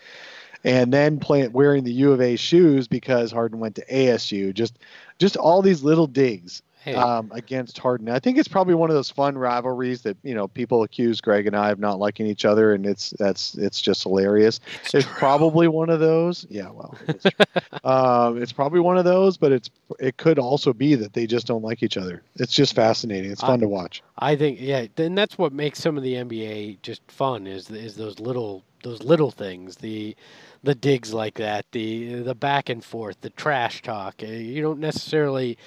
and 0.63 0.91
then 0.91 1.19
play, 1.19 1.47
wearing 1.47 1.83
the 1.83 1.93
U 1.93 2.11
of 2.11 2.21
A 2.21 2.35
shoes 2.35 2.87
because 2.87 3.31
Harden 3.31 3.59
went 3.59 3.75
to 3.75 3.85
ASU. 3.85 4.53
Just 4.53 4.79
just 5.19 5.37
all 5.37 5.61
these 5.61 5.83
little 5.83 6.07
digs 6.07 6.61
Hey, 6.87 6.95
um, 6.95 7.29
against 7.33 7.77
Harden. 7.77 8.07
I 8.07 8.17
think 8.19 8.37
it's 8.37 8.47
probably 8.47 8.73
one 8.73 8.89
of 8.89 8.95
those 8.95 9.11
fun 9.11 9.37
rivalries 9.37 10.03
that 10.03 10.15
you 10.23 10.33
know 10.33 10.47
people 10.47 10.83
accuse 10.83 11.19
Greg 11.19 11.45
and 11.45 11.53
I 11.53 11.69
of 11.71 11.79
not 11.79 11.99
liking 11.99 12.27
each 12.27 12.45
other, 12.45 12.73
and 12.73 12.85
it's 12.85 13.09
that's 13.19 13.55
it's 13.55 13.81
just 13.81 14.03
hilarious. 14.03 14.61
it's 14.85 14.93
It's 14.93 15.05
probably 15.05 15.67
one 15.67 15.89
of 15.89 15.99
those. 15.99 16.47
Yeah, 16.49 16.69
well, 16.69 16.95
it's, 17.09 17.25
um, 17.83 18.41
it's 18.41 18.53
probably 18.53 18.79
one 18.79 18.97
of 18.97 19.03
those, 19.03 19.35
but 19.35 19.51
it's 19.51 19.69
it 19.99 20.15
could 20.15 20.39
also 20.39 20.71
be 20.71 20.95
that 20.95 21.11
they 21.11 21.27
just 21.27 21.45
don't 21.45 21.61
like 21.61 21.83
each 21.83 21.97
other. 21.97 22.23
It's 22.35 22.53
just 22.53 22.73
fascinating. 22.73 23.31
It's 23.31 23.41
fun 23.41 23.59
to 23.59 23.67
watch. 23.67 24.01
I 24.17 24.37
think 24.37 24.61
yeah, 24.61 24.87
and 24.95 25.17
that's 25.17 25.37
what 25.37 25.51
makes 25.51 25.79
some 25.79 25.97
of 25.97 26.03
the 26.03 26.13
NBA 26.13 26.81
just 26.83 27.01
fun 27.11 27.47
is 27.47 27.69
is 27.69 27.97
those 27.97 28.21
little 28.21 28.63
those 28.83 29.03
little 29.03 29.31
things, 29.31 29.75
the 29.75 30.15
the 30.63 30.73
digs 30.73 31.13
like 31.13 31.33
that, 31.33 31.65
the 31.73 32.21
the 32.21 32.35
back 32.35 32.69
and 32.69 32.81
forth, 32.81 33.19
the 33.19 33.29
trash 33.31 33.81
talk. 33.81 34.23
Uh, 34.23 34.27
You 34.27 34.61
don't 34.61 34.79
necessarily 34.79 35.57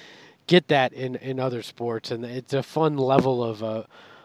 get 0.47 0.67
that 0.69 0.93
in 0.93 1.15
in 1.15 1.39
other 1.39 1.61
sports, 1.61 2.11
and 2.11 2.25
it's 2.25 2.53
a 2.53 2.63
fun 2.63 2.97
level 2.97 3.43
of 3.43 3.63
uh, 3.63 3.83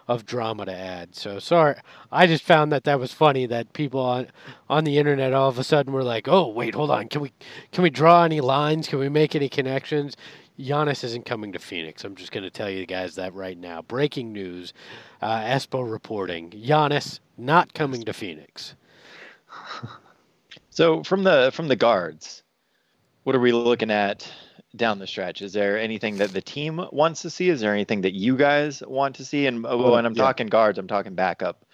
of 0.08 0.26
drama 0.26 0.66
to 0.66 0.74
add. 0.74 1.14
So 1.14 1.38
sorry, 1.38 1.76
I 2.12 2.26
just 2.26 2.44
found 2.44 2.72
that 2.72 2.84
that 2.84 3.00
was 3.00 3.12
funny 3.12 3.46
that 3.46 3.72
people 3.72 4.00
on 4.00 4.28
on 4.68 4.84
the 4.84 4.98
internet 4.98 5.32
all 5.32 5.48
of 5.48 5.58
a 5.58 5.64
sudden 5.64 5.92
were 5.92 6.04
like, 6.04 6.28
"Oh, 6.28 6.48
wait, 6.48 6.74
hold 6.74 6.90
on, 6.90 7.08
can 7.08 7.20
we 7.22 7.32
can 7.72 7.82
we 7.82 7.90
draw 7.90 8.24
any 8.24 8.40
lines? 8.40 8.88
Can 8.88 8.98
we 8.98 9.08
make 9.08 9.34
any 9.34 9.48
connections?" 9.48 10.16
Giannis 10.58 11.04
isn't 11.04 11.26
coming 11.26 11.52
to 11.52 11.58
Phoenix. 11.58 12.02
I'm 12.02 12.14
just 12.14 12.32
going 12.32 12.44
to 12.44 12.50
tell 12.50 12.70
you 12.70 12.86
guys 12.86 13.16
that 13.16 13.34
right 13.34 13.58
now. 13.58 13.82
Breaking 13.82 14.32
news: 14.32 14.72
uh, 15.22 15.40
Espo 15.40 15.90
reporting: 15.90 16.50
Giannis 16.50 17.20
not 17.36 17.74
coming 17.74 18.02
to 18.04 18.12
Phoenix. 18.12 18.74
So 20.76 21.02
from 21.04 21.24
the 21.24 21.50
from 21.54 21.68
the 21.68 21.76
guards, 21.76 22.42
what 23.24 23.34
are 23.34 23.40
we 23.40 23.50
looking 23.50 23.90
at 23.90 24.30
down 24.74 24.98
the 24.98 25.06
stretch? 25.06 25.42
Is 25.42 25.52
there 25.52 25.78
anything 25.78 26.18
that 26.18 26.32
the 26.32 26.40
team 26.40 26.84
wants 26.92 27.22
to 27.22 27.30
see? 27.30 27.48
Is 27.48 27.60
there 27.60 27.72
anything 27.72 28.02
that 28.02 28.14
you 28.14 28.36
guys 28.36 28.82
want 28.86 29.16
to 29.16 29.24
see? 29.24 29.46
And 29.46 29.64
oh, 29.66 29.92
when 29.92 30.06
I'm 30.06 30.14
yeah. 30.14 30.22
talking 30.22 30.48
guards, 30.48 30.78
I'm 30.78 30.88
talking 30.88 31.14
backup 31.14 31.64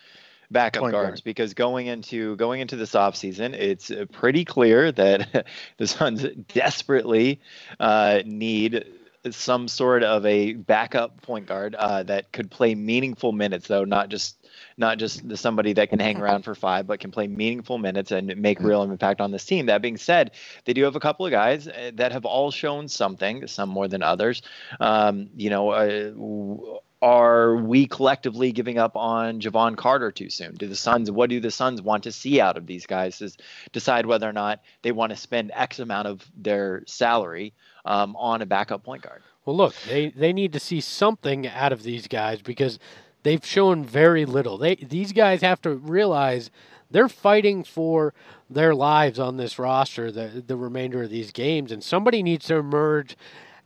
backup 0.51 0.82
Point 0.82 0.93
guards 0.93 1.09
guard. 1.20 1.24
because 1.24 1.55
going 1.55 1.86
into 1.86 2.36
going 2.36 2.61
into 2.61 2.76
this 2.76 2.93
offseason, 2.93 3.55
it's 3.55 3.90
uh, 3.90 4.05
pretty 4.12 4.45
clear 4.45 4.93
that 4.93 5.47
the 5.78 5.86
Suns 5.86 6.24
desperately 6.49 7.40
uh, 7.80 8.20
need 8.24 8.84
some 9.30 9.68
sort 9.68 10.02
of 10.02 10.26
a 10.26 10.54
backup 10.54 11.22
point 11.22 11.46
guard 11.46 11.74
uh, 11.76 12.02
that 12.04 12.32
could 12.32 12.50
play 12.50 12.74
meaningful 12.74 13.32
minutes, 13.32 13.68
though 13.68 13.84
not 13.84 14.08
just 14.08 14.36
not 14.76 14.98
just 14.98 15.26
the 15.28 15.36
somebody 15.36 15.72
that 15.74 15.90
can 15.90 16.00
hang 16.00 16.20
around 16.20 16.42
for 16.42 16.54
five, 16.54 16.86
but 16.86 16.98
can 17.00 17.10
play 17.10 17.28
meaningful 17.28 17.78
minutes 17.78 18.10
and 18.10 18.36
make 18.36 18.58
real 18.60 18.82
impact 18.82 19.20
on 19.20 19.30
this 19.30 19.44
team. 19.44 19.66
That 19.66 19.82
being 19.82 19.96
said, 19.96 20.32
they 20.64 20.72
do 20.72 20.84
have 20.84 20.96
a 20.96 21.00
couple 21.00 21.24
of 21.24 21.30
guys 21.30 21.68
uh, 21.68 21.92
that 21.94 22.12
have 22.12 22.24
all 22.24 22.50
shown 22.50 22.88
something, 22.88 23.46
some 23.46 23.68
more 23.68 23.86
than 23.86 24.02
others. 24.02 24.42
Um, 24.80 25.30
you 25.36 25.50
know, 25.50 25.70
uh, 25.70 26.78
are 27.02 27.56
we 27.56 27.86
collectively 27.86 28.52
giving 28.52 28.78
up 28.78 28.96
on 28.96 29.40
Jevon 29.40 29.76
Carter 29.76 30.12
too 30.12 30.30
soon? 30.30 30.54
Do 30.54 30.68
the 30.68 30.76
Suns? 30.76 31.10
What 31.10 31.30
do 31.30 31.40
the 31.40 31.50
Suns 31.50 31.82
want 31.82 32.04
to 32.04 32.12
see 32.12 32.40
out 32.40 32.56
of 32.56 32.66
these 32.66 32.86
guys? 32.86 33.20
Is 33.20 33.36
decide 33.72 34.06
whether 34.06 34.28
or 34.28 34.32
not 34.32 34.62
they 34.82 34.92
want 34.92 35.10
to 35.10 35.16
spend 35.16 35.50
X 35.54 35.80
amount 35.80 36.06
of 36.06 36.24
their 36.36 36.84
salary 36.86 37.54
um, 37.84 38.16
on 38.16 38.42
a 38.42 38.46
backup 38.46 38.84
point 38.84 39.02
guard. 39.02 39.22
Well, 39.44 39.56
look, 39.56 39.74
they 39.88 40.10
they 40.10 40.32
need 40.32 40.52
to 40.52 40.60
see 40.60 40.80
something 40.80 41.46
out 41.46 41.72
of 41.72 41.82
these 41.82 42.06
guys 42.06 42.40
because 42.42 42.78
they've 43.22 43.44
shown 43.44 43.84
very 43.84 44.24
little. 44.24 44.56
They 44.56 44.76
these 44.76 45.12
guys 45.12 45.42
have 45.42 45.60
to 45.62 45.70
realize 45.74 46.50
they're 46.90 47.08
fighting 47.08 47.64
for 47.64 48.14
their 48.48 48.74
lives 48.74 49.18
on 49.18 49.36
this 49.36 49.58
roster 49.58 50.12
the 50.12 50.42
the 50.46 50.56
remainder 50.56 51.02
of 51.02 51.10
these 51.10 51.32
games, 51.32 51.72
and 51.72 51.82
somebody 51.82 52.22
needs 52.22 52.46
to 52.46 52.56
emerge 52.56 53.16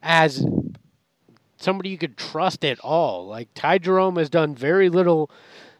as 0.02 0.46
somebody 1.58 1.90
you 1.90 1.98
could 1.98 2.16
trust 2.16 2.64
at 2.64 2.80
all. 2.80 3.26
Like 3.26 3.48
Ty 3.54 3.78
Jerome 3.78 4.16
has 4.16 4.30
done 4.30 4.54
very 4.54 4.88
little 4.88 5.30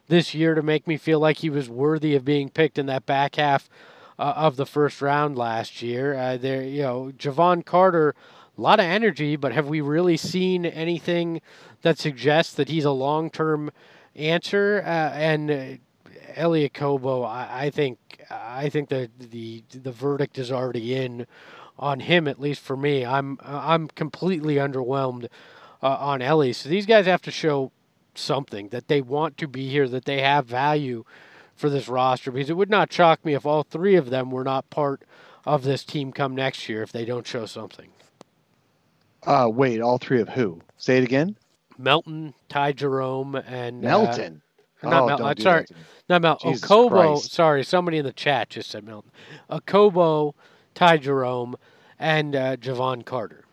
this 0.07 0.33
year 0.33 0.55
to 0.55 0.61
make 0.61 0.87
me 0.87 0.97
feel 0.97 1.19
like 1.19 1.37
he 1.37 1.49
was 1.49 1.69
worthy 1.69 2.15
of 2.15 2.23
being 2.23 2.49
picked 2.49 2.77
in 2.77 2.85
that 2.85 3.05
back 3.05 3.35
half 3.35 3.69
uh, 4.19 4.33
of 4.35 4.55
the 4.55 4.65
first 4.65 5.01
round 5.01 5.37
last 5.37 5.81
year. 5.81 6.15
Uh, 6.15 6.37
there, 6.37 6.63
you 6.63 6.81
know, 6.81 7.11
Jevon 7.17 7.65
Carter, 7.65 8.15
a 8.57 8.61
lot 8.61 8.79
of 8.79 8.85
energy, 8.85 9.35
but 9.35 9.51
have 9.51 9.67
we 9.67 9.81
really 9.81 10.17
seen 10.17 10.65
anything 10.65 11.41
that 11.81 11.99
suggests 11.99 12.53
that 12.53 12.69
he's 12.69 12.85
a 12.85 12.91
long-term 12.91 13.71
answer? 14.15 14.81
Uh, 14.85 15.11
and 15.13 15.51
uh, 15.51 15.63
Elie 16.35 16.69
Okobo, 16.69 17.25
I, 17.25 17.65
I 17.65 17.69
think, 17.69 17.99
I 18.29 18.69
think 18.69 18.89
that 18.89 19.11
the 19.19 19.63
the 19.69 19.91
verdict 19.91 20.37
is 20.37 20.51
already 20.51 20.95
in 20.95 21.27
on 21.79 21.99
him. 22.01 22.27
At 22.27 22.39
least 22.39 22.61
for 22.61 22.75
me, 22.75 23.05
I'm 23.05 23.37
I'm 23.43 23.87
completely 23.89 24.55
underwhelmed 24.55 25.27
uh, 25.81 25.97
on 25.99 26.21
Elie. 26.21 26.53
So 26.53 26.69
these 26.69 26.85
guys 26.85 27.05
have 27.05 27.21
to 27.23 27.31
show 27.31 27.71
something 28.15 28.69
that 28.69 28.87
they 28.87 29.01
want 29.01 29.37
to 29.37 29.47
be 29.47 29.69
here, 29.69 29.87
that 29.87 30.05
they 30.05 30.21
have 30.21 30.45
value 30.45 31.05
for 31.57 31.69
this 31.69 31.89
roster. 31.89 32.31
Because 32.31 32.49
it 32.49 32.57
would 32.57 32.69
not 32.69 32.93
shock 32.93 33.25
me 33.25 33.33
if 33.33 33.45
all 33.45 33.63
three 33.63 33.95
of 33.95 34.09
them 34.09 34.31
were 34.31 34.43
not 34.43 34.69
part 34.69 35.01
of 35.45 35.63
this 35.63 35.83
team 35.83 36.11
come 36.13 36.35
next 36.35 36.69
year 36.69 36.83
if 36.83 36.91
they 36.91 37.03
don't 37.03 37.27
show 37.27 37.45
something. 37.45 37.89
Uh, 39.23 39.49
wait, 39.51 39.81
all 39.81 39.97
three 39.97 40.21
of 40.21 40.29
who? 40.29 40.61
Say 40.77 40.97
it 40.97 41.03
again. 41.03 41.35
Melton, 41.77 42.33
Ty 42.49 42.73
Jerome, 42.73 43.35
and 43.35 43.85
uh, 43.85 43.89
Melton. 43.89 44.41
not 44.83 45.03
oh, 45.03 45.07
Mel- 45.07 45.17
don't 45.17 45.27
uh, 45.27 45.33
do 45.33 45.43
sorry. 45.43 45.61
that 45.61 45.67
to 45.67 45.73
me. 45.73 45.79
not 46.09 46.21
Melton. 46.21 46.53
Jesus 46.53 46.69
Okobo. 46.69 46.89
Christ. 46.89 47.31
Sorry, 47.31 47.63
somebody 47.63 47.97
in 47.97 48.05
the 48.05 48.13
chat 48.13 48.49
just 48.49 48.69
said 48.69 48.83
Melton. 48.85 49.11
Okobo, 49.49 50.33
Ty 50.75 50.97
Jerome, 50.97 51.55
and 51.99 52.35
uh, 52.35 52.55
Jevon 52.57 53.05
Carter. 53.05 53.43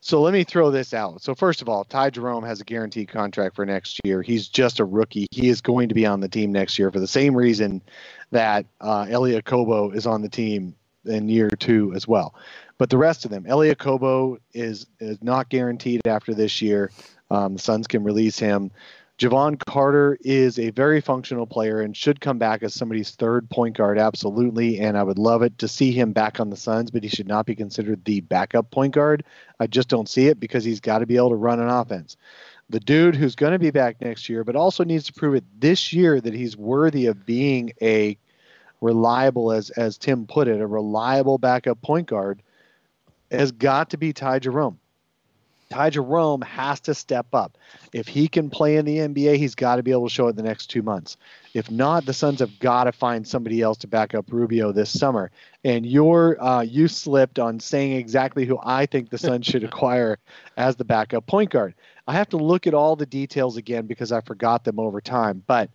So 0.00 0.20
let 0.20 0.32
me 0.32 0.44
throw 0.44 0.70
this 0.70 0.94
out. 0.94 1.22
So 1.22 1.34
first 1.34 1.62
of 1.62 1.68
all, 1.68 1.84
Ty 1.84 2.10
Jerome 2.10 2.44
has 2.44 2.60
a 2.60 2.64
guaranteed 2.64 3.08
contract 3.08 3.56
for 3.56 3.66
next 3.66 4.00
year. 4.04 4.22
He's 4.22 4.48
just 4.48 4.80
a 4.80 4.84
rookie. 4.84 5.26
He 5.30 5.48
is 5.48 5.60
going 5.60 5.88
to 5.88 5.94
be 5.94 6.06
on 6.06 6.20
the 6.20 6.28
team 6.28 6.52
next 6.52 6.78
year 6.78 6.90
for 6.90 7.00
the 7.00 7.06
same 7.06 7.34
reason 7.34 7.82
that 8.30 8.66
uh, 8.80 9.06
Elie 9.08 9.40
Okobo 9.40 9.94
is 9.94 10.06
on 10.06 10.22
the 10.22 10.28
team 10.28 10.74
in 11.04 11.28
year 11.28 11.50
two 11.50 11.92
as 11.94 12.06
well. 12.06 12.34
But 12.76 12.90
the 12.90 12.98
rest 12.98 13.24
of 13.24 13.30
them, 13.30 13.44
Elie 13.46 13.74
Okobo 13.74 14.38
is 14.52 14.86
is 15.00 15.22
not 15.22 15.48
guaranteed 15.48 16.06
after 16.06 16.32
this 16.34 16.62
year. 16.62 16.92
Um, 17.30 17.54
the 17.54 17.58
Suns 17.58 17.86
can 17.86 18.04
release 18.04 18.38
him. 18.38 18.70
Jevon 19.18 19.58
Carter 19.58 20.16
is 20.20 20.60
a 20.60 20.70
very 20.70 21.00
functional 21.00 21.44
player 21.44 21.80
and 21.80 21.96
should 21.96 22.20
come 22.20 22.38
back 22.38 22.62
as 22.62 22.72
somebody's 22.72 23.10
third 23.10 23.50
point 23.50 23.76
guard, 23.76 23.98
absolutely. 23.98 24.78
And 24.78 24.96
I 24.96 25.02
would 25.02 25.18
love 25.18 25.42
it 25.42 25.58
to 25.58 25.66
see 25.66 25.90
him 25.90 26.12
back 26.12 26.38
on 26.38 26.50
the 26.50 26.56
Suns, 26.56 26.92
but 26.92 27.02
he 27.02 27.08
should 27.08 27.26
not 27.26 27.44
be 27.44 27.56
considered 27.56 28.04
the 28.04 28.20
backup 28.20 28.70
point 28.70 28.94
guard. 28.94 29.24
I 29.58 29.66
just 29.66 29.88
don't 29.88 30.08
see 30.08 30.28
it 30.28 30.38
because 30.38 30.62
he's 30.62 30.78
got 30.78 31.00
to 31.00 31.06
be 31.06 31.16
able 31.16 31.30
to 31.30 31.34
run 31.34 31.58
an 31.58 31.68
offense. 31.68 32.16
The 32.70 32.78
dude 32.78 33.16
who's 33.16 33.34
going 33.34 33.54
to 33.54 33.58
be 33.58 33.72
back 33.72 34.00
next 34.00 34.28
year, 34.28 34.44
but 34.44 34.54
also 34.54 34.84
needs 34.84 35.06
to 35.06 35.12
prove 35.12 35.34
it 35.34 35.44
this 35.58 35.92
year 35.92 36.20
that 36.20 36.34
he's 36.34 36.56
worthy 36.56 37.06
of 37.06 37.26
being 37.26 37.72
a 37.82 38.16
reliable, 38.80 39.50
as 39.50 39.70
as 39.70 39.98
Tim 39.98 40.28
put 40.28 40.46
it, 40.46 40.60
a 40.60 40.66
reliable 40.66 41.38
backup 41.38 41.82
point 41.82 42.06
guard, 42.06 42.40
has 43.32 43.50
got 43.50 43.90
to 43.90 43.96
be 43.96 44.12
Ty 44.12 44.38
Jerome. 44.38 44.78
Ty 45.70 45.90
Jerome 45.90 46.42
has 46.42 46.80
to 46.80 46.94
step 46.94 47.26
up. 47.32 47.58
If 47.92 48.08
he 48.08 48.28
can 48.28 48.48
play 48.48 48.76
in 48.76 48.84
the 48.84 48.98
NBA, 48.98 49.36
he's 49.36 49.54
got 49.54 49.76
to 49.76 49.82
be 49.82 49.90
able 49.90 50.08
to 50.08 50.14
show 50.14 50.26
it 50.26 50.30
in 50.30 50.36
the 50.36 50.42
next 50.42 50.68
two 50.68 50.82
months. 50.82 51.16
If 51.54 51.70
not, 51.70 52.06
the 52.06 52.12
Suns 52.12 52.40
have 52.40 52.58
got 52.58 52.84
to 52.84 52.92
find 52.92 53.26
somebody 53.26 53.60
else 53.60 53.78
to 53.78 53.86
back 53.86 54.14
up 54.14 54.32
Rubio 54.32 54.72
this 54.72 54.90
summer. 54.90 55.30
And 55.64 55.84
you're 55.84 56.42
uh, 56.42 56.62
you 56.62 56.88
slipped 56.88 57.38
on 57.38 57.60
saying 57.60 57.92
exactly 57.92 58.46
who 58.46 58.58
I 58.62 58.86
think 58.86 59.10
the 59.10 59.18
Suns 59.18 59.46
should 59.46 59.64
acquire 59.78 60.18
as 60.56 60.76
the 60.76 60.84
backup 60.84 61.26
point 61.26 61.50
guard. 61.50 61.74
I 62.06 62.14
have 62.14 62.28
to 62.30 62.38
look 62.38 62.66
at 62.66 62.74
all 62.74 62.96
the 62.96 63.06
details 63.06 63.56
again 63.56 63.86
because 63.86 64.12
I 64.12 64.22
forgot 64.22 64.64
them 64.64 64.78
over 64.80 65.00
time. 65.00 65.42
But 65.46 65.70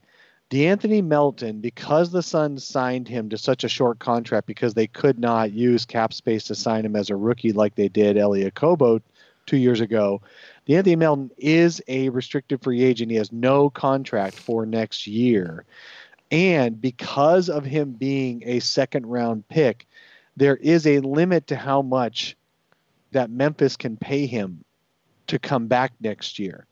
DeAnthony 0.50 1.04
Melton, 1.04 1.62
because 1.62 2.12
the 2.12 2.22
Suns 2.22 2.64
signed 2.64 3.08
him 3.08 3.30
to 3.30 3.38
such 3.38 3.64
a 3.64 3.70
short 3.70 3.98
contract 4.00 4.46
because 4.46 4.74
they 4.74 4.86
could 4.86 5.18
not 5.18 5.52
use 5.52 5.86
cap 5.86 6.14
space 6.14 6.44
to 6.44 6.56
sign 6.56 6.86
him 6.86 6.96
as 6.96 7.10
a 7.10 7.16
rookie 7.16 7.54
like 7.54 7.74
they 7.74 7.88
did 7.88 8.18
Elie 8.18 8.50
Okobo 8.50 9.02
two 9.46 9.58
years 9.58 9.82
ago. 9.82 10.22
DeAnthony 10.68 10.98
Melton 10.98 11.32
is 11.38 11.82
a 11.88 12.10
restricted 12.10 12.62
free 12.64 12.84
agent. 12.84 13.12
He 13.12 13.18
has 13.18 13.32
no 13.32 13.70
contract 13.70 14.36
for 14.36 14.66
next 14.66 15.08
year. 15.08 15.66
And 16.32 16.82
because 16.82 17.50
of 17.50 17.66
him 17.66 17.92
being 17.92 18.44
a 18.46 18.60
second 18.60 19.06
round 19.06 19.48
pick, 19.50 19.86
there 20.36 20.56
is 20.56 20.88
a 20.88 21.00
limit 21.00 21.48
to 21.48 21.56
how 21.56 21.82
much 21.82 22.36
that 23.12 23.30
Memphis 23.30 23.78
can 23.78 23.98
pay 23.98 24.26
him 24.26 24.64
to 25.28 25.38
come 25.38 25.68
back 25.68 25.94
next 26.02 26.40
year. 26.40 26.66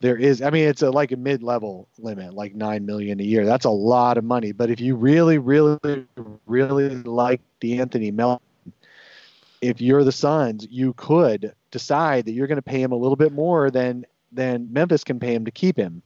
There 0.00 0.16
is, 0.16 0.42
I 0.42 0.50
mean, 0.50 0.68
it's 0.68 0.82
a, 0.82 0.90
like 0.90 1.10
a 1.10 1.16
mid 1.16 1.42
level 1.42 1.88
limit, 1.98 2.34
like 2.34 2.54
nine 2.54 2.86
million 2.86 3.18
a 3.18 3.24
year. 3.24 3.44
That's 3.44 3.64
a 3.64 3.70
lot 3.70 4.16
of 4.18 4.24
money. 4.24 4.52
But 4.52 4.70
if 4.70 4.80
you 4.80 4.94
really, 4.94 5.38
really, 5.38 6.06
really 6.46 6.90
like 6.90 7.40
DeAnthony 7.60 8.12
Melton, 8.12 8.46
if 9.60 9.80
you're 9.80 10.04
the 10.04 10.12
Suns, 10.12 10.66
you 10.70 10.92
could 10.94 11.52
decide 11.70 12.24
that 12.24 12.32
you're 12.32 12.46
going 12.46 12.56
to 12.56 12.62
pay 12.62 12.82
him 12.82 12.92
a 12.92 12.96
little 12.96 13.16
bit 13.16 13.32
more 13.32 13.70
than 13.70 14.04
than 14.30 14.72
Memphis 14.72 15.04
can 15.04 15.18
pay 15.18 15.34
him 15.34 15.46
to 15.46 15.50
keep 15.50 15.76
him, 15.76 16.02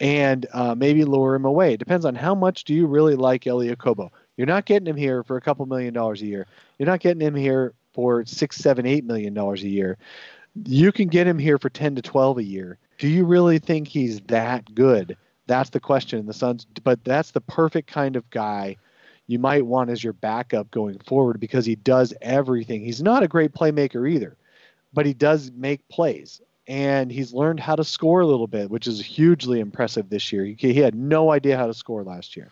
and 0.00 0.46
uh, 0.52 0.74
maybe 0.74 1.04
lure 1.04 1.34
him 1.34 1.44
away. 1.44 1.74
It 1.74 1.78
depends 1.78 2.04
on 2.04 2.14
how 2.14 2.34
much 2.34 2.64
do 2.64 2.74
you 2.74 2.86
really 2.86 3.14
like 3.14 3.46
Elie 3.46 3.74
Okobo. 3.74 4.10
You're 4.36 4.46
not 4.46 4.64
getting 4.64 4.86
him 4.86 4.96
here 4.96 5.22
for 5.22 5.36
a 5.36 5.40
couple 5.40 5.66
million 5.66 5.94
dollars 5.94 6.22
a 6.22 6.26
year. 6.26 6.46
You're 6.78 6.88
not 6.88 7.00
getting 7.00 7.20
him 7.20 7.34
here 7.34 7.74
for 7.92 8.24
six, 8.24 8.56
seven, 8.56 8.86
eight 8.86 9.04
million 9.04 9.34
dollars 9.34 9.62
a 9.62 9.68
year. 9.68 9.98
You 10.64 10.90
can 10.90 11.08
get 11.08 11.26
him 11.26 11.38
here 11.38 11.58
for 11.58 11.70
ten 11.70 11.94
to 11.94 12.02
twelve 12.02 12.38
a 12.38 12.44
year. 12.44 12.78
Do 12.98 13.08
you 13.08 13.24
really 13.24 13.58
think 13.58 13.88
he's 13.88 14.20
that 14.22 14.74
good? 14.74 15.16
That's 15.46 15.70
the 15.70 15.80
question. 15.80 16.26
The 16.26 16.34
Suns, 16.34 16.66
but 16.84 17.02
that's 17.04 17.30
the 17.30 17.40
perfect 17.40 17.90
kind 17.90 18.16
of 18.16 18.28
guy 18.30 18.76
you 19.30 19.38
might 19.38 19.64
want 19.64 19.90
as 19.90 20.02
your 20.02 20.12
backup 20.12 20.70
going 20.70 20.98
forward 20.98 21.38
because 21.38 21.64
he 21.64 21.76
does 21.76 22.12
everything. 22.20 22.84
He's 22.84 23.02
not 23.02 23.22
a 23.22 23.28
great 23.28 23.52
playmaker 23.52 24.10
either, 24.10 24.36
but 24.92 25.06
he 25.06 25.14
does 25.14 25.52
make 25.52 25.88
plays 25.88 26.40
and 26.66 27.12
he's 27.12 27.32
learned 27.32 27.60
how 27.60 27.76
to 27.76 27.84
score 27.84 28.20
a 28.20 28.26
little 28.26 28.48
bit, 28.48 28.70
which 28.70 28.88
is 28.88 29.00
hugely 29.00 29.60
impressive 29.60 30.10
this 30.10 30.32
year. 30.32 30.44
He, 30.44 30.54
he 30.54 30.80
had 30.80 30.96
no 30.96 31.30
idea 31.30 31.56
how 31.56 31.68
to 31.68 31.74
score 31.74 32.02
last 32.02 32.36
year. 32.36 32.50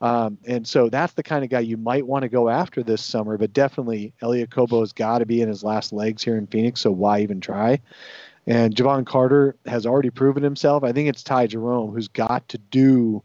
Um, 0.00 0.38
and 0.46 0.66
so 0.66 0.88
that's 0.88 1.12
the 1.14 1.22
kind 1.24 1.42
of 1.42 1.50
guy 1.50 1.60
you 1.60 1.76
might 1.76 2.06
want 2.06 2.22
to 2.22 2.28
go 2.28 2.48
after 2.48 2.84
this 2.84 3.02
summer, 3.02 3.36
but 3.36 3.52
definitely 3.52 4.12
Elie 4.22 4.46
Okobo 4.46 4.80
has 4.80 4.92
got 4.92 5.18
to 5.18 5.26
be 5.26 5.42
in 5.42 5.48
his 5.48 5.64
last 5.64 5.92
legs 5.92 6.22
here 6.22 6.36
in 6.36 6.46
Phoenix, 6.46 6.80
so 6.80 6.92
why 6.92 7.20
even 7.20 7.40
try? 7.40 7.80
And 8.46 8.74
Jevon 8.74 9.06
Carter 9.06 9.56
has 9.66 9.86
already 9.86 10.10
proven 10.10 10.42
himself. 10.42 10.84
I 10.84 10.92
think 10.92 11.08
it's 11.08 11.22
Ty 11.22 11.48
Jerome 11.48 11.92
who's 11.92 12.08
got 12.08 12.48
to 12.48 12.58
do 12.58 13.22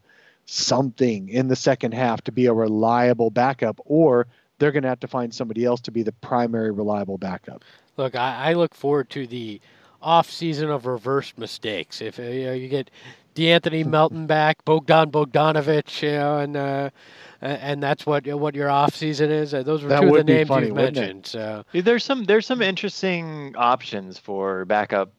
something 0.47 1.29
in 1.29 1.47
the 1.49 1.55
second 1.55 1.93
half 1.93 2.21
to 2.23 2.31
be 2.31 2.47
a 2.47 2.53
reliable 2.53 3.29
backup, 3.29 3.79
or 3.85 4.27
they're 4.59 4.71
going 4.71 4.83
to 4.83 4.89
have 4.89 5.01
to 5.01 5.07
find 5.07 5.33
somebody 5.33 5.65
else 5.65 5.81
to 5.81 5.91
be 5.91 6.03
the 6.03 6.13
primary 6.13 6.71
reliable 6.71 7.17
backup. 7.17 7.63
Look, 7.97 8.15
I, 8.15 8.51
I 8.51 8.53
look 8.53 8.73
forward 8.73 9.09
to 9.11 9.27
the 9.27 9.61
off 10.01 10.31
season 10.31 10.69
of 10.69 10.85
reverse 10.85 11.33
mistakes. 11.37 12.01
If 12.01 12.17
you, 12.17 12.45
know, 12.45 12.53
you 12.53 12.69
get 12.69 12.89
De'Anthony 13.35 13.85
Melton 13.87 14.25
back, 14.25 14.63
Bogdan 14.65 15.11
Bogdanovic, 15.11 16.01
you 16.01 16.11
know, 16.11 16.39
and 16.39 16.57
uh, 16.57 16.89
and 17.41 17.83
that's 17.83 18.05
what 18.05 18.25
what 18.27 18.55
your 18.55 18.69
off 18.69 18.95
season 18.95 19.29
is. 19.31 19.53
Uh, 19.53 19.63
those 19.63 19.83
were 19.83 19.89
That 19.89 20.01
two 20.01 20.07
of 20.07 20.13
the 20.15 20.23
names 20.23 20.47
funny, 20.47 20.67
you 20.67 20.73
wouldn't 20.73 20.97
it? 20.97 21.01
mentioned. 21.01 21.25
So 21.27 21.63
Yeah, 21.73 21.81
There's 21.81 22.03
some 22.03 22.23
there's 22.23 22.45
some 22.47 22.61
interesting 22.61 23.53
options 23.57 24.17
for 24.17 24.65
backup 24.65 25.11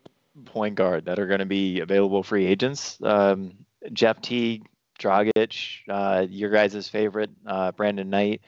point 0.46 0.74
guard 0.76 1.04
that 1.06 1.18
are 1.18 1.26
going 1.26 1.40
to 1.40 1.46
be 1.46 1.80
available 1.80 2.22
free 2.22 2.46
agents. 2.46 2.98
Um, 3.02 3.52
Jeff 3.92 4.20
Teague, 4.20 4.66
Dragic, 4.98 5.78
uh, 5.88 6.26
your 6.28 6.50
guys' 6.50 6.88
favorite, 6.88 7.30
uh, 7.46 7.72
Brandon 7.72 8.08
Knight, 8.10 8.40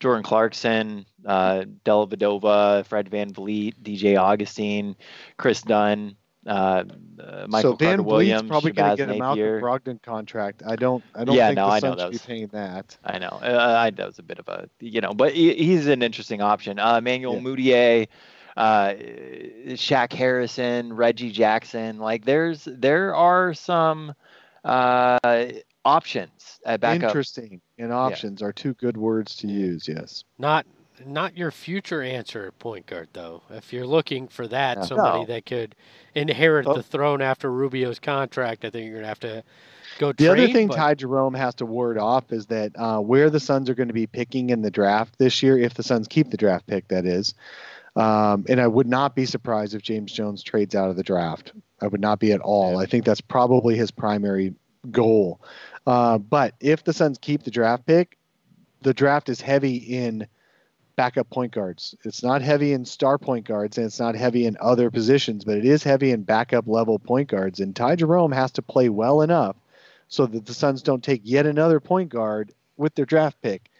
Jordan 0.00 0.22
Clarkson, 0.22 1.06
uh, 1.26 1.64
Dellavedova, 1.84 2.84
Fred 2.86 3.10
VanVleet, 3.10 3.74
DJ 3.82 4.16
Augustin, 4.20 4.94
Kris 5.36 5.62
Dunn, 5.62 6.16
uh, 6.46 6.84
uh, 7.18 7.46
Michael 7.48 7.72
so 7.72 7.76
Van 7.76 7.88
Carter 7.96 8.02
Williams, 8.02 8.48
probably 8.48 8.72
going 8.72 8.90
to 8.90 8.96
get 9.06 9.08
a 9.14 9.18
Malcolm. 9.18 9.42
Brogdon 9.60 10.02
contract. 10.02 10.62
I 10.66 10.76
don't. 10.76 11.02
I 11.14 11.24
don't 11.24 11.34
Yeah, 11.34 11.46
think 11.48 11.56
no, 11.56 11.66
the 11.68 11.72
I 11.72 11.80
know 11.80 11.94
that 11.94 12.10
was- 12.10 12.20
paying 12.22 12.48
that. 12.48 12.96
I 13.04 13.18
know. 13.18 13.38
Uh, 13.42 13.74
I, 13.78 13.90
that 13.90 14.06
was 14.06 14.18
a 14.18 14.22
bit 14.22 14.38
of 14.38 14.48
a, 14.48 14.68
you 14.80 15.00
know, 15.00 15.12
but 15.14 15.32
he, 15.32 15.54
he's 15.54 15.86
an 15.86 16.02
interesting 16.02 16.42
option. 16.42 16.78
Uh, 16.78 16.98
Emmanuel 16.98 17.36
Yeah. 17.36 17.40
Mudiay, 17.40 18.08
uh, 18.58 18.92
Shaq 19.72 20.12
Harrison, 20.12 20.92
Reggie 20.92 21.32
Jackson. 21.32 21.98
Like 21.98 22.24
there's 22.26 22.68
there 22.70 23.14
are 23.14 23.54
some 23.54 24.14
uh, 24.64 25.18
options 25.84 26.60
at 26.64 26.80
backup. 26.80 27.10
Interesting 27.10 27.60
and 27.78 27.92
options 27.92 28.42
are 28.42 28.52
two 28.52 28.74
good 28.74 28.96
words 28.96 29.36
to 29.36 29.46
use. 29.46 29.86
Yes. 29.88 30.24
not 30.38 30.66
not 31.04 31.36
your 31.36 31.50
future 31.50 32.02
answer 32.02 32.46
at 32.46 32.58
point 32.60 32.86
guard 32.86 33.08
though. 33.14 33.42
If 33.50 33.72
you're 33.72 33.86
looking 33.86 34.28
for 34.28 34.46
that, 34.46 34.78
No. 34.78 34.84
somebody 34.84 35.18
No. 35.20 35.26
that 35.26 35.44
could 35.44 35.74
inherit 36.14 36.66
Oh. 36.68 36.74
the 36.74 36.84
throne 36.84 37.20
after 37.20 37.50
Rubio's 37.50 37.98
contract, 37.98 38.64
I 38.64 38.70
think 38.70 38.86
you're 38.86 38.94
gonna 38.98 39.08
have 39.08 39.18
to 39.20 39.42
go. 39.98 40.12
The 40.12 40.28
other 40.28 40.46
thing 40.46 40.68
but- 40.68 40.76
Ty 40.76 40.94
Jerome 40.94 41.34
has 41.34 41.56
to 41.56 41.66
ward 41.66 41.98
off 41.98 42.32
is 42.32 42.46
that 42.46 42.70
uh, 42.76 43.00
where 43.00 43.28
the 43.28 43.40
Suns 43.40 43.68
are 43.68 43.74
going 43.74 43.88
to 43.88 43.94
be 43.94 44.06
picking 44.06 44.50
in 44.50 44.62
the 44.62 44.70
draft 44.70 45.18
this 45.18 45.42
year, 45.42 45.58
if 45.58 45.74
the 45.74 45.82
Suns 45.82 46.06
keep 46.06 46.30
the 46.30 46.36
draft 46.36 46.66
pick, 46.68 46.86
that 46.88 47.06
is. 47.06 47.34
Um, 47.96 48.44
and 48.48 48.60
I 48.60 48.66
would 48.68 48.86
not 48.88 49.16
be 49.16 49.26
surprised 49.26 49.74
if 49.74 49.82
James 49.82 50.12
Jones 50.12 50.42
trades 50.44 50.74
out 50.76 50.90
of 50.90 50.96
the 50.96 51.02
draft. 51.02 51.52
I 51.80 51.88
would 51.88 52.00
not 52.00 52.20
be 52.20 52.30
at 52.32 52.40
all. 52.40 52.78
I 52.78 52.86
think 52.86 53.04
that's 53.04 53.20
probably 53.20 53.76
his 53.76 53.90
primary 53.90 54.54
goal. 54.92 55.40
Uh, 55.86 56.18
but 56.18 56.54
if 56.60 56.84
the 56.84 56.92
Suns 56.92 57.18
keep 57.18 57.42
the 57.42 57.50
draft 57.50 57.86
pick, 57.86 58.16
the 58.82 58.94
draft 58.94 59.28
is 59.28 59.40
heavy 59.40 59.76
in 59.76 60.26
backup 60.96 61.28
point 61.30 61.52
guards. 61.52 61.94
It's 62.04 62.22
not 62.22 62.42
heavy 62.42 62.72
in 62.72 62.84
star 62.84 63.18
point 63.18 63.46
guards 63.46 63.78
and 63.78 63.86
it's 63.86 64.00
not 64.00 64.14
heavy 64.14 64.46
in 64.46 64.56
other 64.60 64.90
positions, 64.90 65.44
but 65.44 65.56
it 65.56 65.64
is 65.64 65.82
heavy 65.82 66.12
in 66.12 66.22
backup 66.22 66.66
level 66.66 66.98
point 66.98 67.28
guards. 67.28 67.60
And 67.60 67.74
Ty 67.74 67.96
Jerome 67.96 68.32
has 68.32 68.52
to 68.52 68.62
play 68.62 68.88
well 68.88 69.22
enough 69.22 69.56
so 70.08 70.26
that 70.26 70.46
the 70.46 70.54
Suns 70.54 70.82
don't 70.82 71.02
take 71.02 71.22
yet 71.24 71.46
another 71.46 71.80
point 71.80 72.10
guard 72.10 72.52
with 72.76 72.94
their 72.94 73.06
draft 73.06 73.40
pick. 73.42 73.70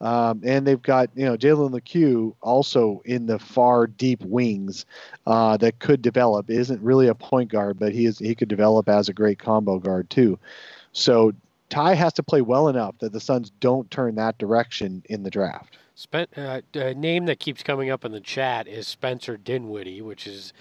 Um, 0.00 0.42
and 0.44 0.66
they've 0.66 0.82
got 0.82 1.10
you 1.14 1.24
know 1.24 1.36
Jalen 1.36 1.70
Lecque 1.70 2.34
also 2.42 3.00
in 3.04 3.26
the 3.26 3.38
far 3.38 3.86
deep 3.86 4.22
wings 4.22 4.84
uh, 5.26 5.56
that 5.58 5.78
could 5.78 6.02
develop. 6.02 6.50
Isn't 6.50 6.82
really 6.82 7.06
a 7.06 7.14
point 7.14 7.50
guard, 7.50 7.78
but 7.78 7.92
he 7.92 8.04
is 8.04 8.18
he 8.18 8.34
could 8.34 8.48
develop 8.48 8.88
as 8.88 9.08
a 9.08 9.14
great 9.14 9.38
combo 9.38 9.78
guard 9.78 10.10
too. 10.10 10.38
So 10.92 11.32
Ty 11.74 11.94
has 11.94 12.12
to 12.12 12.22
play 12.22 12.40
well 12.40 12.68
enough 12.68 12.96
that 12.98 13.12
the 13.12 13.18
Suns 13.18 13.50
don't 13.58 13.90
turn 13.90 14.14
that 14.14 14.38
direction 14.38 15.02
in 15.06 15.24
the 15.24 15.30
draft. 15.30 15.76
Uh, 16.12 16.60
a 16.74 16.94
name 16.94 17.26
that 17.26 17.40
keeps 17.40 17.64
coming 17.64 17.90
up 17.90 18.04
in 18.04 18.12
the 18.12 18.20
chat 18.20 18.68
is 18.68 18.86
Spencer 18.86 19.36
Dinwiddie, 19.36 20.00
which 20.00 20.26
is 20.26 20.52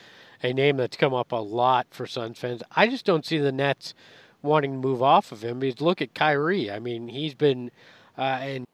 a 0.42 0.54
name 0.54 0.78
that's 0.78 0.98
come 0.98 1.14
up 1.14 1.32
a 1.32 1.36
lot 1.36 1.88
for 1.92 2.08
Suns 2.08 2.40
fans. 2.40 2.64
I 2.76 2.88
just 2.88 3.06
don't 3.06 3.26
see 3.26 3.38
the 3.38 3.52
Nets 3.52 3.94
wanting 4.42 4.74
to 4.74 4.88
move 4.88 5.04
off 5.04 5.32
of 5.32 5.44
him. 5.44 5.60
Because 5.60 5.82
look 5.82 6.02
at 6.02 6.16
Kyrie. 6.16 6.72
I 6.72 6.80
mean, 6.80 7.08
he's 7.08 7.36
been 7.36 7.70
uh, 8.18 8.22
and. 8.22 8.66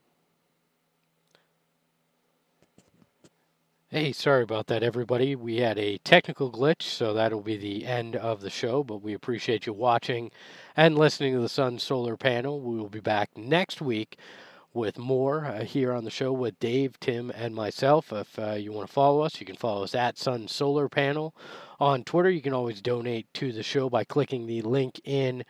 Hey, 3.91 4.11
sorry 4.11 4.43
about 4.43 4.67
that, 4.67 4.83
everybody. 4.83 5.35
We 5.35 5.61
had 5.61 5.79
a 5.79 5.97
technical 5.97 6.51
glitch, 6.51 6.83
so 6.83 7.11
that'll 7.11 7.41
be 7.41 7.57
the 7.57 7.87
end 7.87 8.15
of 8.15 8.41
the 8.41 8.51
show. 8.51 8.83
But 8.83 9.01
we 9.01 9.15
appreciate 9.15 9.65
you 9.65 9.73
watching 9.73 10.29
and 10.77 10.95
listening 10.95 11.33
to 11.33 11.39
the 11.39 11.49
Sun 11.49 11.79
Solar 11.79 12.15
Panel. 12.15 12.61
We 12.61 12.77
will 12.77 12.89
be 12.89 12.99
back 12.99 13.35
next 13.35 13.81
week 13.81 14.19
with 14.75 14.99
more 14.99 15.45
uh, 15.45 15.63
here 15.63 15.91
on 15.91 16.03
the 16.03 16.11
show 16.11 16.31
with 16.31 16.59
Dave, 16.59 16.99
Tim, 16.99 17.31
and 17.31 17.55
myself. 17.55 18.13
If 18.13 18.37
uh, 18.37 18.51
you 18.51 18.71
want 18.71 18.87
to 18.87 18.93
follow 18.93 19.21
us, 19.21 19.39
you 19.39 19.47
can 19.47 19.55
follow 19.55 19.85
us 19.85 19.95
at 19.95 20.19
Sun 20.19 20.49
Solar 20.49 20.87
Panel 20.87 21.33
on 21.79 22.03
Twitter. 22.03 22.29
You 22.29 22.43
can 22.43 22.53
always 22.53 22.83
donate 22.83 23.33
to 23.33 23.51
the 23.51 23.63
show 23.63 23.89
by 23.89 24.03
clicking 24.03 24.45
the 24.45 24.61
link 24.61 25.01
in 25.03 25.43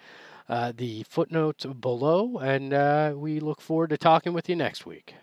uh, 0.47 0.71
the 0.73 1.03
footnotes 1.09 1.65
below. 1.65 2.37
And 2.37 2.73
uh, 2.73 3.15
we 3.17 3.41
look 3.41 3.59
forward 3.59 3.89
to 3.89 3.97
talking 3.97 4.31
with 4.31 4.47
you 4.47 4.55
next 4.55 4.85
week. 4.85 5.15